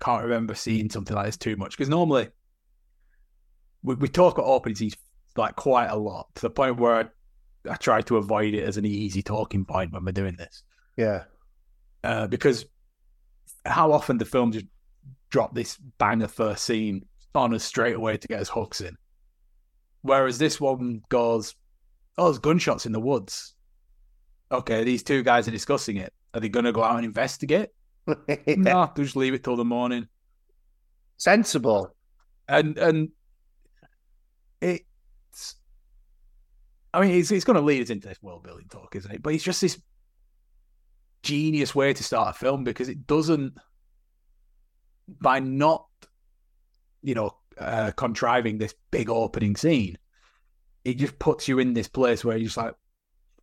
can't 0.00 0.24
remember 0.24 0.54
seeing 0.54 0.90
something 0.90 1.14
like 1.14 1.26
this 1.26 1.36
too 1.36 1.56
much 1.56 1.76
because 1.76 1.88
normally 1.88 2.28
we, 3.82 3.94
we 3.94 4.08
talk 4.08 4.38
about 4.38 4.48
opening 4.48 4.76
scenes 4.76 4.96
like 5.36 5.56
quite 5.56 5.88
a 5.88 5.96
lot 5.96 6.28
to 6.36 6.42
the 6.42 6.50
point 6.50 6.78
where 6.78 6.94
I, 6.94 7.70
I 7.70 7.74
try 7.76 8.00
to 8.02 8.16
avoid 8.16 8.54
it 8.54 8.64
as 8.64 8.76
an 8.76 8.84
easy 8.84 9.22
talking 9.22 9.64
point 9.64 9.92
when 9.92 10.04
we're 10.04 10.12
doing 10.12 10.36
this. 10.36 10.62
Yeah. 10.96 11.24
Uh, 12.04 12.26
because 12.26 12.66
how 13.64 13.92
often 13.92 14.18
the 14.18 14.24
film 14.24 14.52
just 14.52 14.66
drop 15.30 15.54
this 15.54 15.76
banger 15.98 16.28
first 16.28 16.64
scene 16.64 17.06
on 17.34 17.54
us 17.54 17.64
straight 17.64 17.94
away 17.96 18.16
to 18.16 18.28
get 18.28 18.40
us 18.40 18.48
hooks 18.48 18.80
in? 18.80 18.96
Whereas 20.02 20.38
this 20.38 20.60
one 20.60 21.02
goes, 21.08 21.54
oh, 22.18 22.24
there's 22.24 22.38
gunshots 22.38 22.86
in 22.86 22.92
the 22.92 23.00
woods. 23.00 23.54
Okay, 24.50 24.84
these 24.84 25.02
two 25.02 25.22
guys 25.22 25.48
are 25.48 25.52
discussing 25.52 25.96
it. 25.96 26.12
Are 26.34 26.40
they 26.40 26.48
going 26.48 26.64
to 26.64 26.72
go 26.72 26.82
out 26.82 26.96
and 26.96 27.04
investigate? 27.04 27.70
yeah. 28.28 28.36
No, 28.56 28.92
just 28.96 29.16
leave 29.16 29.34
it 29.34 29.44
till 29.44 29.56
the 29.56 29.64
morning. 29.64 30.08
Sensible. 31.16 31.94
And 32.48 32.76
and 32.76 33.10
it 34.60 34.82
I 36.94 37.00
mean, 37.00 37.18
it's, 37.18 37.30
it's 37.30 37.44
going 37.44 37.56
to 37.56 37.62
lead 37.62 37.82
us 37.82 37.90
into 37.90 38.08
this 38.08 38.22
world 38.22 38.42
building 38.42 38.68
talk, 38.70 38.94
isn't 38.96 39.10
it? 39.10 39.22
But 39.22 39.34
it's 39.34 39.44
just 39.44 39.60
this 39.60 39.80
genius 41.22 41.74
way 41.74 41.92
to 41.92 42.02
start 42.04 42.34
a 42.34 42.38
film 42.38 42.64
because 42.64 42.88
it 42.88 43.06
doesn't, 43.06 43.54
by 45.20 45.40
not, 45.40 45.86
you 47.02 47.14
know, 47.14 47.36
uh, 47.58 47.92
contriving 47.96 48.58
this 48.58 48.74
big 48.90 49.08
opening 49.08 49.56
scene, 49.56 49.96
it 50.84 50.98
just 50.98 51.18
puts 51.18 51.48
you 51.48 51.58
in 51.58 51.72
this 51.72 51.88
place 51.88 52.24
where 52.24 52.36
you're 52.36 52.46
just 52.46 52.56
like, 52.56 52.74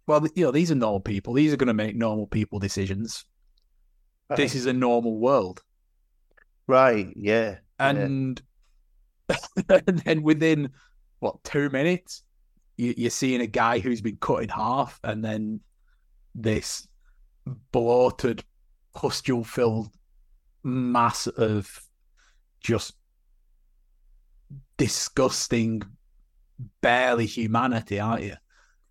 well, 0.07 0.25
you 0.35 0.43
know, 0.45 0.51
these 0.51 0.71
are 0.71 0.75
normal 0.75 0.99
people. 0.99 1.33
These 1.33 1.53
are 1.53 1.57
going 1.57 1.67
to 1.67 1.73
make 1.73 1.95
normal 1.95 2.27
people 2.27 2.59
decisions. 2.59 3.25
Right. 4.29 4.37
This 4.37 4.55
is 4.55 4.65
a 4.65 4.73
normal 4.73 5.19
world. 5.19 5.61
Right. 6.67 7.07
Yeah. 7.15 7.57
And, 7.77 8.41
yeah. 9.29 9.35
and 9.87 9.99
then 9.99 10.21
within 10.21 10.69
what 11.19 11.43
two 11.43 11.69
minutes, 11.69 12.23
you, 12.79 13.07
are 13.07 13.11
seeing 13.11 13.41
a 13.41 13.47
guy 13.47 13.79
who's 13.79 14.01
been 14.01 14.17
cut 14.17 14.43
in 14.43 14.49
half, 14.49 14.99
and 15.03 15.23
then 15.23 15.59
this 16.33 16.87
bloated, 17.71 18.43
pustule 18.95 19.43
filled 19.43 19.89
mass 20.63 21.27
of 21.27 21.81
just 22.61 22.95
disgusting, 24.77 25.83
barely 26.81 27.25
humanity, 27.25 27.99
aren't 27.99 28.23
you? 28.23 28.35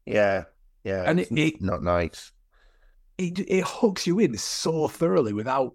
Yeah, 0.05 0.45
yeah, 0.84 1.05
and 1.07 1.20
it, 1.20 1.28
it 1.32 1.62
not 1.62 1.82
nice. 1.82 2.32
It 3.16 3.41
it 3.41 3.64
hooks 3.66 4.07
you 4.07 4.18
in 4.18 4.36
so 4.36 4.89
thoroughly 4.89 5.32
without 5.32 5.74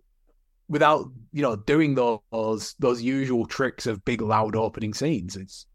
without 0.69 1.07
you 1.31 1.41
know 1.41 1.55
doing 1.55 1.95
those 1.95 2.75
those 2.79 3.01
usual 3.01 3.45
tricks 3.45 3.85
of 3.85 4.05
big 4.05 4.21
loud 4.21 4.55
opening 4.55 4.93
scenes. 4.93 5.35
It's 5.35 5.65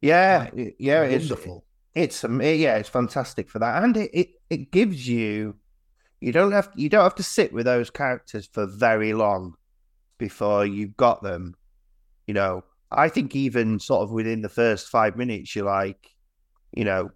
yeah, 0.00 0.50
yeah, 0.78 1.08
wonderful. 1.08 1.64
It's, 1.94 2.24
it's 2.24 2.32
yeah, 2.40 2.76
it's 2.76 2.88
fantastic 2.88 3.50
for 3.50 3.58
that, 3.58 3.82
and 3.82 3.96
it, 3.96 4.10
it 4.12 4.28
it 4.50 4.70
gives 4.70 5.08
you 5.08 5.56
you 6.20 6.32
don't 6.32 6.52
have 6.52 6.70
you 6.74 6.88
don't 6.88 7.02
have 7.02 7.14
to 7.16 7.22
sit 7.22 7.52
with 7.52 7.66
those 7.66 7.90
characters 7.90 8.48
for 8.52 8.66
very 8.66 9.12
long 9.12 9.54
before 10.18 10.66
you've 10.66 10.96
got 10.96 11.22
them. 11.22 11.54
You 12.26 12.34
know, 12.34 12.64
I 12.90 13.08
think 13.08 13.34
even 13.36 13.78
sort 13.78 14.02
of 14.02 14.10
within 14.10 14.42
the 14.42 14.48
first 14.48 14.88
five 14.88 15.16
minutes, 15.16 15.54
you're 15.54 15.64
like, 15.64 16.10
you 16.72 16.84
know, 16.84 17.10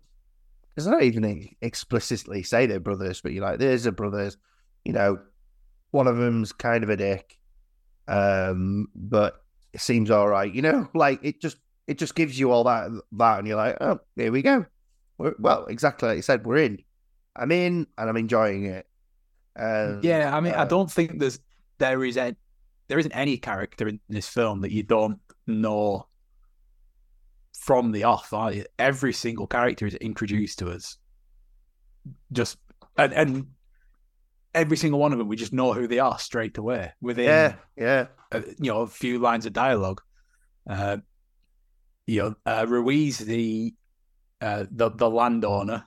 because 0.75 0.87
I 0.87 0.93
don't 0.93 1.03
even 1.03 1.49
explicitly 1.61 2.43
say 2.43 2.67
they're 2.67 2.81
brothers, 2.81 3.21
but 3.21 3.33
you're 3.33 3.45
like, 3.45 3.59
there's 3.59 3.87
a 3.87 3.93
brothers, 3.93 4.37
you 4.85 4.93
know, 4.93 5.19
one 5.91 6.07
of 6.07 6.17
them's 6.17 6.53
kind 6.53 6.83
of 6.83 6.91
a 6.91 6.97
dick, 6.97 7.39
um, 8.09 8.89
but 8.95 9.43
it 9.73 9.81
seems 9.81 10.11
all 10.11 10.29
right, 10.29 10.53
you 10.53 10.63
know, 10.63 10.89
like 10.95 11.21
it 11.23 11.41
just 11.41 11.57
it 11.87 11.99
just 11.99 12.15
gives 12.15 12.39
you 12.39 12.51
all 12.51 12.65
that 12.65 12.91
that, 13.13 13.39
and 13.39 13.49
you're 13.49 13.57
like, 13.57 13.77
oh, 13.81 14.01
here 14.17 14.33
we 14.33 14.43
go. 14.43 14.67
We're, 15.19 15.35
well, 15.39 15.67
exactly 15.67 16.09
like 16.09 16.17
you 16.17 16.23
said, 16.23 16.47
we're 16.47 16.59
in. 16.59 16.79
I'm 17.37 17.53
in, 17.53 17.87
and 17.97 18.09
I'm 18.09 18.17
enjoying 18.17 18.67
it. 18.67 18.87
Um, 19.57 20.01
yeah, 20.03 20.35
I 20.35 20.41
mean, 20.41 20.55
uh, 20.55 20.63
I 20.63 20.65
don't 20.65 20.91
think 20.91 21.19
there's 21.19 21.39
there 21.79 22.05
is 22.05 22.17
a 22.17 22.37
there 22.89 22.99
isn't 22.99 23.13
any 23.13 23.37
character 23.37 23.89
in 23.89 24.01
this 24.09 24.29
film 24.29 24.61
that 24.61 24.73
you 24.73 24.83
don't 24.83 25.19
know 25.47 26.07
from 27.59 27.93
the 27.93 28.05
off. 28.05 28.33
Every 28.79 29.13
single 29.13 29.47
character 29.47 29.87
is 29.87 29.95
introduced 29.97 30.59
to 30.61 30.71
us, 30.71 30.99
just 32.33 32.59
and 32.97 33.13
and 33.13 33.47
every 34.55 34.77
single 34.77 35.01
one 35.01 35.13
of 35.13 35.19
them, 35.19 35.29
we 35.29 35.37
just 35.37 35.53
know 35.53 35.73
who 35.73 35.87
they 35.87 35.99
are 35.99 36.19
straight 36.19 36.59
away 36.59 36.93
within 37.01 37.25
yeah, 37.25 37.55
yeah, 37.77 38.07
a, 38.31 38.41
you 38.59 38.73
know 38.73 38.83
a 38.83 38.87
few 38.87 39.19
lines 39.19 39.47
of 39.47 39.53
dialogue. 39.53 40.01
Uh, 40.69 40.99
you 42.07 42.23
know, 42.23 42.35
uh, 42.47 42.67
Ruiz, 42.69 43.19
the 43.19 43.75
uh, 44.41 44.65
the 44.71 44.91
the 44.91 45.09
landowner, 45.09 45.87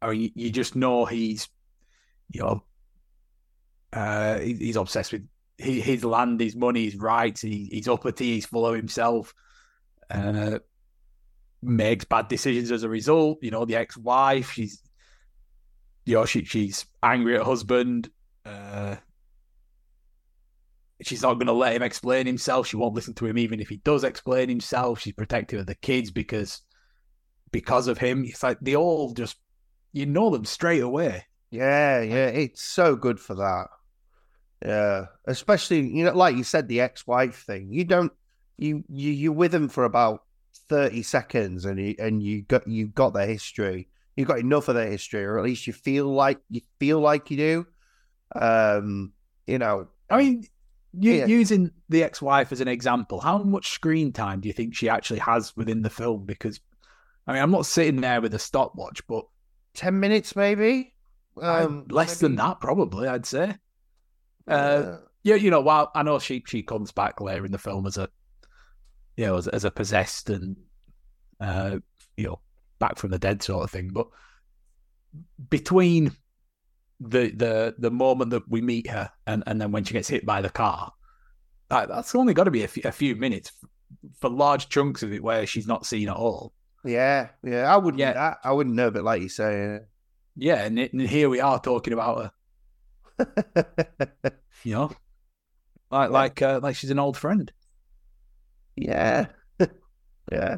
or 0.00 0.12
you, 0.12 0.30
you 0.34 0.50
just 0.50 0.76
know 0.76 1.04
he's 1.04 1.48
you 2.30 2.42
know 2.42 2.64
uh, 3.92 4.38
he, 4.38 4.54
he's 4.54 4.76
obsessed 4.76 5.12
with 5.12 5.26
his, 5.58 5.84
his 5.84 6.04
land, 6.04 6.40
his 6.40 6.56
money, 6.56 6.84
his 6.84 6.96
rights. 6.96 7.42
He, 7.42 7.68
he's 7.70 7.88
uppity. 7.88 8.34
He's 8.34 8.46
full 8.46 8.66
of 8.66 8.74
himself. 8.74 9.34
Uh, 10.10 10.58
makes 11.62 12.04
bad 12.04 12.28
decisions 12.28 12.72
as 12.72 12.82
a 12.82 12.88
result. 12.88 13.38
You 13.42 13.50
know, 13.50 13.64
the 13.64 13.76
ex-wife, 13.76 14.52
she's 14.52 14.82
you 16.04 16.14
know, 16.14 16.24
she 16.24 16.44
she's 16.44 16.86
angry 17.02 17.36
at 17.36 17.42
husband. 17.42 18.10
Uh, 18.44 18.96
she's 21.02 21.22
not 21.22 21.34
going 21.34 21.46
to 21.46 21.52
let 21.52 21.74
him 21.74 21.82
explain 21.82 22.26
himself. 22.26 22.66
She 22.66 22.76
won't 22.76 22.94
listen 22.94 23.14
to 23.14 23.26
him 23.26 23.38
even 23.38 23.60
if 23.60 23.68
he 23.68 23.76
does 23.78 24.04
explain 24.04 24.48
himself. 24.48 25.00
She's 25.00 25.12
protective 25.12 25.60
of 25.60 25.66
the 25.66 25.74
kids 25.74 26.10
because 26.10 26.62
because 27.50 27.86
of 27.86 27.98
him. 27.98 28.24
It's 28.24 28.42
like 28.42 28.58
they 28.60 28.76
all 28.76 29.12
just 29.12 29.36
you 29.92 30.06
know 30.06 30.30
them 30.30 30.44
straight 30.44 30.82
away. 30.82 31.26
yeah, 31.50 32.00
yeah. 32.00 32.26
It's 32.26 32.62
so 32.62 32.96
good 32.96 33.20
for 33.20 33.34
that. 33.34 33.66
Yeah, 34.64 35.06
especially 35.26 35.80
you 35.88 36.04
know, 36.04 36.12
like 36.12 36.36
you 36.36 36.44
said, 36.44 36.68
the 36.68 36.80
ex-wife 36.80 37.44
thing. 37.44 37.68
You 37.72 37.84
don't, 37.84 38.12
you 38.58 38.84
you 38.88 39.10
you're 39.10 39.32
with 39.32 39.52
them 39.52 39.68
for 39.68 39.84
about 39.84 40.22
thirty 40.68 41.02
seconds, 41.02 41.64
and 41.64 41.80
you 41.80 41.94
and 41.98 42.22
you 42.22 42.42
got 42.42 42.66
you 42.66 42.88
got 42.88 43.12
their 43.12 43.26
history. 43.26 43.88
You 44.16 44.24
got 44.24 44.38
enough 44.38 44.68
of 44.68 44.74
their 44.74 44.90
history, 44.90 45.24
or 45.24 45.38
at 45.38 45.44
least 45.44 45.66
you 45.66 45.72
feel 45.72 46.06
like 46.06 46.38
you 46.48 46.60
feel 46.78 47.00
like 47.00 47.30
you 47.30 47.36
do. 47.36 47.66
Um, 48.34 49.12
you 49.46 49.58
know, 49.58 49.88
I 50.08 50.18
mean, 50.18 50.44
you, 50.92 51.12
Yeah. 51.12 51.26
using 51.26 51.70
the 51.88 52.04
ex-wife 52.04 52.52
as 52.52 52.60
an 52.60 52.68
example, 52.68 53.20
how 53.20 53.38
much 53.38 53.70
screen 53.70 54.12
time 54.12 54.40
do 54.40 54.48
you 54.48 54.52
think 54.52 54.74
she 54.74 54.88
actually 54.88 55.20
has 55.20 55.56
within 55.56 55.82
the 55.82 55.90
film? 55.90 56.24
Because 56.24 56.60
I 57.26 57.32
mean, 57.32 57.42
I'm 57.42 57.50
not 57.50 57.66
sitting 57.66 58.00
there 58.00 58.20
with 58.20 58.34
a 58.34 58.38
stopwatch, 58.38 59.06
but 59.06 59.24
ten 59.74 60.00
minutes 60.00 60.34
maybe. 60.36 60.94
Um, 61.40 61.86
less 61.88 62.20
than 62.20 62.36
that, 62.36 62.60
probably. 62.60 63.08
I'd 63.08 63.24
say. 63.26 63.56
Uh, 64.46 64.52
Uh, 64.52 64.98
yeah, 65.22 65.36
you 65.36 65.50
know, 65.50 65.60
while 65.60 65.90
I 65.94 66.02
know 66.02 66.18
she 66.18 66.42
she 66.46 66.62
comes 66.62 66.90
back 66.92 67.20
later 67.20 67.46
in 67.46 67.52
the 67.52 67.58
film 67.58 67.86
as 67.86 67.96
a, 67.96 68.08
you 69.16 69.24
know, 69.26 69.36
as, 69.36 69.46
as 69.48 69.64
a 69.64 69.70
possessed 69.70 70.30
and, 70.30 70.56
uh, 71.40 71.78
you 72.16 72.26
know, 72.26 72.40
back 72.80 72.98
from 72.98 73.10
the 73.12 73.18
dead 73.20 73.42
sort 73.42 73.62
of 73.62 73.70
thing. 73.70 73.90
But 73.92 74.08
between 75.48 76.12
the 77.08 77.30
the 77.30 77.74
the 77.78 77.90
moment 77.90 78.30
that 78.30 78.48
we 78.48 78.60
meet 78.60 78.88
her 78.90 79.10
and 79.26 79.42
and 79.46 79.60
then 79.60 79.72
when 79.72 79.84
she 79.84 79.92
gets 79.92 80.08
hit 80.08 80.24
by 80.24 80.40
the 80.40 80.50
car, 80.50 80.92
that, 81.68 81.88
that's 81.88 82.14
only 82.14 82.34
got 82.34 82.44
to 82.44 82.50
be 82.50 82.62
a 82.62 82.92
few, 82.92 83.16
minutes 83.16 83.52
for 84.20 84.30
large 84.30 84.68
chunks 84.68 85.02
of 85.02 85.12
it 85.12 85.22
where 85.22 85.46
she's 85.46 85.66
not 85.66 85.86
seen 85.86 86.08
at 86.08 86.16
all. 86.16 86.52
yeah, 86.84 87.28
yeah. 87.42 87.72
I 87.72 87.76
wouldn't. 87.76 88.00
Yeah. 88.00 88.34
I, 88.44 88.48
I 88.48 88.52
wouldn't 88.52 88.76
know, 88.76 88.90
but 88.90 89.04
like 89.04 89.22
you 89.22 89.28
say. 89.28 89.80
Yeah, 90.36 90.64
and, 90.64 90.78
it, 90.78 90.92
and 90.92 91.02
here 91.02 91.28
we 91.28 91.40
are 91.40 91.60
talking 91.60 91.92
about 91.92 92.32
her, 93.18 94.34
you 94.64 94.74
know, 94.74 94.90
like 95.90 96.10
like 96.10 96.40
uh, 96.40 96.60
like 96.62 96.76
she's 96.76 96.90
an 96.90 96.98
old 96.98 97.18
friend. 97.18 97.52
Yeah, 98.76 99.26
yeah. 100.32 100.56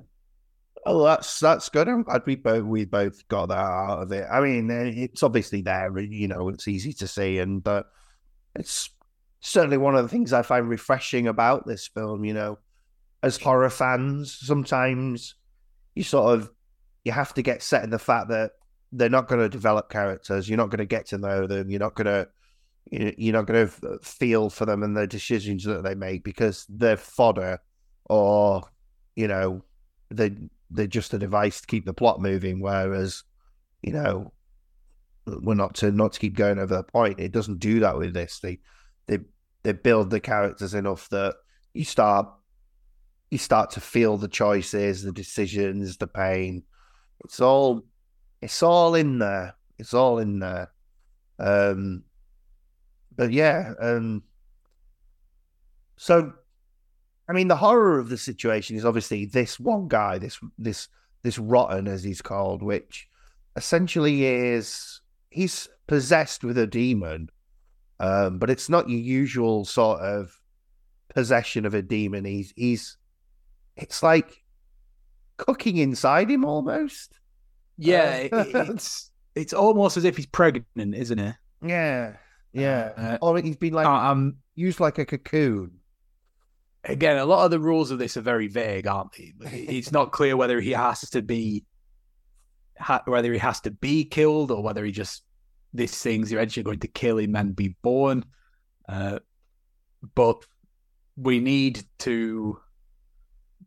Oh, 0.87 1.03
that's 1.05 1.41
that's 1.41 1.68
good. 1.70 1.89
I'm 1.89 2.03
glad 2.03 2.22
we 2.26 2.37
both 2.37 2.64
we 2.64 2.85
both 2.85 3.26
got 3.28 3.47
that 3.49 3.57
out 3.59 4.03
of 4.03 4.12
it. 4.12 4.26
I 4.30 4.41
mean, 4.41 4.70
eh, 4.70 4.93
it's 5.05 5.22
obviously 5.22 5.62
there. 5.62 5.99
You 5.99 6.28
know, 6.28 6.49
it's 6.51 6.68
easy 6.68 6.93
to 6.95 7.07
see, 7.07 7.39
and 7.39 7.66
it's 8.55 8.91
certainly 9.41 9.78
one 9.78 9.95
of 9.97 10.03
the 10.03 10.09
things 10.09 10.32
I 10.32 10.43
find 10.43 10.68
refreshing 10.68 11.26
about 11.26 11.66
this 11.66 11.87
film. 11.89 12.24
You 12.24 12.35
know, 12.35 12.59
as 13.22 13.39
horror 13.39 13.70
fans, 13.70 14.37
sometimes 14.41 15.37
you 15.95 16.03
sort 16.03 16.39
of 16.39 16.51
you 17.05 17.12
have 17.12 17.32
to 17.35 17.43
get 17.43 17.62
set 17.62 17.85
in 17.85 17.91
the 17.91 17.99
fact 17.99 18.28
that 18.28 18.53
they're 18.93 19.09
not 19.09 19.28
going 19.28 19.41
to 19.41 19.49
develop 19.49 19.91
characters. 19.91 20.49
You're 20.49 20.59
not 20.59 20.70
going 20.70 20.78
to 20.78 20.85
get 20.87 21.07
to 21.07 21.18
know 21.18 21.47
them. 21.47 21.70
You're 21.70 21.80
not 21.80 21.95
going 21.95 22.07
to 22.07 22.28
you- 22.91 23.14
you're 23.16 23.32
not 23.32 23.47
going 23.47 23.66
to 23.66 23.99
feel 24.03 24.51
for 24.51 24.66
them 24.66 24.82
and 24.82 24.97
the 24.97 25.07
decisions 25.07 25.64
that 25.64 25.82
they 25.82 25.95
make 25.95 26.22
because 26.24 26.66
they're 26.68 26.99
fodder 26.99 27.59
or 28.11 28.62
you 29.16 29.26
know 29.26 29.64
they 30.11 30.37
they're 30.75 30.87
just 30.87 31.14
a 31.14 31.18
device 31.18 31.61
to 31.61 31.66
keep 31.66 31.87
the 31.87 31.95
plot 31.95 32.20
moving 32.20 32.61
whereas 32.61 33.25
you 33.83 33.93
know 33.93 34.33
we're 35.27 35.55
not 35.55 35.75
to 35.77 35.91
not 35.91 36.12
to 36.12 36.20
keep 36.20 36.37
going 36.37 36.59
over 36.59 36.77
the 36.77 36.83
point. 36.83 37.18
It 37.20 37.33
doesn't 37.33 37.59
do 37.59 37.81
that 37.81 37.97
with 37.97 38.12
this. 38.12 38.41
They 38.41 38.59
they 39.07 39.20
they 39.62 39.72
build 39.72 40.11
the 40.11 40.20
characters 40.20 40.75
enough 40.75 41.09
that 41.11 41.37
you 41.72 41.85
start 41.85 42.29
you 43.31 43.39
start 43.39 43.70
to 43.70 43.81
feel 43.81 44.16
the 44.16 44.29
choices 44.29 45.03
the 45.03 45.12
decisions 45.12 45.97
the 45.97 46.07
pain. 46.07 46.62
It's 47.25 47.41
all 47.41 47.85
it's 48.43 48.62
all 48.62 48.95
in 48.95 49.18
there. 49.18 49.55
It's 49.79 49.95
all 49.95 50.18
in 50.18 50.41
there. 50.41 50.70
Um 51.39 52.05
but 53.16 53.33
yeah 53.33 53.72
um 53.81 54.22
so 55.97 56.33
I 57.29 57.33
mean, 57.33 57.49
the 57.49 57.57
horror 57.57 57.99
of 57.99 58.09
the 58.11 58.18
situation 58.18 58.77
is 58.77 58.85
obviously 58.85 59.25
this 59.27 59.59
one 59.59 59.89
guy, 59.89 60.18
this 60.18 60.39
this 60.59 60.89
this 61.22 61.39
rotten 61.39 61.89
as 61.89 62.03
he's 62.05 62.20
called, 62.22 62.62
which 62.62 63.09
essentially 63.57 64.25
is 64.27 65.01
he's 65.31 65.68
possessed 65.87 66.45
with 66.45 66.59
a 66.59 66.66
demon, 66.66 67.31
um, 68.01 68.39
but 68.39 68.51
it's 68.51 68.68
not 68.68 68.89
your 68.91 69.01
usual 69.01 69.64
sort 69.64 70.01
of 70.01 70.39
possession 71.09 71.64
of 71.64 71.72
a 71.75 71.83
demon. 71.83 72.25
He's 72.25 72.53
he's 72.57 72.97
it's 73.77 74.03
like 74.03 74.43
cooking 75.37 75.79
inside 75.79 76.31
him 76.31 76.45
almost. 76.45 77.18
Yeah, 77.79 78.29
Uh, 78.33 78.39
it- 78.47 78.55
it's 78.70 79.11
it's 79.35 79.53
almost 79.53 79.97
as 79.97 80.05
if 80.05 80.16
he's 80.16 80.27
pregnant, 80.27 80.95
isn't 80.95 81.18
it? 81.18 81.35
Yeah, 81.64 82.16
yeah. 82.53 82.93
Uh, 82.97 83.18
or 83.25 83.39
he's 83.39 83.57
been 83.57 83.72
like 83.72 83.87
um, 83.87 84.37
used 84.55 84.79
like 84.79 84.99
a 84.99 85.07
cocoon. 85.07 85.72
Again, 86.85 87.18
a 87.18 87.24
lot 87.24 87.45
of 87.45 87.51
the 87.51 87.61
rules 87.61 87.91
of 87.91 87.99
this 87.99 88.16
are 88.16 88.22
very 88.22 88.49
vague, 88.49 88.87
aren't 88.87 89.12
they? 89.12 89.32
It's 89.51 89.93
not 89.93 90.12
clear 90.12 90.37
whether 90.37 90.61
he 90.61 90.72
has 90.72 91.01
to 91.11 91.22
be, 91.22 91.64
ha- 92.78 93.03
whether 93.07 93.32
he 93.32 93.39
has 93.39 93.61
to 93.62 93.70
be 93.70 94.05
killed 94.05 94.51
or 94.51 94.62
whether 94.62 94.85
he 94.85 94.93
just 94.93 95.22
this 95.72 96.01
thing's 96.01 96.32
eventually 96.32 96.62
going 96.62 96.80
to 96.80 96.89
kill 96.89 97.18
him 97.18 97.35
and 97.35 97.57
be 97.57 97.76
born. 97.82 98.24
Uh, 98.89 99.18
but 100.14 100.45
we 101.16 101.41
need 101.41 101.85
to. 102.01 102.59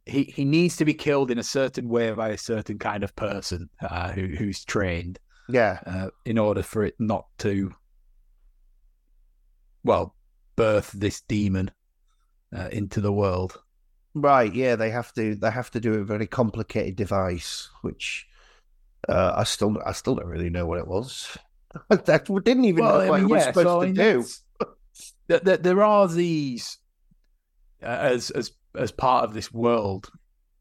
He 0.05 0.23
he 0.23 0.45
needs 0.45 0.77
to 0.77 0.85
be 0.85 0.93
killed 0.93 1.31
in 1.31 1.37
a 1.37 1.43
certain 1.43 1.89
way 1.89 2.11
by 2.11 2.29
a 2.29 2.37
certain 2.37 2.79
kind 2.79 3.03
of 3.03 3.15
person 3.15 3.69
uh, 3.81 4.11
who 4.11 4.27
who's 4.27 4.63
trained. 4.63 5.19
Yeah, 5.49 5.79
uh, 5.85 6.09
in 6.25 6.37
order 6.37 6.61
for 6.61 6.83
it 6.83 6.95
not 6.99 7.25
to, 7.39 7.73
well, 9.83 10.13
birth 10.55 10.91
this 10.91 11.21
demon 11.21 11.71
uh, 12.55 12.69
into 12.71 13.01
the 13.01 13.11
world. 13.11 13.61
Right, 14.13 14.53
yeah, 14.53 14.75
they 14.75 14.89
have 14.89 15.13
to 15.13 15.35
they 15.35 15.51
have 15.51 15.69
to 15.71 15.79
do 15.79 15.93
a 15.95 16.03
very 16.03 16.27
complicated 16.27 16.95
device, 16.95 17.69
which 17.81 18.27
uh, 19.07 19.33
I 19.35 19.43
still 19.43 19.77
I 19.85 19.91
still 19.91 20.15
don't 20.15 20.27
really 20.27 20.49
know 20.49 20.65
what 20.65 20.79
it 20.79 20.87
was. 20.87 21.37
that 21.89 22.29
we 22.29 22.41
didn't 22.41 22.65
even 22.65 22.83
know 22.83 23.09
what 23.09 23.21
it 23.21 23.29
was 23.29 23.43
supposed 23.43 23.87
to 23.87 23.93
do. 23.93 24.25
There, 25.27 25.39
there, 25.39 25.57
there 25.57 25.83
are 25.83 26.07
these 26.07 26.79
uh, 27.83 27.85
as 27.85 28.31
as 28.31 28.51
as 28.75 28.91
part 28.91 29.23
of 29.23 29.33
this 29.33 29.51
world. 29.53 30.09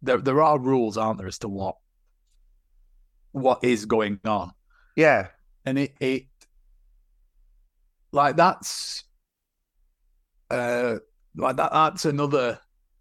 There 0.03 0.19
there 0.19 0.43
are 0.43 0.59
rules, 0.59 0.99
aren't 0.99 1.19
there, 1.19 1.27
as 1.27 1.39
to 1.39 1.49
what 1.49 1.77
what 3.33 3.65
is 3.65 3.87
going 3.87 4.21
on, 4.25 4.53
Yeah, 4.95 5.29
and 5.65 5.79
it 5.79 5.95
it 6.01 6.27
like 8.13 8.37
that's 8.37 9.05
uh 10.51 10.97
like 11.37 11.57
that 11.57 11.73
that's 11.73 12.05
another 12.05 12.59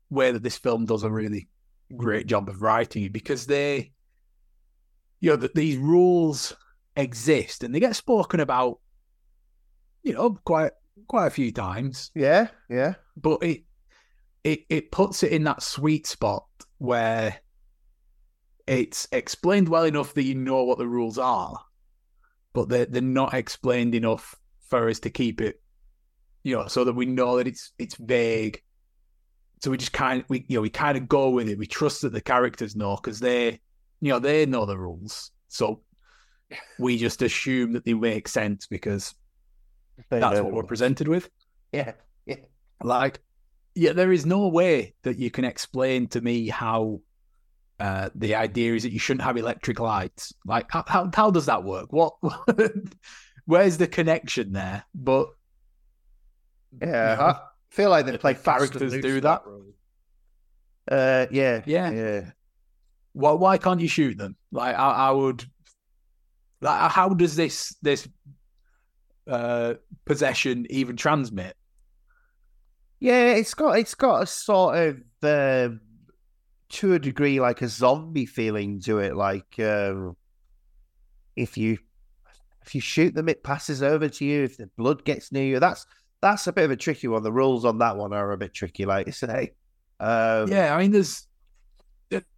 way 0.10 0.32
that 0.32 0.44
this 0.44 0.58
film 0.58 0.86
does 0.86 1.04
a 1.04 1.10
really 1.10 1.48
great 1.96 2.28
job 2.28 2.50
of 2.50 2.62
writing 2.62 3.04
it 3.04 3.14
because 3.14 3.46
they 3.46 3.92
you 5.20 5.30
know 5.32 5.36
that 5.36 5.56
these 5.56 5.78
rules 5.78 6.56
exist 6.96 7.64
and 7.64 7.74
they 7.74 7.80
get 7.80 7.96
spoken 7.96 8.40
about, 8.40 8.80
you 10.04 10.14
know, 10.14 10.38
quite 10.46 10.72
quite 11.08 11.28
a 11.28 11.32
few 11.32 11.52
times. 11.52 12.12
Yeah, 12.16 12.48
yeah. 12.70 12.96
But 13.18 13.44
it 13.44 13.64
it 14.44 14.62
it 14.70 14.92
puts 14.92 15.24
it 15.24 15.32
in 15.32 15.44
that 15.46 15.64
sweet 15.64 16.08
spot 16.08 16.46
where 16.78 17.40
it's 18.68 19.08
explained 19.12 19.70
well 19.70 19.84
enough 19.84 20.14
that 20.14 20.24
you 20.24 20.36
know 20.36 20.64
what 20.64 20.78
the 20.78 20.88
rules 20.88 21.18
are, 21.18 21.60
but 22.54 22.70
they're 22.70 22.86
they're 22.86 23.02
not 23.02 23.34
explained 23.34 23.96
enough 23.96 24.36
for 24.68 24.90
us 24.90 25.00
to 25.02 25.10
keep 25.10 25.42
it, 25.42 25.62
you 26.46 26.56
know, 26.56 26.68
so 26.68 26.84
that 26.84 26.94
we 26.94 27.08
know 27.08 27.38
that 27.38 27.48
it's 27.48 27.74
it's 27.80 27.96
vague. 27.96 28.62
So 29.64 29.72
we 29.72 29.78
just 29.78 29.94
kind 29.94 30.22
of 30.22 30.30
we 30.30 30.46
you 30.48 30.58
know 30.58 30.62
we 30.62 30.70
kind 30.70 30.96
of 30.96 31.08
go 31.08 31.32
with 31.32 31.50
it. 31.50 31.58
We 31.58 31.66
trust 31.66 32.04
that 32.04 32.14
the 32.14 32.22
characters 32.22 32.76
know 32.76 32.96
because 32.96 33.20
they 33.20 33.60
you 34.00 34.12
know 34.12 34.20
they 34.20 34.46
know 34.46 34.66
the 34.68 34.78
rules. 34.78 35.32
So 35.48 35.82
we 36.80 36.98
just 36.98 37.24
assume 37.24 37.74
that 37.74 37.84
they 37.84 37.96
make 37.96 38.28
sense 38.28 38.68
because 38.68 39.16
They 40.12 40.20
that's 40.20 40.40
what 40.40 40.52
we're 40.54 40.60
rules. 40.60 40.68
presented 40.68 41.08
with. 41.08 41.28
Yeah, 41.72 41.94
yeah. 42.28 42.36
Like, 42.84 43.22
yeah, 43.74 43.94
there 43.94 44.12
is 44.12 44.26
no 44.28 44.48
way 44.50 44.94
that 45.02 45.18
you 45.18 45.32
can 45.32 45.46
explain 45.46 46.08
to 46.10 46.22
me 46.22 46.48
how 46.48 47.02
uh, 47.80 48.10
the 48.14 48.36
idea 48.36 48.76
is 48.76 48.84
that 48.84 48.92
you 48.92 49.00
shouldn't 49.00 49.24
have 49.24 49.36
electric 49.38 49.80
lights. 49.80 50.32
Like, 50.46 50.68
how 50.70 50.84
how, 50.88 51.10
how 51.12 51.32
does 51.32 51.48
that 51.48 51.64
work? 51.64 51.92
What? 51.92 52.14
Where's 53.46 53.78
the 53.78 53.88
connection 53.88 54.54
there? 54.54 54.84
But 54.94 55.30
Yeah, 56.82 57.18
I 57.20 57.40
feel 57.70 57.90
like 57.90 58.06
they 58.06 58.18
play 58.18 58.34
characters 58.34 58.94
do 59.02 59.22
that. 59.22 59.42
role. 59.46 59.74
Uh, 60.90 61.26
yeah, 61.32 61.62
Yeah. 61.66 61.90
yeah. 61.92 62.32
why 63.14 63.32
why 63.32 63.58
can't 63.58 63.80
you 63.82 63.88
shoot 63.88 64.18
them? 64.18 64.36
Like, 64.52 64.76
I, 64.76 64.92
I 64.92 65.12
would. 65.12 65.44
Like, 66.62 66.92
how 66.92 67.10
does 67.10 67.36
this 67.36 67.76
this 67.82 68.08
uh, 69.28 69.76
possession 70.06 70.66
even 70.70 70.96
transmit? 70.96 71.56
Yeah, 73.00 73.34
it's 73.34 73.54
got 73.54 73.78
it's 73.80 73.96
got 73.96 74.24
a 74.24 74.26
sort 74.26 74.78
of 74.78 75.02
um, 75.24 75.82
to 76.70 76.94
a 76.94 77.00
degree 77.00 77.40
like 77.40 77.62
a 77.62 77.68
zombie 77.68 78.26
feeling 78.26 78.80
to 78.82 79.00
it. 79.00 79.16
Like 79.16 79.60
um, 79.60 80.16
if 81.36 81.58
you 81.58 81.78
if 82.66 82.74
you 82.74 82.82
shoot 82.82 83.14
them, 83.14 83.30
it 83.30 83.44
passes 83.44 83.84
over 83.84 84.08
to 84.10 84.26
you. 84.26 84.44
If 84.44 84.58
the 84.58 84.70
blood 84.78 85.04
gets 85.04 85.32
near 85.32 85.46
you, 85.46 85.60
that's 85.60 85.86
that's 86.22 86.48
a 86.48 86.54
bit 86.54 86.66
of 86.66 86.72
a 86.72 86.76
tricky 86.76 87.08
one. 87.08 87.24
The 87.24 87.32
rules 87.32 87.66
on 87.66 87.80
that 87.80 87.98
one 87.98 88.14
are 88.14 88.32
a 88.32 88.38
bit 88.38 88.54
tricky, 88.54 88.86
like 88.86 89.08
you 89.08 89.14
say. 89.14 89.54
Um, 90.00 90.50
Yeah, 90.50 90.76
I 90.76 90.80
mean, 90.80 90.92
there's 90.92 91.28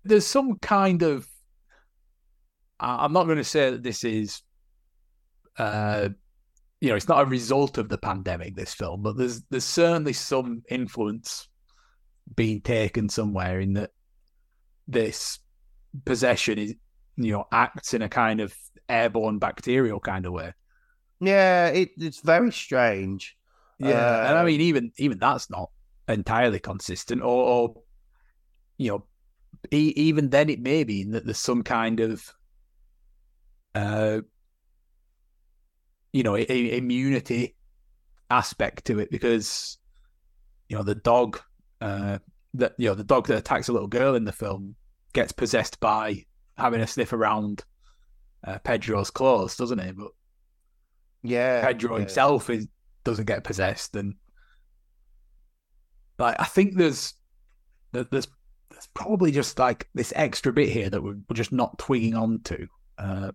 there's 0.03 0.27
some 0.27 0.57
kind 0.59 1.01
of. 1.03 1.27
I'm 2.79 3.13
not 3.13 3.25
going 3.25 3.37
to 3.37 3.43
say 3.43 3.71
that 3.71 3.81
this 3.81 4.03
is, 4.03 4.43
uh, 5.57 6.09
you 6.79 6.89
know, 6.89 6.95
it's 6.95 7.07
not 7.07 7.23
a 7.23 7.25
result 7.25 7.79
of 7.79 7.89
the 7.89 7.97
pandemic. 7.97 8.55
This 8.55 8.73
film, 8.73 9.01
but 9.01 9.17
there's 9.17 9.41
there's 9.49 9.63
certainly 9.63 10.13
some 10.13 10.63
influence 10.69 11.47
being 12.35 12.61
taken 12.61 13.09
somewhere 13.09 13.59
in 13.59 13.73
that 13.73 13.91
this 14.87 15.39
possession 16.05 16.59
is, 16.59 16.75
you 17.15 17.31
know, 17.31 17.45
acts 17.51 17.93
in 17.93 18.01
a 18.01 18.09
kind 18.09 18.41
of 18.41 18.53
airborne 18.89 19.39
bacterial 19.39 19.99
kind 19.99 20.25
of 20.25 20.33
way. 20.33 20.53
yeah, 21.19 21.67
it, 21.67 21.91
it's 21.97 22.21
very 22.21 22.51
strange. 22.51 23.36
Yeah, 23.79 24.27
and 24.29 24.37
I 24.37 24.43
Uh, 24.43 24.45
mean, 24.45 24.61
even 24.61 24.91
even 24.97 25.19
that's 25.19 25.49
not 25.49 25.69
entirely 26.07 26.59
consistent, 26.59 27.21
or, 27.21 27.27
or 27.27 27.83
you 28.77 28.89
know, 28.91 29.05
e- 29.71 29.93
even 29.95 30.29
then 30.29 30.49
it 30.49 30.61
may 30.61 30.83
be 30.83 31.03
that 31.05 31.25
there's 31.25 31.37
some 31.39 31.63
kind 31.63 31.99
of, 31.99 32.33
uh, 33.75 34.21
you 36.13 36.23
know, 36.23 36.35
i- 36.35 36.39
immunity 36.49 37.55
aspect 38.29 38.85
to 38.85 38.99
it 38.99 39.11
because, 39.11 39.77
you 40.69 40.77
know, 40.77 40.83
the 40.83 40.95
dog, 40.95 41.41
uh, 41.81 42.19
that 42.55 42.73
you 42.77 42.87
know, 42.89 42.95
the 42.95 43.03
dog 43.03 43.27
that 43.27 43.37
attacks 43.37 43.67
a 43.67 43.73
little 43.73 43.87
girl 43.87 44.15
in 44.15 44.25
the 44.25 44.31
film 44.31 44.75
gets 45.13 45.31
possessed 45.31 45.79
by 45.79 46.25
having 46.57 46.81
a 46.81 46.87
sniff 46.87 47.13
around 47.13 47.63
uh, 48.45 48.59
Pedro's 48.59 49.11
clothes, 49.11 49.57
doesn't 49.57 49.81
he? 49.81 49.91
But 49.91 50.11
Yeah, 51.23 51.61
Pedro 51.61 51.97
yeah. 51.97 51.99
himself 51.99 52.49
is 52.49 52.67
doesn't 53.07 53.25
get 53.25 53.43
possessed, 53.43 53.95
and 53.95 54.15
like 56.19 56.35
I 56.39 56.45
think 56.45 56.75
there's 56.75 57.13
there's 57.93 58.07
there's 58.11 58.87
probably 58.93 59.31
just 59.31 59.57
like 59.57 59.87
this 59.95 60.13
extra 60.15 60.51
bit 60.51 60.69
here 60.69 60.89
that 60.89 61.01
we're, 61.01 61.17
we're 61.27 61.35
just 61.35 61.53
not 61.53 61.79
twigging 61.79 62.15
onto. 62.15 62.67
Uh, 62.97 63.31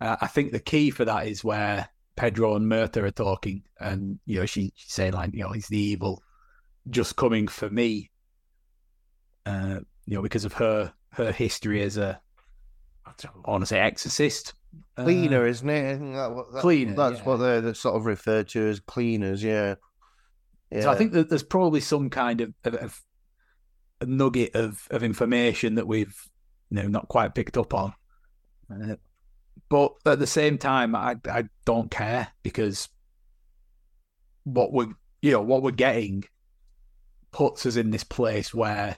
I 0.00 0.26
think 0.26 0.50
the 0.52 0.60
key 0.60 0.90
for 0.90 1.04
that 1.04 1.26
is 1.26 1.44
where 1.44 1.88
Pedro 2.16 2.56
and 2.56 2.70
Mirta 2.70 3.02
are 3.02 3.10
talking, 3.10 3.62
and 3.78 4.18
you 4.26 4.40
know 4.40 4.46
she, 4.46 4.72
she's 4.74 4.92
saying 4.92 5.12
like 5.12 5.34
you 5.34 5.42
know 5.42 5.52
he's 5.52 5.68
the 5.68 5.78
evil, 5.78 6.22
just 6.90 7.16
coming 7.16 7.46
for 7.46 7.68
me. 7.68 8.10
Uh, 9.46 9.80
you 10.06 10.16
know 10.16 10.22
because 10.22 10.46
of 10.46 10.54
her 10.54 10.92
her 11.10 11.30
history 11.30 11.82
as 11.82 11.98
a 11.98 12.20
I 13.06 13.50
want 13.50 13.62
to 13.62 13.66
say 13.66 13.78
exorcist. 13.78 14.54
Uh, 14.96 15.04
cleaner, 15.04 15.46
isn't 15.46 15.68
it? 15.68 15.92
Isn't 15.92 16.14
that 16.14 16.32
what, 16.34 16.52
that- 16.52 16.60
Cleaner, 16.62 16.94
That's 16.94 17.18
yeah. 17.18 17.24
what 17.24 17.36
they're, 17.38 17.60
they're 17.60 17.74
sort 17.74 17.96
of 17.96 18.06
referred 18.06 18.48
to 18.48 18.68
as 18.68 18.80
cleaners. 18.80 19.42
Yeah. 19.42 19.74
Yeah. 20.70 20.82
So 20.82 20.90
I 20.90 20.96
think 20.96 21.12
that 21.12 21.28
there's 21.28 21.42
probably 21.42 21.80
some 21.80 22.10
kind 22.10 22.40
of, 22.40 22.54
of, 22.64 22.74
of 22.74 23.02
a 24.00 24.06
nugget 24.06 24.54
of, 24.54 24.86
of 24.90 25.02
information 25.02 25.76
that 25.76 25.86
we've 25.86 26.16
you 26.70 26.82
know 26.82 26.88
not 26.88 27.08
quite 27.08 27.34
picked 27.34 27.56
up 27.56 27.74
on. 27.74 27.92
Uh, 28.70 28.96
but 29.68 29.92
at 30.06 30.18
the 30.18 30.26
same 30.26 30.58
time, 30.58 30.94
I 30.94 31.16
I 31.30 31.44
don't 31.64 31.90
care 31.90 32.28
because 32.42 32.88
what 34.44 34.72
we're 34.72 34.92
you 35.22 35.30
know 35.30 35.42
what 35.42 35.62
we're 35.62 35.70
getting 35.70 36.24
puts 37.32 37.66
us 37.66 37.76
in 37.76 37.90
this 37.90 38.04
place 38.04 38.54
where 38.54 38.96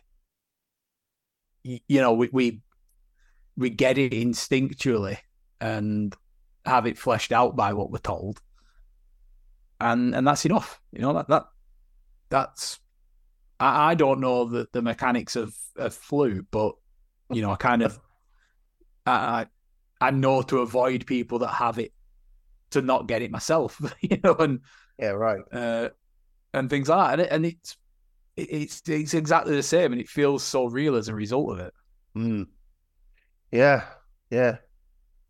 you 1.63 2.01
know 2.01 2.13
we 2.13 2.29
we 2.33 2.61
we 3.57 3.71
get 3.71 3.99
it 3.99 4.13
instinctually 4.13 5.19
and 5.61 6.15
have 6.65 6.87
it 6.87 6.99
fleshed 6.99 7.33
out 7.33 7.57
by 7.57 7.73
what 7.73 7.91
we're 7.91 7.99
told 7.99 8.41
and 9.81 10.15
and 10.15 10.27
that's 10.27 10.45
enough 10.45 10.81
you 10.93 11.01
know 11.01 11.13
that 11.13 11.29
that 11.29 11.45
that's 12.29 12.81
I, 13.59 13.93
I 13.93 13.95
don't 13.95 14.21
know 14.21 14.45
the, 14.45 14.69
the 14.73 14.83
mechanics 14.83 15.37
of, 15.37 15.55
of 15.77 15.95
flu, 15.95 16.45
but 16.51 16.75
you 17.31 17.43
know, 17.43 17.51
I 17.51 17.57
kind 17.57 17.83
of 17.83 17.99
I 19.07 19.47
I 20.01 20.11
know 20.11 20.43
to 20.43 20.59
avoid 20.59 21.07
people 21.07 21.41
that 21.41 21.49
have 21.49 21.79
it 21.79 21.93
to 22.71 22.83
not 22.83 23.09
get 23.09 23.23
it 23.23 23.31
myself, 23.31 23.81
you 24.01 24.19
know, 24.23 24.35
and 24.35 24.61
yeah, 24.99 25.11
right. 25.11 25.43
uh, 25.53 25.91
and 26.53 26.71
things 26.71 26.89
like 26.89 26.99
that, 26.99 27.13
and, 27.13 27.23
it, 27.23 27.33
and 27.33 27.47
it's 27.47 27.77
it's 28.37 28.89
it's 28.89 29.15
exactly 29.15 29.57
the 29.57 29.63
same, 29.63 29.93
and 29.93 30.01
it 30.01 30.09
feels 30.09 30.43
so 30.43 30.67
real 30.67 30.97
as 30.97 31.09
a 31.09 31.15
result 31.15 31.53
of 31.53 31.59
it. 31.61 31.75
Mm. 32.17 32.47
Yeah, 33.51 33.85
yeah. 34.31 34.57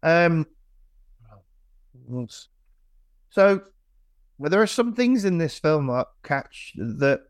Um. 0.07 0.46
So, 3.30 3.61
well, 4.38 4.50
there 4.50 4.62
are 4.62 4.66
some 4.66 4.94
things 4.94 5.24
in 5.24 5.38
this 5.38 5.59
film 5.59 5.88
that 5.88 6.07
catch 6.22 6.72
that 6.76 7.22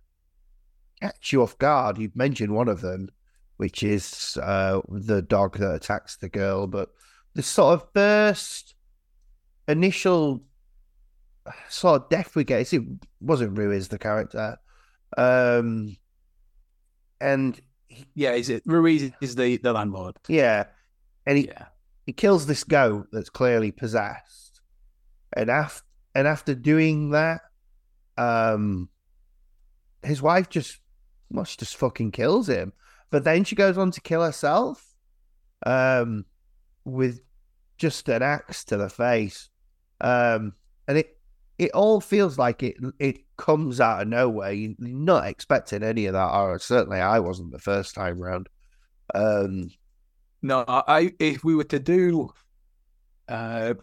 catch 1.00 1.32
you 1.32 1.42
off 1.42 1.56
guard. 1.58 1.98
You've 1.98 2.14
mentioned 2.16 2.54
one 2.54 2.68
of 2.68 2.82
them, 2.82 3.08
which 3.56 3.82
is 3.82 4.36
uh, 4.42 4.80
the 4.88 5.22
dog 5.22 5.58
that 5.58 5.74
attacks 5.74 6.16
the 6.16 6.28
girl. 6.28 6.66
But 6.66 6.90
the 7.34 7.42
sort 7.42 7.80
of 7.80 7.88
first 7.94 8.74
initial 9.66 10.42
sort 11.68 12.02
of 12.02 12.08
death 12.08 12.36
we 12.36 12.44
get 12.44 12.60
is 12.60 12.72
it 12.72 12.82
wasn't 13.20 13.56
Ruiz 13.56 13.88
the 13.88 13.98
character, 13.98 14.58
um, 15.16 15.96
and 17.20 17.58
Yeah, 18.14 18.32
is 18.32 18.50
it 18.50 18.62
Ruiz 18.66 19.10
is 19.20 19.34
the 19.36 19.56
the 19.56 19.72
landlord? 19.72 20.16
yeah, 20.28 20.64
and 21.24 21.38
he 21.38 21.46
Yeah, 21.46 21.66
he 22.06 22.12
kills 22.12 22.46
this 22.46 22.64
goat 22.64 23.08
that's 23.12 23.28
clearly 23.28 23.72
possessed, 23.72 24.60
and 25.36 25.50
after 25.50 25.82
and 26.14 26.26
after 26.26 26.54
doing 26.54 27.10
that, 27.10 27.40
um, 28.16 28.88
his 30.02 30.22
wife 30.22 30.48
just 30.48 30.78
much 31.30 31.58
just 31.58 31.76
fucking 31.76 32.12
kills 32.12 32.48
him. 32.48 32.72
But 33.10 33.24
then 33.24 33.44
she 33.44 33.56
goes 33.56 33.76
on 33.76 33.90
to 33.90 34.00
kill 34.00 34.22
herself, 34.22 34.94
um, 35.66 36.24
with 36.84 37.20
just 37.76 38.08
an 38.08 38.22
axe 38.22 38.64
to 38.66 38.76
the 38.76 38.88
face, 38.88 39.50
um, 40.00 40.54
and 40.86 40.98
it 40.98 41.18
it 41.58 41.72
all 41.72 42.00
feels 42.00 42.38
like 42.38 42.62
it 42.62 42.76
it 43.00 43.18
comes 43.36 43.80
out 43.80 44.02
of 44.02 44.08
nowhere. 44.08 44.52
You're 44.52 44.74
not 44.78 45.26
expecting 45.26 45.82
any 45.82 46.06
of 46.06 46.12
that, 46.12 46.32
or 46.32 46.58
certainly 46.60 47.00
I 47.00 47.18
wasn't 47.18 47.50
the 47.50 47.58
first 47.58 47.94
time 47.96 48.20
round. 48.20 48.48
Um, 49.14 49.70
no, 50.42 50.64
I, 50.68 51.12
if 51.18 51.44
we 51.44 51.54
were 51.54 51.64
to 51.64 51.78
do, 51.78 52.32
uh, 53.28 53.74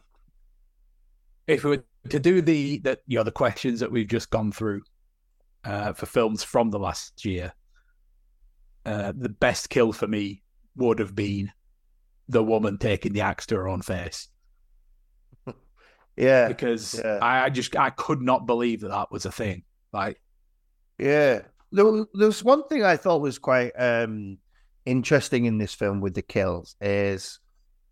if 1.47 1.63
we 1.63 1.69
were 1.71 1.83
to 2.09 2.19
do 2.19 2.41
the 2.41 2.79
the 2.79 2.99
you 3.07 3.17
know 3.17 3.23
the 3.23 3.31
questions 3.31 3.79
that 3.79 3.91
we've 3.91 4.07
just 4.07 4.29
gone 4.29 4.51
through, 4.51 4.81
uh, 5.63 5.93
for 5.93 6.05
films 6.05 6.43
from 6.43 6.69
the 6.69 6.79
last 6.79 7.25
year, 7.25 7.53
uh, 8.85 9.13
the 9.15 9.29
best 9.29 9.69
kill 9.69 9.91
for 9.93 10.07
me 10.07 10.43
would 10.75 10.99
have 10.99 11.15
been 11.15 11.51
the 12.29 12.43
woman 12.43 12.77
taking 12.77 13.13
the 13.13 13.21
axe 13.21 13.45
to 13.45 13.55
her 13.55 13.67
own 13.67 13.81
face 13.81 14.29
Yeah, 16.15 16.47
because 16.47 17.01
yeah. 17.03 17.19
I, 17.21 17.45
I 17.45 17.49
just 17.49 17.75
I 17.75 17.89
could 17.89 18.21
not 18.21 18.45
believe 18.45 18.81
that 18.81 18.89
that 18.89 19.11
was 19.11 19.25
a 19.25 19.31
thing. 19.31 19.63
Like, 19.91 20.21
yeah. 20.99 21.41
There, 21.71 22.05
there 22.13 22.27
was 22.27 22.43
one 22.43 22.67
thing 22.67 22.83
I 22.83 22.97
thought 22.97 23.21
was 23.21 23.39
quite 23.39 23.71
um, 23.71 24.37
interesting 24.85 25.45
in 25.45 25.57
this 25.57 25.73
film 25.73 26.01
with 26.01 26.13
the 26.13 26.21
kills 26.21 26.75
is, 26.81 27.39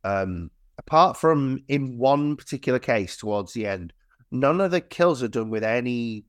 um, 0.03 0.51
apart 0.77 1.17
from 1.17 1.63
in 1.67 1.97
one 1.97 2.35
particular 2.35 2.79
case 2.79 3.17
towards 3.17 3.53
the 3.53 3.67
end, 3.67 3.93
none 4.31 4.61
of 4.61 4.71
the 4.71 4.81
kills 4.81 5.21
are 5.23 5.27
done 5.27 5.49
with 5.49 5.63
any 5.63 6.25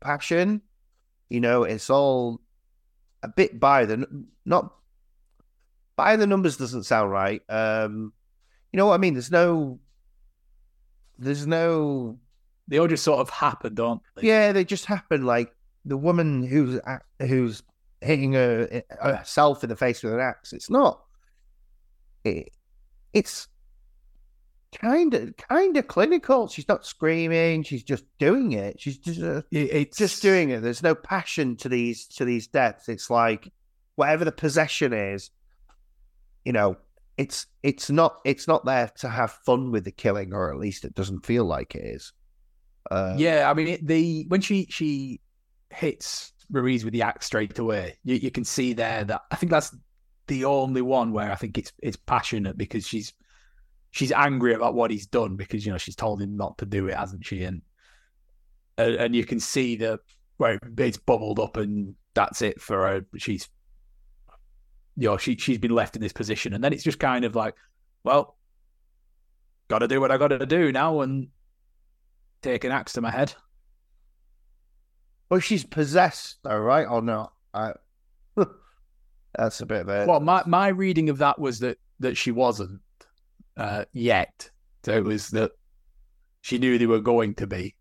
passion. 0.00 0.62
You 1.28 1.40
know, 1.40 1.64
it's 1.64 1.90
all 1.90 2.40
a 3.22 3.28
bit 3.28 3.58
by 3.58 3.86
the 3.86 4.06
not 4.44 4.74
by 5.96 6.16
the 6.16 6.26
numbers 6.26 6.56
doesn't 6.56 6.84
sound 6.84 7.10
right. 7.10 7.42
Um, 7.48 8.12
you 8.72 8.76
know 8.76 8.86
what 8.86 8.94
I 8.94 8.98
mean? 8.98 9.14
There's 9.14 9.30
no, 9.30 9.78
there's 11.18 11.46
no 11.46 12.18
they 12.68 12.78
all 12.78 12.88
just 12.88 13.04
sort 13.04 13.20
of 13.20 13.30
happen, 13.30 13.74
don't 13.74 14.02
they? 14.16 14.28
yeah, 14.28 14.52
they 14.52 14.64
just 14.64 14.86
happen. 14.86 15.24
Like 15.24 15.52
the 15.84 15.96
woman 15.96 16.42
who's 16.42 16.80
who's 17.20 17.62
hitting 18.04 18.34
her, 18.34 18.82
herself 19.00 19.64
in 19.64 19.70
the 19.70 19.76
face 19.76 20.02
with 20.02 20.14
an 20.14 20.20
axe. 20.20 20.52
It's 20.52 20.70
not. 20.70 21.02
It, 22.24 22.50
it's 23.12 23.48
kind 24.74 25.14
of 25.14 25.36
kind 25.36 25.76
of 25.76 25.86
clinical. 25.88 26.48
She's 26.48 26.68
not 26.68 26.86
screaming. 26.86 27.62
She's 27.62 27.82
just 27.82 28.04
doing 28.18 28.52
it. 28.52 28.80
She's 28.80 28.98
just 28.98 29.22
uh, 29.22 29.42
it's 29.50 29.96
just 29.96 30.22
doing 30.22 30.50
it. 30.50 30.60
There's 30.60 30.82
no 30.82 30.94
passion 30.94 31.56
to 31.58 31.68
these 31.68 32.06
to 32.08 32.24
these 32.24 32.46
deaths. 32.46 32.88
It's 32.88 33.10
like 33.10 33.52
whatever 33.96 34.24
the 34.24 34.32
possession 34.32 34.92
is, 34.92 35.30
you 36.44 36.52
know. 36.52 36.76
It's 37.16 37.46
it's 37.62 37.90
not 37.90 38.18
it's 38.24 38.48
not 38.48 38.64
there 38.64 38.90
to 38.98 39.08
have 39.08 39.30
fun 39.46 39.70
with 39.70 39.84
the 39.84 39.92
killing, 39.92 40.34
or 40.34 40.52
at 40.52 40.58
least 40.58 40.84
it 40.84 40.94
doesn't 40.94 41.24
feel 41.24 41.44
like 41.44 41.76
it 41.76 41.84
is. 41.84 42.12
Uh, 42.90 43.14
Yeah, 43.16 43.48
I 43.48 43.54
mean, 43.54 43.68
it, 43.68 43.86
the 43.86 44.24
when 44.26 44.40
she 44.40 44.66
she 44.68 45.20
hits 45.70 46.32
Ruiz 46.50 46.84
with 46.84 46.92
the 46.92 47.02
axe 47.02 47.26
straight 47.26 47.58
away, 47.58 47.98
you, 48.04 48.16
you 48.16 48.30
can 48.30 48.44
see 48.44 48.72
there 48.72 49.04
that 49.04 49.22
I 49.30 49.36
think 49.36 49.50
that's 49.50 49.74
the 50.26 50.44
only 50.44 50.82
one 50.82 51.12
where 51.12 51.30
I 51.30 51.34
think 51.34 51.58
it's 51.58 51.72
it's 51.82 51.96
passionate 51.96 52.56
because 52.56 52.86
she's 52.86 53.12
she's 53.90 54.12
angry 54.12 54.54
about 54.54 54.74
what 54.74 54.90
he's 54.90 55.06
done 55.06 55.36
because 55.36 55.64
you 55.64 55.72
know 55.72 55.78
she's 55.78 55.96
told 55.96 56.20
him 56.20 56.36
not 56.36 56.58
to 56.58 56.66
do 56.66 56.88
it, 56.88 56.96
hasn't 56.96 57.24
she? 57.24 57.44
And 57.44 57.62
and, 58.78 58.94
and 58.96 59.14
you 59.14 59.24
can 59.24 59.40
see 59.40 59.76
the 59.76 60.00
where 60.36 60.58
it's 60.78 60.96
bubbled 60.96 61.38
up 61.38 61.56
and 61.56 61.94
that's 62.14 62.42
it 62.42 62.60
for 62.60 62.86
her. 62.86 63.06
She's 63.16 63.48
you 64.96 65.08
know 65.08 65.16
she 65.16 65.36
she's 65.36 65.58
been 65.58 65.74
left 65.74 65.96
in 65.96 66.02
this 66.02 66.12
position, 66.12 66.54
and 66.54 66.62
then 66.62 66.72
it's 66.72 66.84
just 66.84 66.98
kind 66.98 67.24
of 67.24 67.34
like, 67.34 67.54
well, 68.02 68.36
got 69.68 69.80
to 69.80 69.88
do 69.88 70.00
what 70.00 70.10
I 70.10 70.16
got 70.16 70.28
to 70.28 70.46
do 70.46 70.72
now, 70.72 71.00
and 71.00 71.28
take 72.42 72.64
an 72.64 72.72
axe 72.72 72.92
to 72.94 73.00
my 73.00 73.10
head. 73.10 73.34
Well, 75.34 75.40
she's 75.40 75.64
possessed, 75.64 76.38
though, 76.44 76.60
right? 76.60 76.86
Or 76.88 77.02
not? 77.02 77.32
I... 77.52 77.72
That's 79.36 79.60
a 79.60 79.66
bit 79.66 79.80
of 79.80 79.88
a. 79.88 80.06
Well, 80.06 80.20
my, 80.20 80.44
my 80.46 80.68
reading 80.68 81.08
of 81.08 81.18
that 81.18 81.40
was 81.40 81.58
that 81.58 81.78
that 81.98 82.16
she 82.16 82.30
wasn't 82.30 82.80
uh, 83.56 83.86
yet. 83.92 84.48
So 84.84 84.96
it 84.96 85.02
was 85.02 85.30
that 85.30 85.50
she 86.42 86.58
knew 86.58 86.78
they 86.78 86.86
were 86.86 87.00
going 87.00 87.34
to 87.34 87.48
be. 87.48 87.74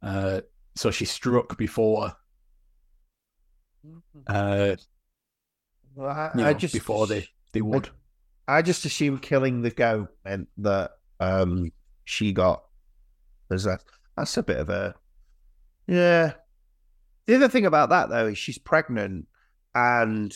Uh, 0.00 0.42
so 0.76 0.92
she 0.92 1.04
struck 1.04 1.58
before, 1.58 2.12
uh, 4.28 4.76
Well, 5.96 6.10
I, 6.10 6.30
you 6.36 6.44
I 6.44 6.52
just 6.52 6.74
before 6.74 7.08
they, 7.08 7.26
they 7.54 7.60
would. 7.60 7.90
I 8.46 8.62
just 8.62 8.84
assumed 8.84 9.20
killing 9.20 9.62
the 9.62 9.70
goat 9.70 10.10
meant 10.24 10.46
that 10.58 10.92
um 11.18 11.72
she 12.04 12.32
got 12.32 12.62
possessed. 13.50 13.84
That's 14.16 14.36
a 14.36 14.44
bit 14.44 14.58
of 14.58 14.70
a 14.70 14.94
yeah. 15.88 16.34
The 17.28 17.34
other 17.36 17.48
thing 17.48 17.66
about 17.66 17.90
that 17.90 18.08
though 18.08 18.28
is 18.28 18.38
she's 18.38 18.56
pregnant, 18.56 19.26
and 19.74 20.34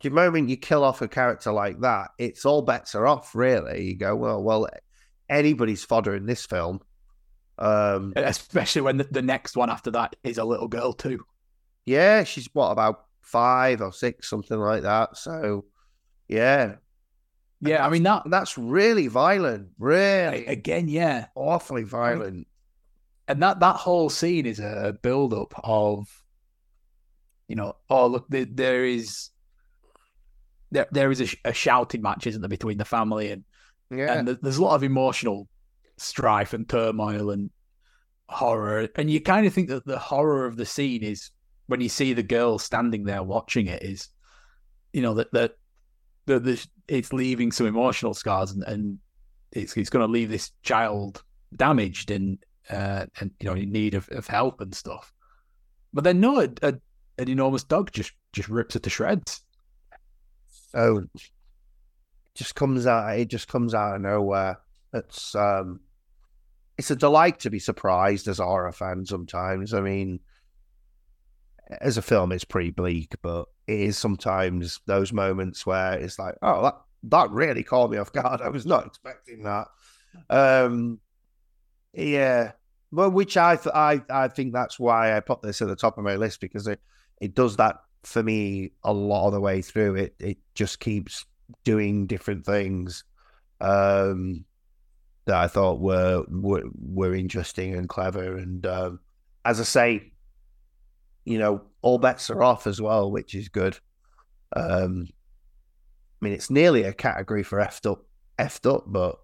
the 0.00 0.10
moment 0.10 0.48
you 0.48 0.56
kill 0.56 0.84
off 0.84 1.02
a 1.02 1.08
character 1.08 1.50
like 1.50 1.80
that, 1.80 2.12
it's 2.18 2.44
all 2.44 2.62
bets 2.62 2.94
are 2.94 3.04
off. 3.04 3.34
Really, 3.34 3.82
you 3.82 3.96
go 3.96 4.14
well, 4.14 4.40
well, 4.40 4.68
anybody's 5.28 5.82
fodder 5.82 6.14
in 6.14 6.26
this 6.26 6.46
film. 6.46 6.78
Um, 7.58 8.12
Especially 8.16 8.82
when 8.82 8.98
the, 8.98 9.08
the 9.10 9.22
next 9.22 9.56
one 9.56 9.70
after 9.70 9.90
that 9.90 10.14
is 10.22 10.38
a 10.38 10.44
little 10.44 10.68
girl 10.68 10.92
too. 10.92 11.24
yeah, 11.84 12.22
she's 12.22 12.48
what 12.52 12.70
about 12.70 13.06
five 13.20 13.80
or 13.80 13.92
six, 13.92 14.30
something 14.30 14.58
like 14.58 14.82
that. 14.82 15.16
So, 15.16 15.64
yeah, 16.28 16.76
Yeah, 17.60 17.84
I 17.84 17.90
mean 17.90 18.04
that 18.04 18.22
that's 18.26 18.56
really 18.56 19.08
violent, 19.08 19.70
really 19.80 20.46
again. 20.46 20.86
Yeah, 20.86 21.26
awfully 21.34 21.82
violent. 21.82 22.46
And 23.28 23.42
that 23.42 23.60
that 23.60 23.76
whole 23.76 24.10
scene 24.10 24.46
is 24.46 24.58
a 24.58 24.96
build 25.02 25.32
up 25.32 25.54
of 25.62 26.06
you 27.48 27.56
know 27.56 27.76
oh 27.90 28.06
look 28.06 28.26
there, 28.28 28.46
there 28.46 28.84
is 28.84 29.30
there 30.70 30.86
there 30.92 31.10
is 31.10 31.20
a, 31.20 31.48
a 31.48 31.52
shouting 31.52 32.02
match 32.02 32.26
isn't 32.26 32.40
there 32.40 32.48
between 32.48 32.78
the 32.78 32.84
family 32.84 33.30
and 33.30 33.44
Yeah, 33.90 34.12
and 34.12 34.28
there's 34.28 34.58
a 34.58 34.62
lot 34.62 34.74
of 34.74 34.82
emotional 34.82 35.48
strife 35.96 36.52
and 36.52 36.68
turmoil 36.68 37.30
and 37.30 37.50
horror. 38.28 38.88
And 38.96 39.10
you 39.10 39.20
kind 39.20 39.46
of 39.46 39.52
think 39.52 39.68
that 39.68 39.86
the 39.86 39.98
horror 39.98 40.46
of 40.46 40.56
the 40.56 40.66
scene 40.66 41.02
is 41.02 41.30
when 41.66 41.80
you 41.80 41.88
see 41.88 42.12
the 42.12 42.22
girl 42.22 42.58
standing 42.58 43.04
there 43.04 43.22
watching 43.22 43.66
it 43.66 43.82
is 43.82 44.08
you 44.92 45.02
know 45.02 45.14
that 45.14 45.32
that 45.32 45.52
that 46.26 46.44
the, 46.44 46.66
it's 46.88 47.12
leaving 47.12 47.52
some 47.52 47.66
emotional 47.66 48.14
scars 48.14 48.52
and, 48.52 48.62
and 48.64 48.98
it's 49.52 49.76
it's 49.76 49.90
going 49.90 50.06
to 50.06 50.12
leave 50.12 50.30
this 50.30 50.50
child 50.62 51.22
damaged 51.56 52.10
and 52.10 52.38
uh, 52.70 53.06
and 53.20 53.30
you 53.40 53.48
know 53.48 53.54
in 53.54 53.72
need 53.72 53.94
of, 53.94 54.08
of 54.10 54.26
help 54.26 54.60
and 54.60 54.74
stuff. 54.74 55.12
But 55.92 56.04
then 56.04 56.20
no, 56.20 56.40
a, 56.40 56.48
a, 56.62 56.74
an 57.18 57.28
enormous 57.28 57.64
dog 57.64 57.90
just 57.92 58.12
just 58.32 58.48
rips 58.48 58.76
it 58.76 58.82
to 58.82 58.90
shreds. 58.90 59.42
so 60.72 61.04
just 62.34 62.54
comes 62.54 62.86
out. 62.86 63.18
It 63.18 63.28
just 63.28 63.48
comes 63.48 63.74
out 63.74 63.96
of 63.96 64.02
nowhere. 64.02 64.58
It's 64.92 65.34
um, 65.34 65.80
it's 66.76 66.90
a 66.90 66.96
delight 66.96 67.40
to 67.40 67.50
be 67.50 67.58
surprised 67.58 68.28
as 68.28 68.40
a 68.40 68.44
horror 68.44 68.72
fan. 68.72 69.06
Sometimes, 69.06 69.72
I 69.72 69.80
mean, 69.80 70.20
as 71.80 71.96
a 71.96 72.02
film, 72.02 72.32
it's 72.32 72.44
pretty 72.44 72.70
bleak, 72.70 73.14
but 73.22 73.46
it 73.66 73.80
is 73.80 73.98
sometimes 73.98 74.80
those 74.86 75.12
moments 75.12 75.64
where 75.64 75.94
it's 75.94 76.18
like, 76.18 76.34
oh, 76.42 76.62
that 76.62 76.76
that 77.04 77.30
really 77.30 77.62
caught 77.62 77.90
me 77.90 77.98
off 77.98 78.12
guard. 78.12 78.40
I 78.40 78.48
was 78.48 78.66
not 78.66 78.86
expecting 78.86 79.44
that. 79.44 79.68
Um, 80.30 81.00
yeah, 81.94 82.52
well, 82.90 83.10
which 83.10 83.36
I 83.36 83.56
th- 83.56 83.74
I 83.74 84.02
I 84.10 84.28
think 84.28 84.52
that's 84.52 84.78
why 84.78 85.16
I 85.16 85.20
put 85.20 85.42
this 85.42 85.62
at 85.62 85.68
the 85.68 85.76
top 85.76 85.98
of 85.98 86.04
my 86.04 86.16
list 86.16 86.40
because 86.40 86.66
it 86.66 86.80
it 87.20 87.34
does 87.34 87.56
that 87.56 87.76
for 88.02 88.22
me 88.22 88.72
a 88.82 88.92
lot 88.92 89.26
of 89.26 89.32
the 89.32 89.40
way 89.40 89.62
through. 89.62 89.96
It 89.96 90.14
it 90.18 90.38
just 90.54 90.80
keeps 90.80 91.24
doing 91.64 92.06
different 92.06 92.44
things 92.44 93.04
um, 93.60 94.44
that 95.26 95.36
I 95.36 95.48
thought 95.48 95.80
were 95.80 96.24
were 96.28 96.64
were 96.74 97.14
interesting 97.14 97.74
and 97.74 97.88
clever. 97.88 98.36
And 98.36 98.64
um, 98.66 99.00
as 99.44 99.60
I 99.60 99.64
say, 99.64 100.12
you 101.24 101.38
know, 101.38 101.62
all 101.82 101.98
bets 101.98 102.30
are 102.30 102.42
off 102.42 102.66
as 102.66 102.80
well, 102.80 103.10
which 103.10 103.34
is 103.34 103.48
good. 103.48 103.78
Um, 104.54 105.08
I 106.20 106.24
mean, 106.24 106.32
it's 106.34 106.50
nearly 106.50 106.84
a 106.84 106.92
category 106.92 107.42
for 107.42 107.58
effed 107.58 107.90
up, 107.90 108.04
effed 108.38 108.72
up, 108.72 108.84
but 108.86 109.18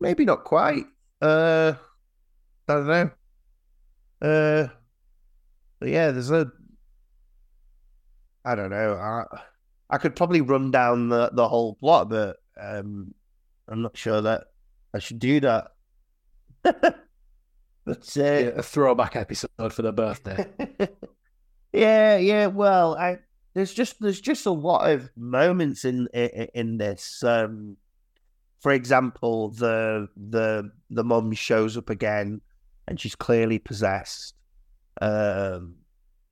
maybe 0.00 0.24
not 0.24 0.44
quite. 0.44 0.84
Uh, 1.20 1.74
I 2.68 2.72
don't 2.74 2.86
know. 2.86 3.10
Uh, 4.20 4.68
but 5.80 5.88
yeah, 5.88 6.10
there's 6.10 6.30
a. 6.30 6.50
I 8.44 8.54
don't 8.54 8.70
know. 8.70 8.94
I 8.94 9.24
I 9.90 9.98
could 9.98 10.16
probably 10.16 10.40
run 10.40 10.70
down 10.70 11.08
the 11.08 11.30
the 11.32 11.48
whole 11.48 11.74
plot, 11.74 12.08
but 12.08 12.36
um, 12.60 13.14
I'm 13.68 13.82
not 13.82 13.96
sure 13.96 14.20
that 14.20 14.44
I 14.94 14.98
should 14.98 15.18
do 15.18 15.40
that. 15.40 15.68
but 16.62 18.16
uh, 18.16 18.52
A 18.56 18.62
throwback 18.62 19.16
episode 19.16 19.72
for 19.72 19.82
their 19.82 19.92
birthday. 19.92 20.46
yeah, 21.72 22.16
yeah. 22.16 22.46
Well, 22.46 22.96
I 22.96 23.18
there's 23.54 23.72
just 23.72 24.00
there's 24.00 24.20
just 24.20 24.46
a 24.46 24.50
lot 24.50 24.90
of 24.90 25.10
moments 25.16 25.84
in 25.84 26.08
in, 26.12 26.48
in 26.54 26.78
this. 26.78 27.22
Um, 27.22 27.76
for 28.64 28.72
example, 28.72 29.50
the 29.50 30.08
the 30.16 30.72
the 30.88 31.04
mum 31.04 31.32
shows 31.34 31.76
up 31.76 31.90
again, 31.90 32.40
and 32.88 32.98
she's 32.98 33.14
clearly 33.14 33.58
possessed. 33.58 34.34
Um, 35.02 35.74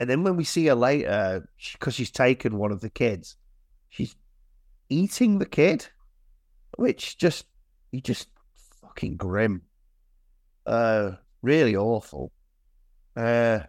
and 0.00 0.08
then 0.08 0.22
when 0.22 0.36
we 0.36 0.44
see 0.44 0.64
her 0.64 0.74
later, 0.74 1.46
because 1.74 1.92
she's 1.92 2.10
taken 2.10 2.56
one 2.56 2.72
of 2.72 2.80
the 2.80 2.88
kids, 2.88 3.36
she's 3.90 4.16
eating 4.88 5.40
the 5.40 5.44
kid, 5.44 5.86
which 6.78 7.18
just 7.18 7.44
you 7.90 8.00
just 8.00 8.28
fucking 8.80 9.18
grim. 9.18 9.60
Uh, 10.64 11.10
really 11.42 11.76
awful. 11.76 12.32
Uh, 13.14 13.60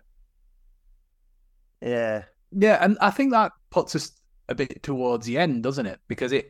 yeah. 1.82 2.24
yeah, 2.54 2.78
and 2.80 2.98
I 3.02 3.12
think 3.12 3.34
that 3.34 3.52
puts 3.72 3.94
us 3.94 4.14
a 4.48 4.56
bit 4.56 4.82
towards 4.84 5.26
the 5.26 5.38
end, 5.38 5.64
doesn't 5.64 5.86
it? 5.86 6.00
Because 6.08 6.32
it's 6.32 6.48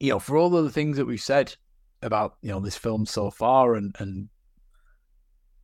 you 0.00 0.10
know, 0.10 0.18
for 0.18 0.36
all 0.36 0.56
of 0.56 0.64
the 0.64 0.70
things 0.70 0.96
that 0.96 1.06
we've 1.06 1.20
said 1.20 1.54
about 2.02 2.36
you 2.42 2.48
know 2.50 2.60
this 2.60 2.76
film 2.76 3.04
so 3.06 3.30
far 3.30 3.74
and 3.74 3.94
and 3.98 4.28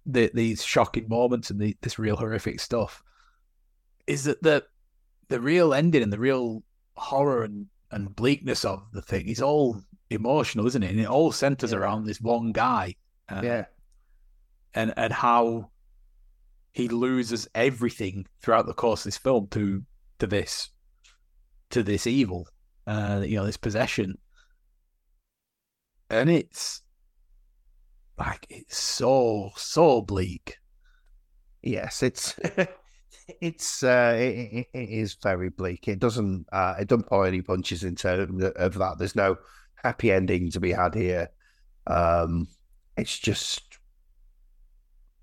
the, 0.05 0.31
these 0.35 0.63
shocking 0.65 1.09
moments 1.09 1.51
and 1.51 1.59
the, 1.61 1.77
this 1.81 1.99
real 1.99 2.17
horrific 2.17 2.61
stuff, 2.61 3.03
is 4.07 4.25
that 4.25 4.43
the 4.43 4.63
the 5.29 5.41
real 5.41 5.75
ending 5.75 6.03
and 6.03 6.13
the 6.13 6.19
real 6.19 6.63
horror 6.97 7.43
and, 7.43 7.67
and 7.91 8.15
bleakness 8.15 8.65
of 8.65 8.85
the 8.93 9.03
thing 9.03 9.27
is 9.27 9.43
all 9.43 9.81
emotional, 10.11 10.67
isn't 10.67 10.85
it? 10.85 10.93
And 10.93 11.01
it 11.01 11.09
all 11.09 11.33
centers 11.33 11.73
Yeah. 11.73 11.79
around 11.79 12.05
this 12.05 12.21
one 12.21 12.53
guy. 12.53 12.95
uh, 13.29 13.41
Yeah. 13.43 13.65
and 14.75 14.95
and 14.97 15.13
how 15.13 15.71
he 16.73 16.87
loses 16.89 17.49
everything 17.55 18.27
throughout 18.43 18.67
the 18.67 18.75
course 18.75 19.01
of 19.01 19.05
this 19.05 19.17
film 19.17 19.49
to 19.49 19.83
to 20.21 20.27
this 20.29 20.71
to 21.71 21.83
this 21.83 22.07
evil, 22.07 22.47
uh, 22.87 23.23
you 23.27 23.35
know, 23.37 23.45
this 23.47 23.57
possession, 23.57 24.17
and 26.11 26.31
it's 26.31 26.83
like 28.19 28.47
it's 28.51 28.77
so 28.79 29.51
so 29.57 30.03
bleak. 30.03 30.59
Yes, 31.63 32.03
it's 32.03 32.39
it's 33.41 33.83
uh, 33.83 34.15
it, 34.19 34.67
it- 34.73 34.89
is 34.91 35.17
very 35.23 35.51
bleak. 35.51 35.89
It 35.89 35.99
doesn't 35.99 36.47
uh, 36.53 36.75
it 36.79 36.89
doesn't 36.89 37.09
pull 37.09 37.25
any 37.25 37.43
punches 37.43 37.85
in 37.85 37.97
terms 37.97 38.43
of 38.45 38.75
that. 38.75 38.99
There's 38.99 39.17
no 39.17 39.37
happy 39.77 40.13
ending 40.13 40.51
to 40.53 40.61
be 40.61 40.73
had 40.73 40.95
here. 40.95 41.31
Um, 41.87 42.49
it's 42.97 43.19
just 43.19 43.79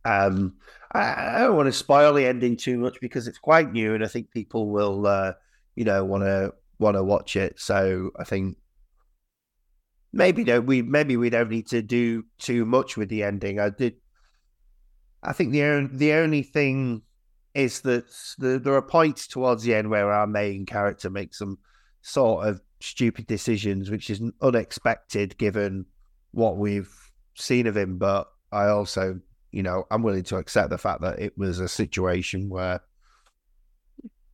um, 0.06 0.56
I, 0.92 1.36
I 1.36 1.40
don't 1.40 1.56
want 1.56 1.68
to 1.68 1.74
spoil 1.74 2.14
the 2.14 2.26
ending 2.26 2.58
too 2.58 2.78
much 2.78 2.98
because 3.02 3.28
it's 3.28 3.38
quite 3.40 3.72
new, 3.72 3.94
and 3.96 4.04
I 4.04 4.08
think 4.08 4.32
people 4.32 4.70
will 4.70 5.08
uh, 5.08 5.34
you 5.76 5.86
know 5.86 6.04
want 6.06 6.24
to 6.24 6.54
want 6.80 6.96
to 6.98 7.04
watch 7.04 7.36
it. 7.36 7.60
So 7.60 8.12
I 8.20 8.24
think 8.24 8.58
maybe 10.14 10.44
we 10.60 10.82
maybe 10.82 11.18
we 11.18 11.30
don't 11.30 11.50
need 11.50 11.68
to 11.68 11.82
do 11.82 12.24
too 12.38 12.66
much 12.66 12.96
with 12.96 13.10
the 13.10 13.24
ending. 13.24 13.60
I 13.60 13.70
did. 13.70 13.96
I 15.22 15.34
think 15.34 15.52
the 15.52 15.90
the 15.92 16.14
only 16.14 16.44
thing 16.44 17.02
is 17.54 17.82
that 17.82 18.06
the, 18.38 18.60
there 18.60 18.74
are 18.74 18.82
points 18.82 19.28
towards 19.28 19.64
the 19.64 19.76
end 19.76 19.90
where 19.90 20.12
our 20.12 20.28
main 20.28 20.66
character 20.66 21.10
makes 21.10 21.40
some 21.40 21.58
sort 22.02 22.48
of 22.48 22.62
stupid 22.80 23.28
decisions, 23.28 23.90
which 23.90 24.10
is 24.10 24.22
unexpected 24.42 25.38
given 25.38 25.86
what 26.32 26.58
we've 26.58 26.92
seen 27.36 27.68
of 27.68 27.78
him. 27.78 27.98
But 27.98 28.28
I 28.52 28.68
also, 28.68 29.20
you 29.52 29.64
know, 29.64 29.86
I'm 29.92 30.04
willing 30.04 30.24
to 30.26 30.38
accept 30.38 30.70
the 30.70 30.78
fact 30.78 31.02
that 31.02 31.20
it 31.20 31.38
was 31.38 31.60
a 31.60 31.68
situation 31.68 32.50
where 32.50 32.82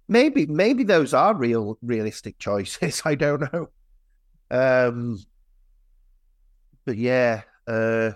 maybe 0.07 0.45
maybe 0.45 0.83
those 0.83 1.13
are 1.13 1.35
real 1.35 1.77
realistic 1.81 2.39
choices. 2.39 3.01
I 3.05 3.15
don't 3.15 3.53
know. 3.53 3.69
Um, 4.51 5.19
but 6.89 6.97
yeah. 6.97 7.43
Uh, 7.67 8.11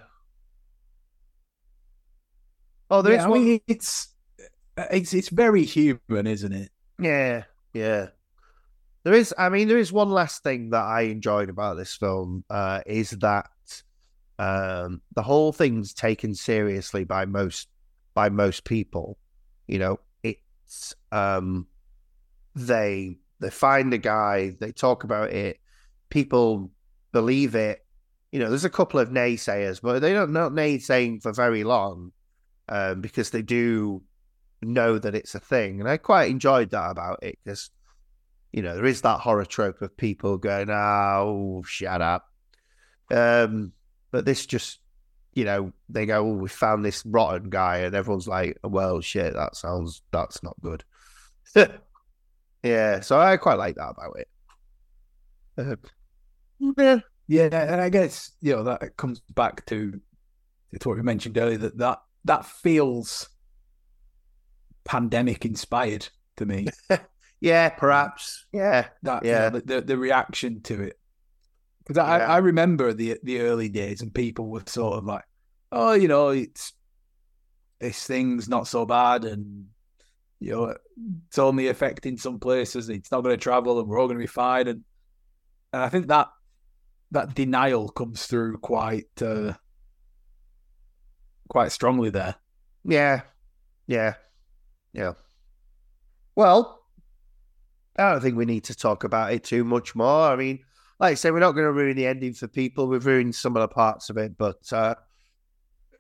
oh, 2.89 3.01
there 3.01 3.13
is 3.13 3.26
Yeah, 3.26 3.28
I 3.28 3.30
one. 3.30 3.30
mean, 3.30 3.59
it's 3.67 4.13
it's 4.78 5.13
it's 5.13 5.30
very 5.30 5.65
human, 5.65 6.28
isn't 6.28 6.53
it? 6.53 6.71
Yeah, 6.99 7.43
yeah. 7.74 8.09
There 9.03 9.13
is, 9.13 9.34
I 9.38 9.49
mean, 9.49 9.67
there 9.67 9.78
is 9.78 9.91
one 9.91 10.09
last 10.11 10.43
thing 10.43 10.71
that 10.71 10.84
I 10.84 11.01
enjoyed 11.03 11.49
about 11.49 11.76
this 11.78 11.95
film 11.95 12.45
uh, 12.49 12.82
is 12.86 13.11
that 13.11 13.49
um, 14.39 15.01
the 15.15 15.24
whole 15.24 15.53
thing's 15.53 15.93
taken 15.93 16.36
seriously 16.36 17.03
by 17.03 17.26
most 17.26 17.67
by 18.13 18.30
most 18.30 18.63
people. 18.65 19.17
You 19.67 19.80
know, 19.80 19.99
it's 20.24 20.95
um, 21.11 21.67
they 22.55 23.17
they 23.39 23.49
find 23.49 23.93
the 23.93 23.97
guy, 23.99 24.55
they 24.59 24.71
talk 24.71 25.03
about 25.03 25.32
it, 25.32 25.59
people 26.09 26.71
believe 27.11 27.55
it. 27.55 27.82
You 28.34 28.39
know, 28.39 28.49
there's 28.49 28.65
a 28.65 28.69
couple 28.69 28.99
of 28.99 29.09
naysayers, 29.09 29.79
but 29.79 29.99
they 29.99 30.11
don't 30.11 30.34
not 30.34 30.53
naysaying 30.53 31.21
for 31.21 31.31
very 31.31 31.63
long 31.63 32.11
um, 32.67 32.99
because 32.99 33.29
they 33.29 33.43
do 33.43 34.01
know 34.63 34.97
that 34.97 35.13
it's 35.13 35.36
a 35.36 35.39
thing. 35.39 35.79
And 35.79 35.88
I 35.88 35.97
quite 35.97 36.31
enjoyed 36.31 36.71
that 36.71 36.89
about 36.89 37.21
it 37.21 37.38
because, 37.43 37.69
you 38.51 38.63
know, 38.63 38.73
there 38.73 38.88
is 38.88 39.01
that 39.01 39.19
horror 39.19 39.45
trope 39.45 39.84
of 39.84 39.95
people 39.95 40.38
going, 40.38 40.71
oh, 40.71 41.61
shut 41.67 42.01
up. 42.01 42.25
Um, 43.11 43.71
but 44.09 44.25
this 44.25 44.47
just, 44.47 44.79
you 45.36 45.45
know, 45.45 45.71
they 45.88 46.07
go, 46.07 46.25
oh, 46.25 46.34
we 46.34 46.49
found 46.49 46.84
this 46.84 47.05
rotten 47.05 47.51
guy. 47.51 47.81
And 47.81 47.93
everyone's 47.93 48.27
like, 48.27 48.57
well, 48.63 48.99
shit, 48.99 49.34
that 49.34 49.55
sounds, 49.55 50.01
that's 50.09 50.41
not 50.41 50.59
good. 50.59 50.84
yeah. 52.63 52.99
So 53.01 53.19
I 53.19 53.38
quite 53.38 53.59
like 53.59 53.75
that 53.75 53.91
about 53.91 54.17
it. 54.17 54.27
Uh, 55.55 55.75
yeah. 56.75 56.99
Yeah, 57.34 57.73
and 57.73 57.81
I 57.81 57.89
guess 57.89 58.31
you 58.41 58.55
know 58.55 58.63
that 58.63 58.95
comes 58.97 59.21
back 59.34 59.65
to 59.67 59.99
to 60.79 60.88
what 60.89 60.97
we 60.97 61.03
mentioned 61.03 61.38
earlier 61.38 61.57
that 61.57 61.77
that 61.77 61.99
that 62.25 62.45
feels 62.45 63.29
pandemic 64.84 65.45
inspired 65.45 66.07
to 66.38 66.45
me. 66.45 66.67
Yeah, 67.41 67.67
perhaps. 67.67 68.45
Yeah. 68.53 68.88
That 69.01 69.25
Yeah. 69.25 69.31
yeah, 69.31 69.49
the, 69.49 69.59
the 69.59 69.81
the 69.81 69.97
reaction 69.97 70.61
to 70.61 70.81
it 70.81 70.97
because 71.79 71.97
I, 71.97 72.19
Yeah. 72.19 72.27
I 72.36 72.38
remember 72.38 72.93
the 72.93 73.19
the 73.21 73.41
early 73.41 73.67
days 73.67 74.01
and 74.01 74.13
people 74.15 74.47
were 74.49 74.63
sort 74.65 74.97
of 74.97 75.03
like, 75.03 75.25
oh, 75.69 75.91
you 75.91 76.07
know, 76.07 76.29
it's 76.29 76.71
this 77.81 78.07
thing's 78.07 78.47
not 78.47 78.65
so 78.69 78.86
bad 78.86 79.25
and 79.25 79.65
you 80.39 80.51
know 80.53 80.73
it's 81.27 81.38
only 81.38 81.67
affecting 81.67 82.15
some 82.15 82.39
places. 82.39 82.88
It's 82.88 83.11
not 83.11 83.23
going 83.25 83.36
to 83.38 83.43
travel 83.43 83.77
and 83.77 83.89
we're 83.89 83.99
all 83.99 84.07
going 84.07 84.19
to 84.19 84.23
be 84.23 84.27
fine. 84.27 84.69
And 84.69 84.86
and 85.73 85.81
I 85.81 85.89
think 85.89 86.07
that 86.07 86.29
that 87.14 87.36
denial 87.36 87.89
comes 87.89 88.26
through 88.26 88.57
quite 88.57 89.22
uh, 89.22 89.53
quite 91.47 91.72
strongly 91.72 92.09
there. 92.09 92.36
Yeah. 92.84 93.22
Yeah. 93.88 94.16
Yeah. 94.93 95.14
Well, 96.36 96.82
I 97.97 98.11
don't 98.11 98.22
think 98.22 98.36
we 98.36 98.45
need 98.45 98.64
to 98.66 98.76
talk 98.76 99.03
about 99.03 99.32
it 99.32 99.43
too 99.43 99.64
much 99.64 99.95
more. 99.95 100.32
I 100.32 100.36
mean, 100.36 100.59
like 100.99 101.11
I 101.11 101.14
say, 101.14 101.32
we're 101.32 101.39
not 101.39 101.51
going 101.51 101.66
to 101.66 101.72
ruin 101.72 101.95
the 101.95 102.07
ending 102.07 102.34
for 102.34 102.47
people. 102.47 102.88
We've 102.88 103.05
ruined 103.05 103.36
some 103.36 103.55
of 103.55 103.61
the 103.61 103.68
parts 103.68 104.09
of 104.09 104.18
it, 104.18 104.38
but 104.38 104.74
uh, 104.74 104.95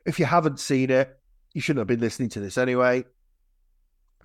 if 0.05 0.19
you 0.19 0.25
haven't 0.25 0.59
seen 0.59 0.89
it, 0.89 1.15
you 1.53 1.61
shouldn't 1.61 1.81
have 1.81 1.87
been 1.87 1.99
listening 1.99 2.29
to 2.29 2.39
this 2.39 2.57
anyway. 2.57 3.05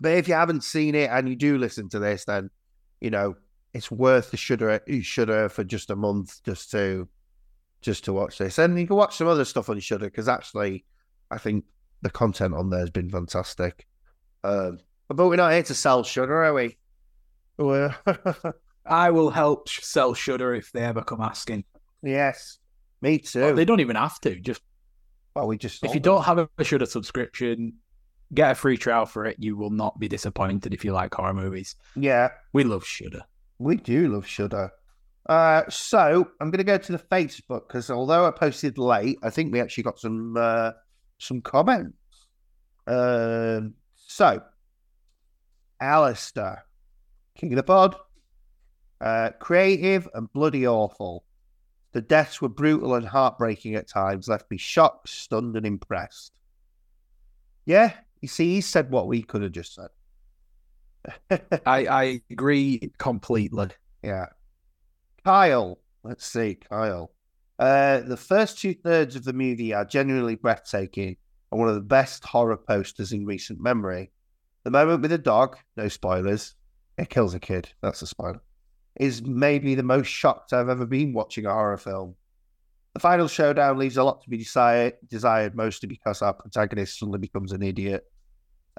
But 0.00 0.12
if 0.12 0.28
you 0.28 0.34
haven't 0.34 0.64
seen 0.64 0.94
it 0.94 1.10
and 1.10 1.28
you 1.28 1.36
do 1.36 1.58
listen 1.58 1.90
to 1.90 1.98
this, 1.98 2.24
then 2.24 2.48
you 3.00 3.10
know 3.10 3.36
it's 3.78 3.90
worth 3.90 4.30
the 4.32 4.36
shudder 4.36 4.80
shudder 5.02 5.48
for 5.48 5.64
just 5.64 5.88
a 5.90 5.96
month 5.96 6.42
just 6.44 6.70
to 6.72 7.08
just 7.80 8.04
to 8.04 8.12
watch 8.12 8.38
this. 8.38 8.58
And 8.58 8.78
you 8.78 8.86
can 8.88 8.96
watch 8.96 9.16
some 9.16 9.28
other 9.28 9.44
stuff 9.44 9.68
on 9.70 9.78
Shudder 9.78 10.06
because 10.06 10.28
actually, 10.28 10.84
I 11.30 11.38
think 11.38 11.64
the 12.02 12.10
content 12.10 12.54
on 12.54 12.70
there 12.70 12.80
has 12.80 12.90
been 12.90 13.08
fantastic. 13.08 13.86
Um, 14.42 14.80
but 15.08 15.28
we're 15.28 15.36
not 15.36 15.52
here 15.52 15.62
to 15.62 15.74
sell 15.74 16.02
Shudder, 16.02 16.42
are 16.44 16.54
we? 16.54 16.76
We're- 17.56 17.94
I 18.86 19.10
will 19.10 19.30
help 19.30 19.68
sell 19.68 20.12
Shudder 20.12 20.54
if 20.54 20.72
they 20.72 20.80
ever 20.82 21.02
come 21.02 21.20
asking. 21.20 21.64
yes, 22.02 22.58
me 23.00 23.18
too. 23.18 23.42
Well, 23.42 23.54
they 23.54 23.64
don't 23.64 23.80
even 23.80 23.96
have 23.96 24.18
to. 24.22 24.34
Just 24.40 24.62
well, 25.36 25.46
we 25.46 25.56
just 25.56 25.84
if 25.84 25.90
you 25.90 26.00
them. 26.00 26.14
don't 26.14 26.24
have 26.24 26.48
a 26.58 26.64
Shudder 26.64 26.86
subscription, 26.86 27.74
get 28.34 28.50
a 28.52 28.54
free 28.56 28.76
trial 28.76 29.06
for 29.06 29.24
it. 29.26 29.36
You 29.38 29.56
will 29.56 29.70
not 29.70 30.00
be 30.00 30.08
disappointed 30.08 30.74
if 30.74 30.84
you 30.84 30.92
like 30.92 31.14
horror 31.14 31.32
movies. 31.34 31.76
yeah, 31.94 32.30
We 32.52 32.64
love 32.64 32.84
Shudder. 32.84 33.22
We 33.58 33.76
do 33.76 34.08
love 34.08 34.26
Shudder. 34.26 34.70
Uh, 35.28 35.62
so 35.68 36.30
I'm 36.40 36.50
going 36.50 36.58
to 36.58 36.64
go 36.64 36.78
to 36.78 36.92
the 36.92 36.98
Facebook 36.98 37.68
because 37.68 37.90
although 37.90 38.26
I 38.26 38.30
posted 38.30 38.78
late, 38.78 39.18
I 39.22 39.30
think 39.30 39.52
we 39.52 39.60
actually 39.60 39.84
got 39.84 39.98
some 39.98 40.36
uh, 40.38 40.72
some 41.18 41.42
comments. 41.42 41.96
Um, 42.86 43.74
so 43.94 44.40
Alistair, 45.80 46.64
King 47.36 47.52
of 47.52 47.56
the 47.56 47.62
Pod, 47.62 47.96
uh, 49.00 49.30
creative 49.38 50.08
and 50.14 50.32
bloody 50.32 50.66
awful. 50.66 51.24
The 51.92 52.00
deaths 52.00 52.40
were 52.40 52.48
brutal 52.48 52.94
and 52.94 53.06
heartbreaking 53.06 53.74
at 53.74 53.88
times, 53.88 54.28
left 54.28 54.50
me 54.50 54.56
shocked, 54.56 55.08
stunned, 55.08 55.56
and 55.56 55.66
impressed. 55.66 56.32
Yeah, 57.66 57.92
you 58.20 58.28
see, 58.28 58.54
he 58.54 58.60
said 58.60 58.90
what 58.90 59.08
we 59.08 59.22
could 59.22 59.42
have 59.42 59.52
just 59.52 59.74
said. 59.74 59.88
I, 61.66 61.86
I 61.86 62.20
agree 62.30 62.92
completely. 62.98 63.70
Yeah. 64.02 64.26
Kyle. 65.24 65.78
Let's 66.04 66.26
see, 66.26 66.54
Kyle. 66.56 67.12
Uh, 67.58 68.00
the 68.00 68.16
first 68.16 68.58
two 68.58 68.74
thirds 68.74 69.16
of 69.16 69.24
the 69.24 69.32
movie 69.32 69.74
are 69.74 69.84
genuinely 69.84 70.36
breathtaking 70.36 71.16
and 71.50 71.60
one 71.60 71.68
of 71.68 71.74
the 71.74 71.80
best 71.80 72.24
horror 72.24 72.56
posters 72.56 73.12
in 73.12 73.26
recent 73.26 73.60
memory. 73.60 74.10
The 74.64 74.70
moment 74.70 75.02
with 75.02 75.10
the 75.10 75.18
dog, 75.18 75.56
no 75.76 75.88
spoilers, 75.88 76.54
it 76.98 77.10
kills 77.10 77.34
a 77.34 77.40
kid. 77.40 77.68
That's 77.82 78.02
a 78.02 78.06
spoiler. 78.06 78.40
Is 79.00 79.22
maybe 79.22 79.74
the 79.74 79.82
most 79.82 80.08
shocked 80.08 80.52
I've 80.52 80.68
ever 80.68 80.86
been 80.86 81.12
watching 81.12 81.46
a 81.46 81.52
horror 81.52 81.78
film. 81.78 82.16
The 82.94 83.00
final 83.00 83.28
showdown 83.28 83.78
leaves 83.78 83.96
a 83.96 84.02
lot 84.02 84.22
to 84.22 84.30
be 84.30 84.38
desired, 84.38 84.94
desired 85.08 85.54
mostly 85.54 85.88
because 85.88 86.20
our 86.20 86.32
protagonist 86.32 86.98
suddenly 86.98 87.18
becomes 87.20 87.52
an 87.52 87.62
idiot. 87.62 88.04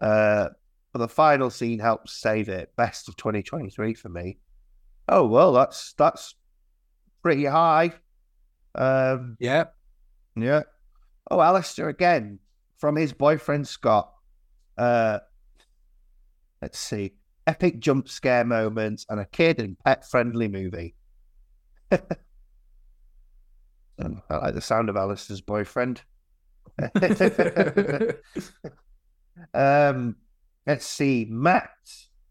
Uh, 0.02 0.50
but 0.94 1.00
the 1.00 1.08
final 1.08 1.50
scene 1.50 1.80
helps 1.80 2.14
save 2.14 2.50
it. 2.50 2.76
Best 2.76 3.08
of 3.08 3.16
2023 3.16 3.94
for 3.94 4.10
me. 4.10 4.40
Oh 5.08 5.28
well, 5.28 5.54
that's 5.54 5.94
that's 5.94 6.36
pretty 7.22 7.46
high. 7.46 7.94
Um, 8.76 9.38
Yeah. 9.40 9.66
yeah. 10.36 10.64
Oh, 11.30 11.42
Alistair 11.42 11.90
again 11.90 12.40
from 12.78 12.96
his 12.96 13.14
boyfriend 13.14 13.68
Scott. 13.68 14.12
Uh, 14.78 15.20
let's 16.62 16.80
see. 16.80 17.14
Epic 17.48 17.80
jump 17.80 18.08
scare 18.08 18.46
moments 18.46 19.06
and 19.10 19.20
a 19.20 19.26
kid 19.26 19.60
and 19.60 19.78
pet 19.80 20.10
friendly 20.10 20.48
movie. 20.48 20.96
Um, 24.02 24.22
I 24.30 24.38
like 24.38 24.54
the 24.54 24.62
sound 24.62 24.88
of 24.88 24.96
Alistair's 24.96 25.42
boyfriend. 25.42 26.02
um, 29.54 30.16
let's 30.70 30.86
see. 30.86 31.26
Matt 31.30 31.72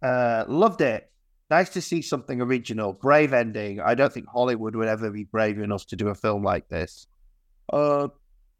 uh, 0.00 0.44
loved 0.46 0.80
it. 0.80 1.10
Nice 1.50 1.70
to 1.70 1.80
see 1.80 2.02
something 2.02 2.40
original. 2.40 2.92
Brave 2.92 3.32
ending. 3.32 3.80
I 3.80 3.94
don't 3.94 4.12
think 4.12 4.26
Hollywood 4.28 4.76
would 4.76 4.86
ever 4.86 5.10
be 5.10 5.24
brave 5.24 5.58
enough 5.58 5.86
to 5.86 5.96
do 5.96 6.08
a 6.08 6.14
film 6.14 6.44
like 6.44 6.68
this. 6.68 7.08
Uh, 7.72 8.08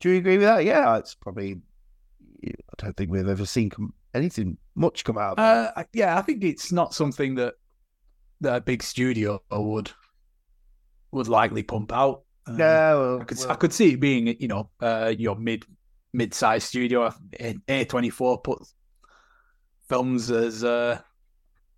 do 0.01 0.11
you 0.11 0.16
agree 0.16 0.39
with 0.39 0.47
that? 0.47 0.64
Yeah, 0.64 0.97
it's 0.97 1.14
probably. 1.14 1.61
I 2.45 2.51
don't 2.79 2.97
think 2.97 3.11
we've 3.11 3.29
ever 3.29 3.47
seen 3.47 3.70
com- 3.70 3.95
anything 4.14 4.57
much 4.74 5.05
come 5.05 5.16
out. 5.18 5.39
Of 5.39 5.68
it. 5.68 5.72
Uh, 5.76 5.85
yeah, 5.93 6.18
I 6.18 6.22
think 6.22 6.43
it's 6.43 6.72
not 6.72 6.93
something 6.93 7.37
that 7.37 7.55
that 8.41 8.57
a 8.57 8.61
big 8.61 8.83
studio 8.83 9.43
would 9.51 9.91
would 11.12 11.29
likely 11.29 11.62
pump 11.62 11.93
out. 11.93 12.22
Uh, 12.47 12.53
no, 12.53 13.18
I 13.20 13.24
could 13.24 13.39
well, 13.39 13.51
I 13.51 13.55
could 13.55 13.72
see 13.72 13.93
it 13.93 14.01
being 14.01 14.35
you 14.41 14.49
know 14.49 14.70
uh, 14.81 15.12
your 15.16 15.37
mid 15.37 15.64
mid 16.12 16.35
sized 16.35 16.66
studio. 16.66 17.12
A24 17.39 18.43
put 18.43 18.62
films 19.89 20.30
as 20.30 20.64
uh, 20.64 21.01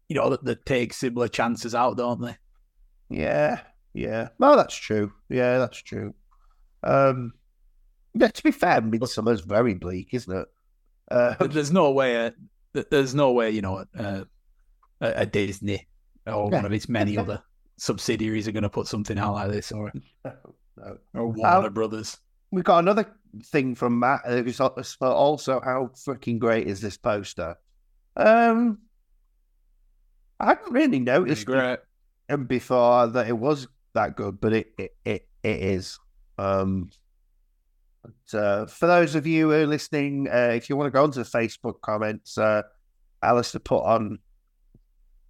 you 0.08 0.16
know 0.16 0.30
that, 0.30 0.44
that 0.44 0.66
take 0.66 0.92
similar 0.92 1.28
chances 1.28 1.74
out, 1.74 1.96
don't 1.96 2.20
they? 2.20 2.36
Yeah, 3.08 3.60
yeah. 3.94 4.28
No, 4.38 4.56
that's 4.56 4.74
true. 4.76 5.12
Yeah, 5.28 5.58
that's 5.58 5.78
true. 5.82 6.14
Um, 6.82 7.32
yeah. 8.14 8.28
To 8.28 8.42
be 8.42 8.50
fair, 8.50 8.80
Midsommar's 8.80 9.40
very 9.40 9.74
bleak, 9.74 10.08
isn't 10.12 10.36
it? 10.36 10.48
Uh, 11.10 11.34
there's 11.46 11.72
no 11.72 11.90
way. 11.90 12.26
Uh, 12.26 12.82
there's 12.90 13.14
no 13.14 13.32
way 13.32 13.50
you 13.50 13.62
know 13.62 13.84
uh, 13.98 14.24
a, 15.00 15.26
Disney 15.26 15.88
or 16.26 16.48
Yeah. 16.50 16.56
one 16.58 16.64
of 16.64 16.72
its 16.72 16.88
many 16.88 17.18
other 17.18 17.42
subsidiaries 17.78 18.46
are 18.46 18.52
going 18.52 18.62
to 18.62 18.70
put 18.70 18.86
something 18.86 19.18
out 19.18 19.34
like 19.34 19.50
this, 19.50 19.72
or 19.72 19.92
no. 20.24 20.98
or 21.14 21.28
Warner 21.28 21.70
Brothers. 21.70 22.18
We've 22.52 22.64
got 22.64 22.78
another 22.78 23.06
thing 23.44 23.74
from 23.74 23.98
Matt. 23.98 24.22
It 24.26 24.44
was 24.44 24.60
also 24.60 25.60
how 25.60 25.90
freaking 25.94 26.38
great 26.38 26.66
is 26.66 26.80
this 26.80 26.96
poster? 26.96 27.56
Um, 28.20 28.78
I 30.38 30.48
hadn't 30.48 30.72
really 30.72 31.00
noticed 31.00 31.46
great. 31.46 31.78
it 32.28 32.48
before 32.48 33.06
that 33.08 33.28
it 33.28 33.36
was 33.36 33.66
that 33.94 34.16
good, 34.16 34.40
but 34.40 34.52
it 34.52 34.72
it 34.78 34.96
it, 35.04 35.28
it 35.42 35.62
is. 35.62 35.98
Um, 36.38 36.90
but, 38.02 38.38
uh, 38.38 38.66
for 38.66 38.86
those 38.86 39.14
of 39.14 39.26
you 39.26 39.50
who 39.50 39.54
are 39.54 39.66
listening, 39.66 40.28
uh, 40.28 40.52
if 40.54 40.68
you 40.68 40.76
want 40.76 40.86
to 40.86 40.90
go 40.90 41.02
onto 41.02 41.22
the 41.22 41.28
Facebook 41.28 41.80
comments, 41.82 42.38
uh, 42.38 42.62
Alistair 43.22 43.60
put 43.60 43.84
on 43.84 44.18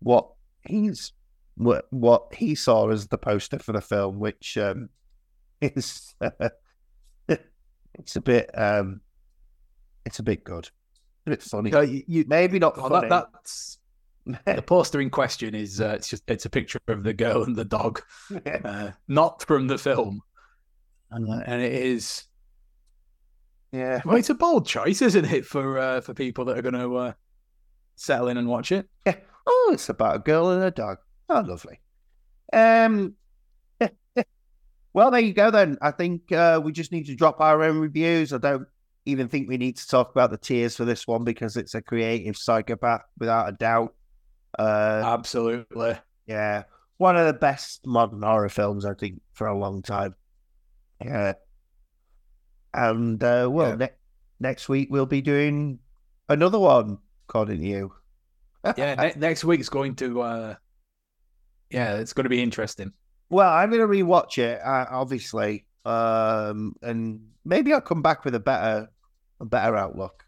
what 0.01 0.29
he's 0.67 1.13
what 1.57 1.87
what 1.91 2.35
he 2.35 2.55
saw 2.55 2.89
as 2.89 3.09
the 3.09 3.19
poster 3.19 3.59
for 3.59 3.73
the 3.73 3.81
film, 3.81 4.19
which 4.19 4.57
um, 4.57 4.89
is 5.61 6.15
it's 7.29 8.17
a 8.17 8.21
bit 8.21 8.51
um, 8.55 9.01
it's 10.05 10.19
a 10.19 10.25
bit 10.25 10.45
good, 10.45 10.71
bit 11.27 11.43
funny. 11.43 11.71
You, 11.71 12.03
you, 12.07 12.25
Maybe 12.27 12.59
not 12.59 12.77
funny. 12.77 13.09
that, 13.09 13.29
that's 13.33 13.79
the 14.45 14.63
poster 14.63 15.01
in 15.01 15.11
question 15.11 15.55
is 15.55 15.81
uh, 15.81 15.95
it's 15.97 16.09
just 16.09 16.23
it's 16.29 16.45
a 16.45 16.51
picture 16.51 16.81
of 16.89 17.03
the 17.03 17.13
girl 17.13 17.43
and 17.43 17.57
the 17.57 17.65
dog, 17.65 18.03
uh, 18.65 18.91
not 19.09 19.43
from 19.43 19.67
the 19.67 19.79
film, 19.79 20.23
and, 21.11 21.29
uh, 21.29 21.43
and 21.47 21.63
it 21.63 21.73
is 21.73 22.29
yeah. 23.73 24.01
well, 24.05 24.17
it's 24.17 24.31
a 24.31 24.35
bold 24.35 24.67
choice, 24.67 25.01
isn't 25.03 25.27
it, 25.27 25.47
for 25.47 25.79
uh, 25.79 26.01
for 26.01 26.15
people 26.15 26.45
that 26.47 26.59
are 26.59 26.63
going 26.63 26.75
to 26.75 26.97
uh, 26.97 27.13
settle 27.97 28.29
in 28.29 28.37
and 28.37 28.49
watch 28.49 28.73
it? 28.73 28.89
Yeah. 29.07 29.17
Oh, 29.47 29.71
it's 29.73 29.89
about 29.89 30.17
a 30.17 30.19
girl 30.21 30.51
and 30.51 30.63
a 30.63 30.71
dog. 30.71 30.99
Oh, 31.29 31.41
lovely. 31.41 31.81
Um. 32.53 33.15
well, 34.93 35.11
there 35.11 35.21
you 35.21 35.33
go. 35.33 35.51
Then 35.51 35.79
I 35.81 35.93
think 35.93 36.33
uh, 36.33 36.61
we 36.63 36.73
just 36.73 36.93
need 36.93 37.07
to 37.07 37.15
drop 37.15 37.41
our 37.41 37.63
own 37.63 37.79
reviews. 37.79 38.33
I 38.33 38.39
don't 38.39 38.67
even 39.07 39.29
think 39.29 39.49
we 39.49 39.57
need 39.57 39.77
to 39.79 39.89
talk 39.89 40.11
about 40.11 40.31
the 40.31 40.37
tiers 40.39 40.77
for 40.77 40.85
this 40.85 41.07
one 41.07 41.25
because 41.25 41.57
it's 41.57 41.75
a 41.75 41.83
creative 41.83 42.37
psychopath 42.37 43.03
without 43.19 43.49
a 43.49 43.53
doubt. 43.53 43.95
Uh, 44.59 45.03
Absolutely. 45.05 45.97
yeah, 46.27 46.65
one 46.99 47.17
of 47.17 47.27
the 47.27 47.33
best 47.33 47.87
modern 47.87 48.23
horror 48.23 48.49
films 48.49 48.85
I 48.85 48.95
think 48.95 49.21
for 49.33 49.47
a 49.47 49.57
long 49.59 49.83
time. 49.83 50.15
Yeah. 51.05 51.33
And 52.75 53.23
uh, 53.23 53.49
well, 53.51 53.71
Yeah. 53.71 53.77
ne- 53.77 53.91
next 54.39 54.69
week 54.69 54.89
we'll 54.91 55.07
be 55.07 55.23
doing 55.23 55.79
another 56.29 56.59
one, 56.59 56.99
according 57.29 57.61
to 57.61 57.67
you. 57.67 57.93
Yeah, 58.77 58.95
ne- 58.95 59.15
next 59.17 59.43
week's 59.45 59.71
going 59.71 59.95
to. 59.97 60.21
Uh, 60.21 60.55
yeah, 61.71 61.97
it's 61.97 62.13
going 62.13 62.25
to 62.25 62.29
be 62.31 62.43
interesting. 62.43 62.93
Well, 63.31 63.49
I'm 63.51 63.71
going 63.71 63.81
to 63.81 63.87
rewatch 63.87 64.37
it, 64.39 64.61
uh, 64.61 64.87
obviously, 64.91 65.65
um, 65.85 66.75
and 66.83 67.21
maybe 67.45 67.73
I'll 67.73 67.81
come 67.81 68.03
back 68.03 68.25
with 68.25 68.35
a 68.35 68.41
better, 68.41 68.89
a 69.41 69.45
better 69.45 69.77
outlook. 69.77 70.25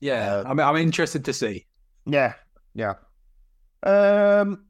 Yeah, 0.00 0.36
Uh, 0.36 0.44
I'm 0.46 0.60
I'm 0.60 0.76
interested 0.76 1.24
to 1.26 1.32
see. 1.32 1.66
Yeah, 2.06 2.34
yeah. 2.74 2.94
Um, 3.82 4.66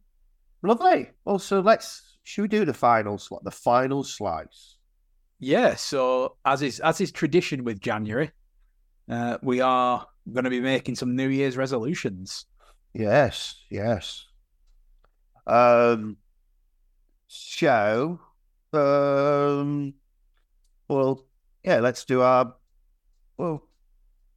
lovely. 0.63 1.11
Also, 1.25 1.63
let's 1.63 2.19
should 2.25 2.43
we 2.43 2.49
do 2.49 2.65
the 2.65 2.75
final 2.75 3.19
slot? 3.19 3.45
The 3.45 3.51
final 3.51 4.03
slice. 4.05 4.77
Yeah, 5.39 5.75
so 5.77 6.37
as 6.45 6.63
is 6.63 6.81
as 6.81 7.01
is 7.01 7.13
tradition 7.13 7.65
with 7.65 7.81
January, 7.81 8.31
uh, 9.09 9.39
we 9.43 9.61
are 9.61 10.07
going 10.33 10.45
to 10.45 10.51
be 10.51 10.61
making 10.61 10.97
some 10.97 11.17
New 11.17 11.29
Year's 11.29 11.57
resolutions. 11.57 12.47
Yes, 12.93 13.55
yes. 13.71 14.27
Um, 15.47 16.17
so, 17.29 18.21
um, 18.73 19.95
well, 20.89 21.25
yeah. 21.65 21.81
Let's 21.81 22.05
do 22.05 22.23
our. 22.23 22.55
Well, 23.37 23.63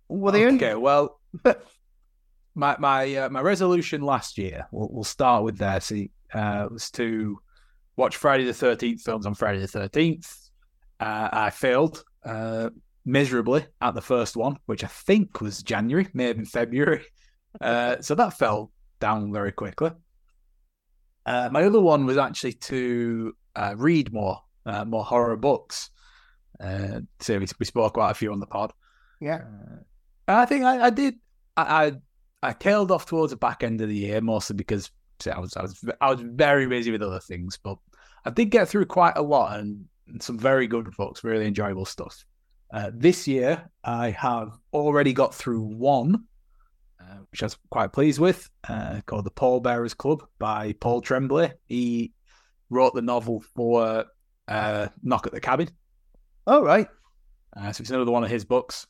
well, 0.07 0.33
the 0.33 0.45
Okay, 0.47 0.75
well, 0.75 1.19
my 2.55 2.75
my 2.79 3.15
uh, 3.15 3.29
my 3.29 3.41
resolution 3.41 4.01
last 4.01 4.37
year. 4.37 4.67
We'll, 4.71 4.89
we'll 4.91 5.03
start 5.03 5.43
with 5.43 5.57
there. 5.57 5.79
See, 5.81 6.11
uh, 6.33 6.67
was 6.71 6.91
to 6.91 7.39
watch 7.95 8.17
Friday 8.17 8.45
the 8.45 8.53
Thirteenth 8.53 9.01
films 9.01 9.25
on 9.25 9.33
Friday 9.33 9.59
the 9.59 9.67
Thirteenth. 9.67 10.31
Uh, 10.99 11.29
I 11.31 11.49
failed 11.49 12.03
uh, 12.25 12.69
miserably 13.05 13.65
at 13.81 13.95
the 13.95 14.01
first 14.01 14.35
one, 14.35 14.57
which 14.65 14.83
I 14.83 14.87
think 14.87 15.41
was 15.41 15.63
January, 15.63 16.07
maybe 16.13 16.45
February. 16.45 17.03
Uh, 17.59 17.97
so 18.01 18.15
that 18.15 18.37
fell 18.37 18.71
down 18.99 19.31
very 19.33 19.51
quickly. 19.51 19.91
Uh, 21.25 21.49
my 21.51 21.63
other 21.63 21.79
one 21.81 22.05
was 22.05 22.17
actually 22.17 22.53
to 22.53 23.33
uh, 23.55 23.73
read 23.77 24.11
more, 24.11 24.41
uh, 24.65 24.85
more 24.85 25.03
horror 25.03 25.37
books. 25.37 25.89
Uh, 26.59 27.01
so 27.19 27.39
we, 27.39 27.47
we 27.59 27.65
spoke 27.65 27.95
about 27.97 28.11
a 28.11 28.15
few 28.15 28.31
on 28.31 28.39
the 28.39 28.47
pod. 28.47 28.73
yeah. 29.19 29.41
I 30.27 30.45
think 30.45 30.63
I, 30.63 30.85
I 30.85 30.89
did. 30.89 31.15
I, 31.57 31.85
I 31.85 31.91
I 32.49 32.53
tailed 32.53 32.91
off 32.91 33.05
towards 33.05 33.31
the 33.31 33.37
back 33.37 33.63
end 33.63 33.81
of 33.81 33.89
the 33.89 33.95
year, 33.95 34.21
mostly 34.21 34.55
because 34.55 34.89
see, 35.19 35.31
I 35.31 35.39
was 35.39 35.55
I 35.57 35.61
was 35.63 35.83
I 35.99 36.09
was 36.11 36.21
very 36.21 36.65
busy 36.67 36.91
with 36.91 37.01
other 37.01 37.19
things. 37.19 37.59
But 37.61 37.77
I 38.25 38.29
did 38.29 38.45
get 38.45 38.69
through 38.69 38.85
quite 38.85 39.17
a 39.17 39.21
lot 39.21 39.59
and, 39.59 39.85
and 40.07 40.23
some 40.23 40.39
very 40.39 40.67
good 40.67 40.89
books, 40.97 41.23
really 41.23 41.45
enjoyable 41.45 41.85
stuff. 41.85 42.23
Uh, 42.73 42.91
this 42.93 43.27
year, 43.27 43.69
I 43.83 44.11
have 44.11 44.57
already 44.71 45.13
got 45.13 45.35
through 45.35 45.61
one, 45.61 46.23
uh, 47.03 47.17
which 47.31 47.43
I 47.43 47.47
was 47.47 47.57
quite 47.69 47.91
pleased 47.93 48.19
with, 48.19 48.49
uh, 48.67 49.01
called 49.05 49.25
The 49.25 49.31
Pall 49.31 49.59
Bearers 49.59 49.93
Club 49.93 50.23
by 50.39 50.73
Paul 50.79 51.01
Tremblay. 51.01 51.53
He 51.65 52.13
wrote 52.69 52.93
the 52.93 53.01
novel 53.01 53.43
for 53.55 54.05
uh, 54.47 54.87
Knock 55.01 55.27
at 55.27 55.33
the 55.33 55.41
Cabin. 55.41 55.69
All 56.47 56.63
right. 56.63 56.87
Uh, 57.55 57.71
so 57.71 57.81
it's 57.81 57.89
another 57.89 58.11
one 58.11 58.23
of 58.23 58.29
his 58.29 58.45
books. 58.45 58.87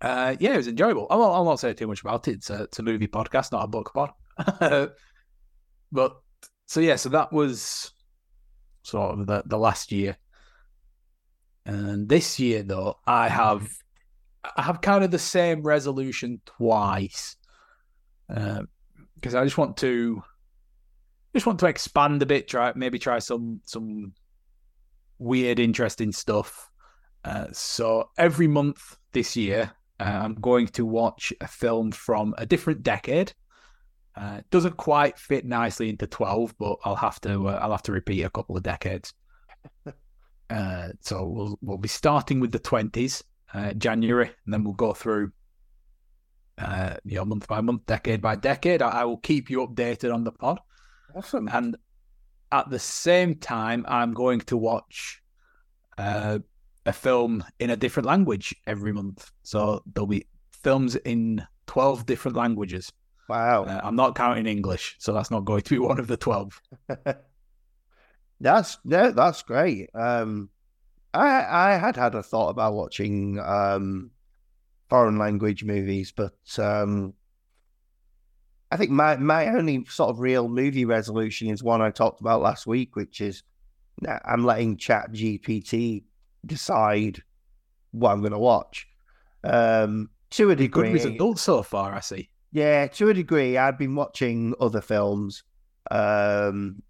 Uh, 0.00 0.36
yeah, 0.40 0.54
it 0.54 0.58
was 0.58 0.68
enjoyable. 0.68 1.06
I 1.10 1.16
won't, 1.16 1.34
I'll 1.34 1.44
not 1.44 1.60
say 1.60 1.74
too 1.74 1.86
much 1.86 2.00
about 2.00 2.26
it. 2.28 2.36
It's 2.36 2.50
a, 2.50 2.64
it's 2.64 2.78
a 2.78 2.82
movie 2.82 3.08
podcast, 3.08 3.52
not 3.52 3.64
a 3.64 3.68
book 3.68 3.92
pod. 3.94 4.10
but 5.92 6.16
so 6.66 6.80
yeah, 6.80 6.96
so 6.96 7.10
that 7.10 7.32
was 7.32 7.92
sort 8.82 9.18
of 9.18 9.26
the, 9.26 9.42
the 9.46 9.58
last 9.58 9.92
year. 9.92 10.16
And 11.66 12.08
this 12.08 12.40
year, 12.40 12.62
though, 12.62 12.96
I 13.06 13.28
have 13.28 13.68
I 14.56 14.62
have 14.62 14.80
kind 14.80 15.04
of 15.04 15.10
the 15.10 15.18
same 15.18 15.62
resolution 15.62 16.40
twice 16.46 17.36
because 18.28 19.34
I 19.34 19.44
just 19.44 19.58
want 19.58 19.76
to 19.78 20.22
just 21.34 21.46
want 21.46 21.60
to 21.60 21.66
expand 21.66 22.22
a 22.22 22.26
bit. 22.26 22.48
Try 22.48 22.72
maybe 22.74 22.98
try 22.98 23.18
some 23.18 23.60
some 23.64 24.12
weird, 25.18 25.60
interesting 25.60 26.12
stuff. 26.12 26.70
Uh, 27.24 27.46
so 27.52 28.10
every 28.18 28.48
month 28.48 28.96
this 29.12 29.36
year, 29.36 29.70
uh, 30.00 30.04
I'm 30.04 30.34
going 30.34 30.66
to 30.68 30.86
watch 30.86 31.32
a 31.40 31.46
film 31.46 31.92
from 31.92 32.34
a 32.38 32.46
different 32.46 32.82
decade. 32.82 33.32
Uh, 34.16 34.40
doesn't 34.50 34.76
quite 34.76 35.18
fit 35.18 35.44
nicely 35.44 35.88
into 35.88 36.06
twelve, 36.06 36.54
but 36.58 36.78
I'll 36.84 36.96
have 36.96 37.20
to 37.22 37.48
uh, 37.48 37.58
I'll 37.62 37.70
have 37.70 37.82
to 37.84 37.92
repeat 37.92 38.22
a 38.22 38.30
couple 38.30 38.56
of 38.56 38.62
decades. 38.62 39.14
uh, 40.50 40.88
so 41.00 41.26
we'll 41.26 41.58
we'll 41.62 41.78
be 41.78 41.88
starting 41.88 42.40
with 42.40 42.50
the 42.50 42.58
twenties, 42.58 43.22
uh, 43.54 43.72
January, 43.74 44.30
and 44.44 44.54
then 44.54 44.64
we'll 44.64 44.74
go 44.74 44.92
through. 44.92 45.32
Uh, 46.58 46.96
you 47.04 47.16
know, 47.16 47.24
month 47.24 47.48
by 47.48 47.60
month, 47.62 47.86
decade 47.86 48.20
by 48.20 48.36
decade. 48.36 48.82
I, 48.82 48.88
I 48.90 49.04
will 49.04 49.16
keep 49.16 49.48
you 49.48 49.66
updated 49.66 50.12
on 50.12 50.24
the 50.24 50.32
pod. 50.32 50.60
Awesome. 51.16 51.48
And 51.50 51.76
at 52.52 52.68
the 52.68 52.78
same 52.78 53.36
time, 53.36 53.84
I'm 53.88 54.12
going 54.12 54.40
to 54.42 54.58
watch 54.58 55.22
uh, 55.96 56.40
a 56.86 56.92
film 56.92 57.44
in 57.58 57.70
a 57.70 57.76
different 57.76 58.06
language 58.06 58.54
every 58.66 58.92
month. 58.92 59.30
So 59.42 59.82
there'll 59.92 60.06
be 60.06 60.26
films 60.62 60.96
in 60.96 61.46
12 61.66 62.06
different 62.06 62.36
languages. 62.36 62.92
Wow. 63.28 63.64
Uh, 63.64 63.80
I'm 63.82 63.96
not 63.96 64.16
counting 64.16 64.46
English, 64.46 64.96
so 64.98 65.12
that's 65.12 65.30
not 65.30 65.44
going 65.44 65.62
to 65.62 65.70
be 65.70 65.78
one 65.86 66.00
of 66.00 66.08
the 66.08 66.16
12. 66.16 66.60
that's 68.40 68.78
no, 68.84 69.12
that's 69.12 69.42
great. 69.42 69.90
Um, 69.94 70.50
I 71.14 71.72
I 71.72 71.76
had 71.76 71.96
had 71.96 72.14
a 72.14 72.22
thought 72.22 72.50
about 72.50 72.74
watching 72.74 73.38
um 73.38 74.10
foreign 74.88 75.18
language 75.18 75.62
movies, 75.64 76.12
but 76.14 76.34
um, 76.58 77.14
I 78.70 78.76
think 78.76 78.90
my 78.90 79.16
my 79.16 79.48
only 79.48 79.84
sort 79.86 80.10
of 80.10 80.20
real 80.20 80.48
movie 80.48 80.84
resolution 80.84 81.48
is 81.48 81.62
one 81.62 81.80
I 81.80 81.90
talked 81.90 82.20
about 82.20 82.42
last 82.42 82.66
week, 82.66 82.96
which 82.96 83.20
is 83.20 83.42
I'm 84.24 84.44
letting 84.44 84.76
Chat 84.76 85.12
GPT 85.12 86.04
decide 86.46 87.22
what 87.92 88.12
I'm 88.12 88.20
going 88.20 88.32
to 88.32 88.38
watch. 88.38 88.86
Um, 89.44 90.10
to 90.30 90.50
a 90.50 90.56
degree, 90.56 90.92
Good 90.92 91.04
results 91.04 91.42
so 91.42 91.62
far, 91.62 91.92
I 91.94 92.00
see. 92.00 92.30
yeah, 92.52 92.86
to 92.86 93.08
a 93.10 93.14
degree, 93.14 93.58
I've 93.58 93.78
been 93.78 93.94
watching 93.94 94.54
other 94.60 94.80
films. 94.80 95.42
Um, 95.90 96.82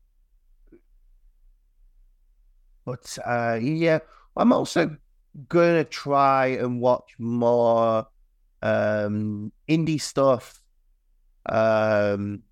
but 2.84 3.18
uh, 3.24 3.58
yeah, 3.60 4.00
I'm 4.36 4.52
also 4.52 4.96
going 5.48 5.76
to 5.76 5.84
try 5.84 6.46
and 6.46 6.80
watch 6.80 7.14
more 7.18 8.06
um, 8.62 9.52
indie 9.68 10.00
stuff. 10.00 10.60
Um, 11.46 12.42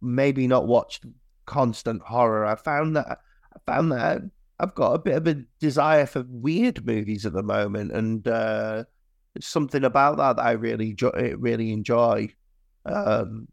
maybe 0.00 0.46
not 0.46 0.66
watch 0.66 1.00
constant 1.46 2.02
horror. 2.02 2.44
I 2.46 2.56
found 2.56 2.96
that 2.96 3.06
I 3.54 3.72
found 3.72 3.92
that 3.92 4.22
I've 4.58 4.74
got 4.74 4.92
a 4.92 4.98
bit 4.98 5.16
of 5.16 5.26
a 5.26 5.42
desire 5.60 6.06
for 6.06 6.24
weird 6.28 6.86
movies 6.86 7.26
at 7.26 7.32
the 7.32 7.42
moment, 7.42 7.92
and 7.92 8.26
uh, 8.26 8.84
something 9.40 9.84
about 9.84 10.18
that 10.18 10.36
that 10.36 10.44
I 10.44 10.52
really 10.52 10.90
enjoy, 10.90 11.34
really 11.38 11.72
enjoy. 11.72 12.28
Um, 12.84 13.48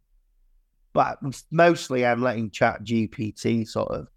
but 0.93 1.19
mostly, 1.51 2.05
I'm 2.05 2.21
letting 2.21 2.51
Chat 2.51 2.83
GPT 2.83 3.67
sort 3.67 3.91
of 3.91 4.07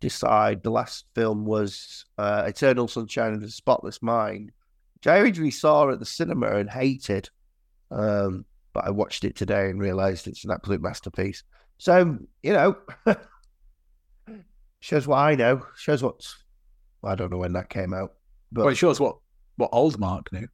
decide. 0.00 0.62
The 0.62 0.70
last 0.70 1.06
film 1.14 1.44
was 1.44 2.04
uh, 2.18 2.44
Eternal 2.46 2.88
Sunshine 2.88 3.34
of 3.34 3.40
the 3.40 3.50
Spotless 3.50 4.02
Mind, 4.02 4.52
which 4.94 5.06
I 5.06 5.18
originally 5.18 5.50
saw 5.50 5.90
at 5.90 5.98
the 5.98 6.06
cinema 6.06 6.56
and 6.56 6.70
hated. 6.70 7.28
Um, 7.90 8.44
but 8.72 8.84
I 8.84 8.90
watched 8.90 9.24
it 9.24 9.36
today 9.36 9.70
and 9.70 9.80
realized 9.80 10.26
it's 10.26 10.44
an 10.44 10.50
absolute 10.50 10.82
masterpiece. 10.82 11.42
So, 11.78 12.18
you 12.42 12.52
know, 12.52 12.76
shows 14.80 15.06
what 15.06 15.18
I 15.18 15.34
know, 15.34 15.62
shows 15.76 16.02
what 16.02 16.26
I 17.04 17.14
don't 17.14 17.30
know 17.30 17.38
when 17.38 17.52
that 17.54 17.70
came 17.70 17.94
out. 17.94 18.14
But 18.52 18.64
Well, 18.64 18.72
it 18.72 18.76
shows 18.76 19.00
what, 19.00 19.16
what 19.56 19.70
old 19.72 19.98
Mark 19.98 20.32
knew. 20.32 20.48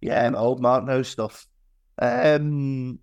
yeah, 0.00 0.24
and 0.26 0.36
old 0.36 0.60
Mark 0.60 0.84
knows 0.84 1.08
stuff. 1.08 1.46
Um, 2.00 2.98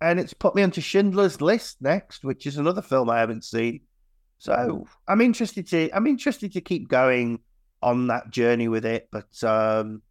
and 0.00 0.20
it's 0.20 0.34
put 0.34 0.54
me 0.54 0.62
onto 0.62 0.80
Schindler's 0.80 1.40
List 1.40 1.80
next, 1.80 2.24
which 2.24 2.46
is 2.46 2.56
another 2.56 2.82
film 2.82 3.08
I 3.08 3.20
haven't 3.20 3.44
seen. 3.44 3.80
So 4.42 4.88
I'm 5.06 5.20
interested 5.20 5.68
to 5.68 5.88
I'm 5.94 6.08
interested 6.08 6.52
to 6.54 6.60
keep 6.60 6.88
going 6.88 7.38
on 7.80 8.08
that 8.08 8.32
journey 8.32 8.66
with 8.66 8.84
it. 8.84 9.08
But 9.12 9.40
um, 9.44 10.02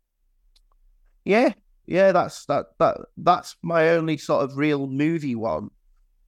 yeah, 1.25 1.51
yeah, 1.85 2.13
that's 2.13 2.45
that 2.45 2.67
that 2.79 2.97
that's 3.17 3.57
my 3.61 3.89
only 3.89 4.15
sort 4.15 4.45
of 4.45 4.55
real 4.55 4.87
movie 4.87 5.35
one. 5.35 5.69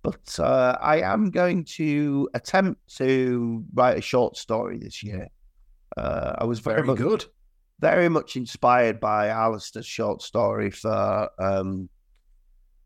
But 0.01 0.37
uh, 0.37 0.77
I 0.81 0.99
am 0.99 1.31
going 1.31 1.63
to 1.77 2.27
attempt 2.33 2.93
to 2.97 3.63
write 3.73 3.97
a 3.97 4.01
short 4.01 4.35
story 4.35 4.77
this 4.79 5.01
year. 5.01 5.29
Uh, 5.95 6.33
I 6.39 6.43
was 6.43 6.59
very, 6.59 6.81
Very 6.81 6.87
much, 6.87 6.97
good. 6.97 7.25
very 7.79 8.09
much 8.09 8.35
inspired 8.35 8.99
by 8.99 9.29
Alistair's 9.29 9.85
short 9.85 10.21
story 10.21 10.71
for 10.71 11.29
um 11.39 11.87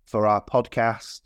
for 0.06 0.28
our 0.28 0.42
podcast. 0.46 1.22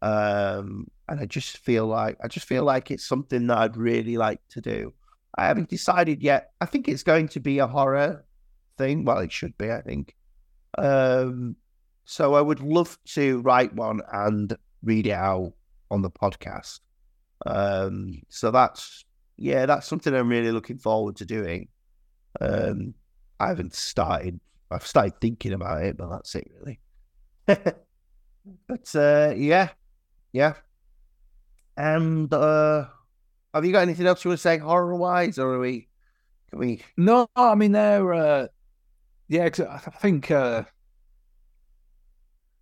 Um 0.00 0.86
and 1.08 1.20
I 1.20 1.26
just 1.26 1.58
feel 1.58 1.86
like 1.86 2.16
I 2.22 2.28
just 2.28 2.46
feel 2.46 2.64
like 2.64 2.90
it's 2.90 3.06
something 3.06 3.46
that 3.46 3.58
I'd 3.58 3.76
really 3.76 4.16
like 4.16 4.40
to 4.50 4.60
do. 4.60 4.92
I 5.36 5.46
haven't 5.46 5.68
decided 5.68 6.22
yet. 6.22 6.52
I 6.60 6.66
think 6.66 6.88
it's 6.88 7.02
going 7.02 7.28
to 7.28 7.40
be 7.40 7.58
a 7.58 7.66
horror 7.66 8.24
thing. 8.78 9.04
Well, 9.04 9.18
it 9.18 9.32
should 9.32 9.56
be, 9.58 9.70
I 9.70 9.82
think. 9.82 10.14
Um 10.78 11.56
so 12.04 12.34
I 12.34 12.40
would 12.40 12.60
love 12.60 12.98
to 13.14 13.40
write 13.40 13.74
one 13.74 14.00
and 14.12 14.56
read 14.82 15.06
it 15.06 15.12
out 15.12 15.52
on 15.90 16.02
the 16.02 16.10
podcast. 16.10 16.80
Um 17.44 18.22
so 18.28 18.50
that's 18.50 19.04
yeah, 19.36 19.66
that's 19.66 19.86
something 19.86 20.14
I'm 20.14 20.28
really 20.28 20.52
looking 20.52 20.78
forward 20.78 21.16
to 21.16 21.26
doing. 21.26 21.68
Um, 22.40 22.94
I 23.38 23.48
haven't 23.48 23.74
started. 23.74 24.40
I've 24.70 24.86
started 24.86 25.20
thinking 25.20 25.52
about 25.52 25.82
it, 25.84 25.96
but 25.96 26.10
that's 26.10 26.34
it 26.34 26.50
really. 26.58 26.80
but 27.46 28.94
uh, 28.94 29.34
yeah, 29.36 29.68
yeah. 30.32 30.54
And 31.76 32.32
uh, 32.32 32.86
have 33.52 33.64
you 33.64 33.72
got 33.72 33.82
anything 33.82 34.06
else 34.06 34.24
you 34.24 34.30
want 34.30 34.38
to 34.38 34.42
say 34.42 34.58
horror 34.58 34.94
wise, 34.96 35.38
or 35.38 35.54
are 35.54 35.58
we? 35.58 35.88
Can 36.50 36.58
we? 36.58 36.82
No, 36.96 37.28
I 37.36 37.54
mean 37.54 37.72
they're 37.72 38.12
uh, 38.14 38.46
yeah. 39.28 39.48
'cause 39.48 39.66
I 39.66 39.74
I 39.86 39.90
think 39.90 40.30
uh, 40.30 40.62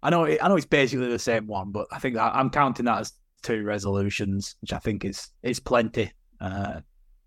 I 0.02 0.10
know 0.10 0.24
it, 0.24 0.38
I 0.42 0.48
know 0.48 0.56
it's 0.56 0.66
basically 0.66 1.08
the 1.08 1.18
same 1.18 1.46
one, 1.46 1.70
but 1.70 1.86
I 1.92 1.98
think 1.98 2.16
I'm 2.16 2.50
counting 2.50 2.86
that 2.86 3.00
as 3.00 3.12
two 3.42 3.64
resolutions, 3.64 4.56
which 4.60 4.72
I 4.72 4.78
think 4.78 5.04
is 5.04 5.28
is 5.42 5.60
plenty. 5.60 6.12
Uh, 6.40 6.80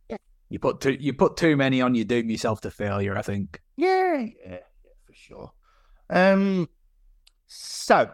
Yeah. 0.09 0.17
you 0.49 0.59
put 0.59 0.81
too 0.81 0.97
you 0.99 1.13
put 1.13 1.37
too 1.37 1.55
many 1.57 1.81
on, 1.81 1.95
you 1.95 2.05
doom 2.05 2.29
yourself 2.29 2.61
to 2.61 2.71
failure. 2.71 3.17
I 3.17 3.21
think. 3.21 3.61
Yeah, 3.77 4.17
yeah, 4.17 4.29
yeah, 4.49 4.57
for 5.05 5.13
sure. 5.13 5.51
Um, 6.09 6.67
so 7.47 8.11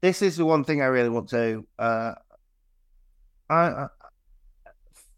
this 0.00 0.22
is 0.22 0.36
the 0.36 0.44
one 0.44 0.64
thing 0.64 0.82
I 0.82 0.86
really 0.86 1.08
want 1.08 1.28
to. 1.30 1.66
Uh, 1.78 2.14
I, 3.50 3.56
I 3.56 3.86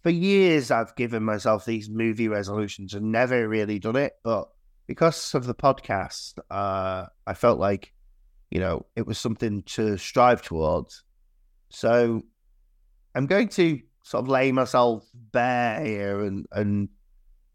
for 0.02 0.10
years 0.10 0.70
I've 0.70 0.96
given 0.96 1.22
myself 1.22 1.64
these 1.64 1.90
movie 1.90 2.28
resolutions 2.28 2.94
and 2.94 3.12
never 3.12 3.48
really 3.48 3.78
done 3.78 3.96
it, 3.96 4.14
but 4.22 4.48
because 4.86 5.34
of 5.34 5.44
the 5.44 5.54
podcast, 5.54 6.38
uh, 6.50 7.06
I 7.26 7.34
felt 7.34 7.60
like 7.60 7.92
you 8.50 8.60
know 8.60 8.86
it 8.96 9.06
was 9.06 9.18
something 9.18 9.62
to 9.62 9.96
strive 9.98 10.42
towards. 10.42 11.04
So 11.68 12.22
I'm 13.14 13.26
going 13.26 13.48
to 13.50 13.80
sort 14.02 14.24
of 14.24 14.28
lay 14.28 14.52
myself 14.52 15.06
bare 15.14 15.84
here, 15.84 16.24
and 16.24 16.46
and 16.52 16.88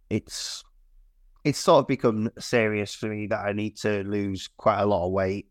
it's 0.10 0.64
it's 1.44 1.60
sort 1.60 1.80
of 1.80 1.88
become 1.88 2.30
serious 2.40 2.94
for 2.94 3.08
me 3.08 3.28
that 3.28 3.46
I 3.46 3.54
need 3.54 3.78
to 3.78 4.04
lose 4.04 4.50
quite 4.58 4.80
a 4.80 4.86
lot 4.86 5.06
of 5.06 5.12
weight. 5.12 5.48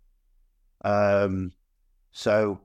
Um, 0.85 1.53
so 2.15 2.61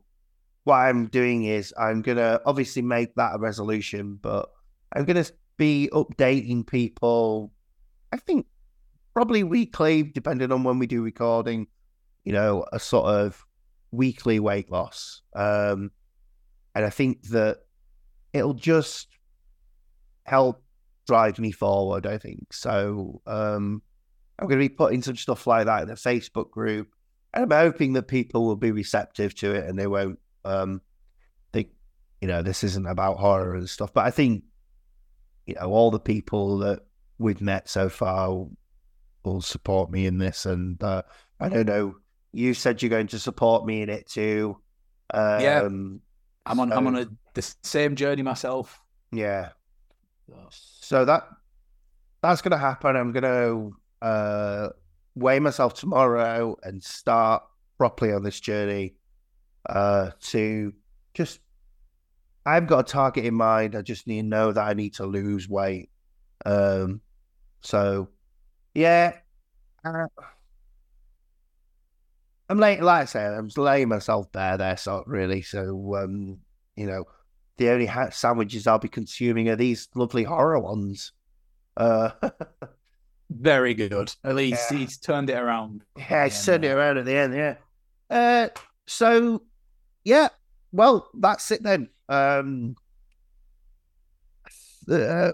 what 0.64 0.76
I'm 0.76 1.08
doing 1.08 1.44
is 1.44 1.74
I'm 1.78 2.02
gonna 2.02 2.40
obviously 2.46 2.82
make 2.82 3.14
that 3.16 3.36
a 3.36 3.40
resolution, 3.40 4.18
but 4.22 4.50
I'm 4.94 5.04
gonna 5.04 5.26
be 5.58 5.90
updating 5.92 6.66
people. 6.66 7.52
I 8.14 8.18
think 8.18 8.46
probably 9.14 9.44
weekly, 9.44 10.04
depending 10.04 10.52
on 10.52 10.64
when 10.64 10.80
we 10.80 10.88
do 10.88 11.02
recording. 11.02 11.68
You 12.24 12.34
know, 12.34 12.66
a 12.72 12.80
sort 12.80 13.06
of 13.08 13.44
weekly 13.92 14.40
weight 14.40 14.70
loss, 14.70 15.22
um, 15.36 15.90
and 16.76 16.86
I 16.86 16.90
think 16.90 17.24
that 17.30 17.60
it'll 18.34 18.54
just 18.54 19.08
help 20.24 20.64
drive 21.08 21.40
me 21.40 21.52
forward. 21.52 22.06
I 22.06 22.20
think 22.20 22.54
so. 22.54 23.22
Um, 23.26 23.82
I'm 24.38 24.48
going 24.48 24.60
to 24.60 24.70
be 24.70 24.74
putting 24.74 25.02
some 25.02 25.16
stuff 25.16 25.48
like 25.48 25.66
that 25.66 25.82
in 25.82 25.88
the 25.88 25.96
Facebook 25.96 26.52
group, 26.52 26.94
and 27.34 27.44
I'm 27.44 27.66
hoping 27.66 27.94
that 27.94 28.08
people 28.08 28.46
will 28.46 28.56
be 28.56 28.72
receptive 28.72 29.36
to 29.36 29.54
it 29.54 29.68
and 29.68 29.78
they 29.78 29.88
won't 29.88 30.20
um, 30.46 30.82
think, 31.54 31.70
you 32.22 32.28
know, 32.28 32.42
this 32.42 32.64
isn't 32.64 32.88
about 32.88 33.18
horror 33.18 33.56
and 33.56 33.70
stuff. 33.70 33.94
But 33.94 34.06
I 34.06 34.12
think, 34.12 34.44
you 35.46 35.56
know, 35.56 35.72
all 35.72 35.92
the 35.92 36.00
people 36.00 36.60
that 36.60 36.80
we've 37.18 37.42
met 37.42 37.70
so 37.70 37.90
far 37.90 38.48
will 39.24 39.42
support 39.42 39.92
me 39.92 40.06
in 40.06 40.18
this, 40.18 40.46
and 40.46 40.82
uh, 40.84 41.02
I 41.40 41.50
don't 41.50 41.66
know. 41.66 41.96
You 42.32 42.54
said 42.54 42.82
you're 42.82 42.90
going 42.90 43.08
to 43.08 43.20
support 43.20 43.66
me 43.66 43.82
in 43.82 43.90
it 43.90 44.08
too. 44.08 44.58
Um, 45.14 45.40
Yeah. 45.42 45.68
I'm 46.46 46.60
on 46.60 46.72
I'm 46.72 46.88
on 46.88 46.96
a, 46.96 47.08
the 47.34 47.56
same 47.64 47.96
journey 47.96 48.24
myself. 48.24 48.82
Yeah. 49.12 49.50
So 50.50 51.06
that 51.06 51.28
that's 52.22 52.42
gonna 52.42 52.58
happen. 52.58 52.96
I'm 52.96 53.12
gonna 53.12 53.70
uh 54.02 54.70
weigh 55.20 55.40
myself 55.40 55.74
tomorrow 55.76 56.58
and 56.64 56.84
start 56.84 57.44
properly 57.78 58.14
on 58.14 58.24
this 58.24 58.40
journey. 58.40 58.96
uh, 59.70 60.12
to 60.22 60.74
just. 61.14 61.42
I've 62.46 62.68
got 62.68 62.80
a 62.80 62.84
target 62.92 63.26
in 63.26 63.36
mind. 63.36 63.76
I 63.76 63.82
just 63.82 64.08
need 64.08 64.22
to 64.22 64.28
know 64.28 64.52
that 64.52 64.68
I 64.68 64.74
need 64.74 64.96
to 64.96 65.06
lose 65.06 65.48
weight. 65.48 65.90
Um, 66.46 67.02
so 67.62 68.10
yeah, 68.76 69.18
uh, 69.86 70.08
I'm 72.50 72.58
late. 72.60 72.82
Like 72.82 73.04
I 73.04 73.06
said, 73.06 73.34
I'm 73.34 73.50
laying 73.58 73.90
myself 73.90 74.32
bare 74.32 74.58
there. 74.58 74.78
So 74.78 75.04
really, 75.06 75.42
so 75.42 75.96
um, 75.96 76.40
you 76.76 76.88
know, 76.88 77.06
the 77.58 77.70
only 77.70 77.86
ha- 77.86 78.10
sandwiches 78.12 78.68
I'll 78.68 78.80
be 78.80 78.90
consuming 78.90 79.50
are 79.50 79.56
these 79.56 79.88
lovely 79.96 80.24
horror 80.24 80.60
ones. 80.60 81.12
Uh, 81.78 82.12
Very 83.30 83.74
good. 83.74 84.14
At 84.24 84.36
least 84.36 84.72
Yeah. 84.72 84.78
he's 84.80 84.98
turned 84.98 85.30
it 85.30 85.38
around. 85.38 85.84
yeah, 85.98 86.24
I 86.24 86.30
turned 86.30 86.66
it 86.66 86.72
around 86.72 86.98
at 86.98 87.06
the 87.06 87.16
end. 87.16 87.34
Yeah. 87.36 87.56
Uh, 88.10 88.50
so 88.88 89.44
yeah, 90.04 90.30
well, 90.72 91.10
that's 91.14 91.52
it 91.52 91.62
then. 91.62 91.90
Um, 92.08 92.76
uh, 94.92 95.32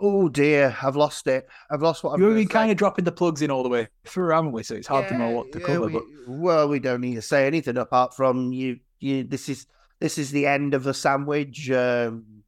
oh 0.00 0.28
dear, 0.28 0.76
I've 0.82 0.96
lost 0.96 1.26
it. 1.26 1.48
I've 1.70 1.82
lost 1.82 2.04
what 2.04 2.12
I'm. 2.14 2.20
We've 2.20 2.34
been 2.36 2.48
kind 2.48 2.70
of 2.70 2.76
dropping 2.76 3.04
the 3.04 3.12
plugs 3.12 3.42
in 3.42 3.50
all 3.50 3.62
the 3.62 3.68
way 3.68 3.88
through, 4.04 4.30
haven't 4.32 4.52
we? 4.52 4.62
So 4.62 4.74
it's 4.74 4.86
hard 4.86 5.08
to 5.08 5.18
know 5.18 5.30
what 5.30 5.52
to 5.52 5.58
yeah, 5.60 5.66
cover. 5.66 5.86
we- 5.86 5.92
But 5.92 6.02
well, 6.28 6.68
we 6.68 6.78
don't 6.78 7.00
need 7.00 7.16
to 7.16 7.22
say 7.22 7.46
anything 7.46 7.76
apart 7.76 8.14
from 8.14 8.52
you. 8.52 8.78
You. 9.00 9.24
This 9.24 9.48
is 9.48 9.66
this 10.00 10.18
is 10.18 10.30
the 10.30 10.46
end 10.46 10.74
of 10.74 10.84
the 10.84 10.94
sandwich. 10.94 11.70
Um, 11.70 12.41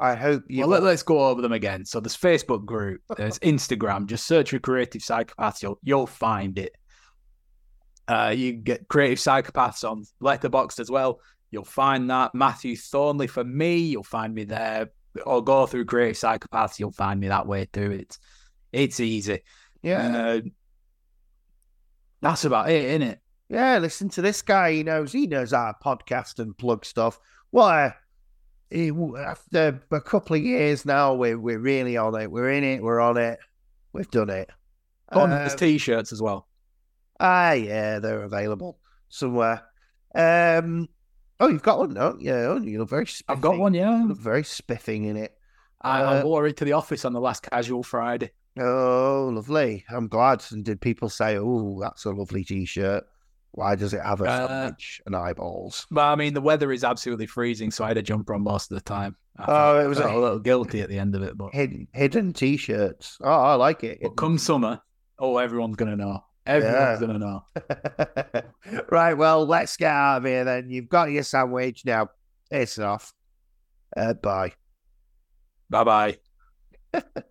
I 0.00 0.14
hope 0.14 0.44
you. 0.48 0.60
well, 0.66 0.80
let, 0.80 0.94
us 0.94 1.02
go 1.02 1.26
over 1.28 1.42
them 1.42 1.52
again. 1.52 1.84
So 1.84 1.98
there's 2.00 2.16
Facebook 2.16 2.64
group, 2.64 3.00
there's 3.16 3.38
Instagram. 3.40 4.06
Just 4.06 4.26
search 4.26 4.50
for 4.50 4.58
Creative 4.58 5.02
Psychopaths. 5.02 5.62
You'll 5.62 5.78
you'll 5.82 6.06
find 6.06 6.58
it. 6.58 6.76
Uh, 8.06 8.32
you 8.36 8.52
get 8.52 8.88
Creative 8.88 9.18
Psychopaths 9.18 9.88
on 9.88 10.04
Letterboxd 10.22 10.80
as 10.80 10.90
well. 10.90 11.20
You'll 11.50 11.64
find 11.64 12.08
that 12.10 12.34
Matthew 12.34 12.76
Thornley 12.76 13.26
for 13.26 13.42
me. 13.44 13.78
You'll 13.78 14.02
find 14.04 14.34
me 14.34 14.44
there. 14.44 14.90
Or 15.26 15.42
go 15.42 15.66
through 15.66 15.86
Creative 15.86 16.16
Psychopaths. 16.16 16.78
You'll 16.78 16.92
find 16.92 17.18
me 17.18 17.28
that 17.28 17.46
way 17.46 17.66
too. 17.72 17.90
It's 17.90 18.18
it's 18.72 19.00
easy. 19.00 19.40
yeah, 19.82 20.16
Uh, 20.16 20.40
that's 22.20 22.44
about 22.44 22.70
it, 22.70 22.84
isn't 22.84 23.02
it? 23.02 23.20
yeah. 23.48 23.78
Listen 23.78 24.08
to 24.10 24.22
this 24.22 24.42
guy. 24.42 24.72
He 24.72 24.82
knows. 24.84 25.12
He 25.12 25.26
knows 25.26 25.52
our 25.52 25.74
podcast 25.84 26.38
and 26.38 26.56
plug 26.56 26.84
stuff. 26.84 27.18
Well, 27.52 27.68
he, 27.68 27.94
after 28.72 29.80
a 29.90 30.00
couple 30.00 30.36
of 30.36 30.42
years 30.42 30.84
now, 30.84 31.14
we're 31.14 31.38
we're 31.38 31.58
really 31.58 31.96
on 31.96 32.14
it. 32.14 32.30
We're 32.30 32.50
in 32.50 32.64
it. 32.64 32.82
We're 32.82 33.00
on 33.00 33.16
it. 33.16 33.38
We've 33.92 34.10
done 34.10 34.30
it. 34.30 34.50
Oh, 35.10 35.22
Uh, 35.26 35.48
t-shirts 35.48 36.12
as 36.12 36.20
well. 36.20 36.46
Ah, 37.18 37.52
yeah, 37.52 37.98
they're 37.98 38.22
available 38.22 38.78
somewhere. 39.08 39.62
Um, 40.14 40.88
oh, 41.40 41.48
you've 41.48 41.62
got 41.62 41.78
one, 41.78 41.94
don't 41.94 42.20
you? 42.20 42.32
Oh, 42.32 42.56
look 42.56 42.90
very 42.90 43.06
spiffy. 43.06 43.24
I've 43.28 43.40
got 43.40 43.58
one, 43.58 43.74
yeah. 43.74 44.02
You 44.02 44.08
look 44.08 44.18
very 44.18 44.44
spiffing 44.44 45.06
in 45.06 45.16
it. 45.16 45.34
I, 45.80 46.02
Uh, 46.02 46.10
I 46.20 46.24
wore 46.24 46.46
it 46.46 46.56
to 46.58 46.64
the 46.64 46.72
office 46.72 47.04
on 47.04 47.12
the 47.12 47.20
last 47.20 47.42
casual 47.42 47.82
Friday. 47.82 48.30
Oh, 48.58 49.30
lovely. 49.32 49.84
I'm 49.88 50.08
glad. 50.08 50.44
And 50.50 50.64
did 50.64 50.80
people 50.80 51.08
say, 51.08 51.38
oh, 51.38 51.78
that's 51.80 52.04
a 52.04 52.10
lovely 52.10 52.44
t-shirt? 52.44 53.04
Why 53.52 53.74
does 53.74 53.94
it 53.94 54.02
have 54.02 54.20
a 54.20 54.24
Uh, 54.24 54.46
sandwich 54.48 55.00
and 55.06 55.16
eyeballs? 55.16 55.86
But 55.90 56.04
I 56.04 56.14
mean, 56.16 56.34
the 56.34 56.40
weather 56.40 56.70
is 56.72 56.84
absolutely 56.84 57.26
freezing, 57.26 57.70
so 57.70 57.84
I 57.84 57.88
had 57.88 57.96
a 57.96 58.02
jumper 58.02 58.34
on 58.34 58.42
most 58.42 58.70
of 58.70 58.76
the 58.76 58.82
time. 58.82 59.16
I 59.38 59.44
Oh, 59.48 59.84
it 59.84 59.88
was 59.88 59.98
a- 59.98 60.06
a 60.06 60.18
little 60.18 60.38
guilty 60.38 60.80
at 60.80 60.88
the 60.88 60.98
end 60.98 61.14
of 61.14 61.22
it, 61.22 61.36
but, 61.36 61.52
Hidden, 61.54 61.88
hidden 61.92 62.32
t-shirts. 62.32 63.18
Oh, 63.22 63.28
I 63.30 63.54
like 63.54 63.82
it. 63.84 63.98
but 64.02 64.16
come 64.16 64.36
summer, 64.38 64.80
oh, 65.18 65.38
everyone's 65.38 65.76
gonna 65.76 65.96
know. 65.96 66.24
Everyone's 66.46 67.00
Yeah. 67.00 67.06
gonna 67.06 67.18
know. 67.18 68.82
right, 68.90 69.14
well, 69.14 69.44
let's 69.46 69.76
get 69.76 69.90
out 69.92 70.18
of 70.18 70.24
here 70.24 70.44
then. 70.44 70.70
You've 70.70 70.88
got 70.88 71.10
your 71.10 71.22
sandwich 71.22 71.84
now. 71.84 72.08
It's 72.50 72.78
off. 72.78 73.12
Uh, 73.96 74.14
bye. 74.14 74.52
Bye 75.70 75.84
bye. 75.84 76.18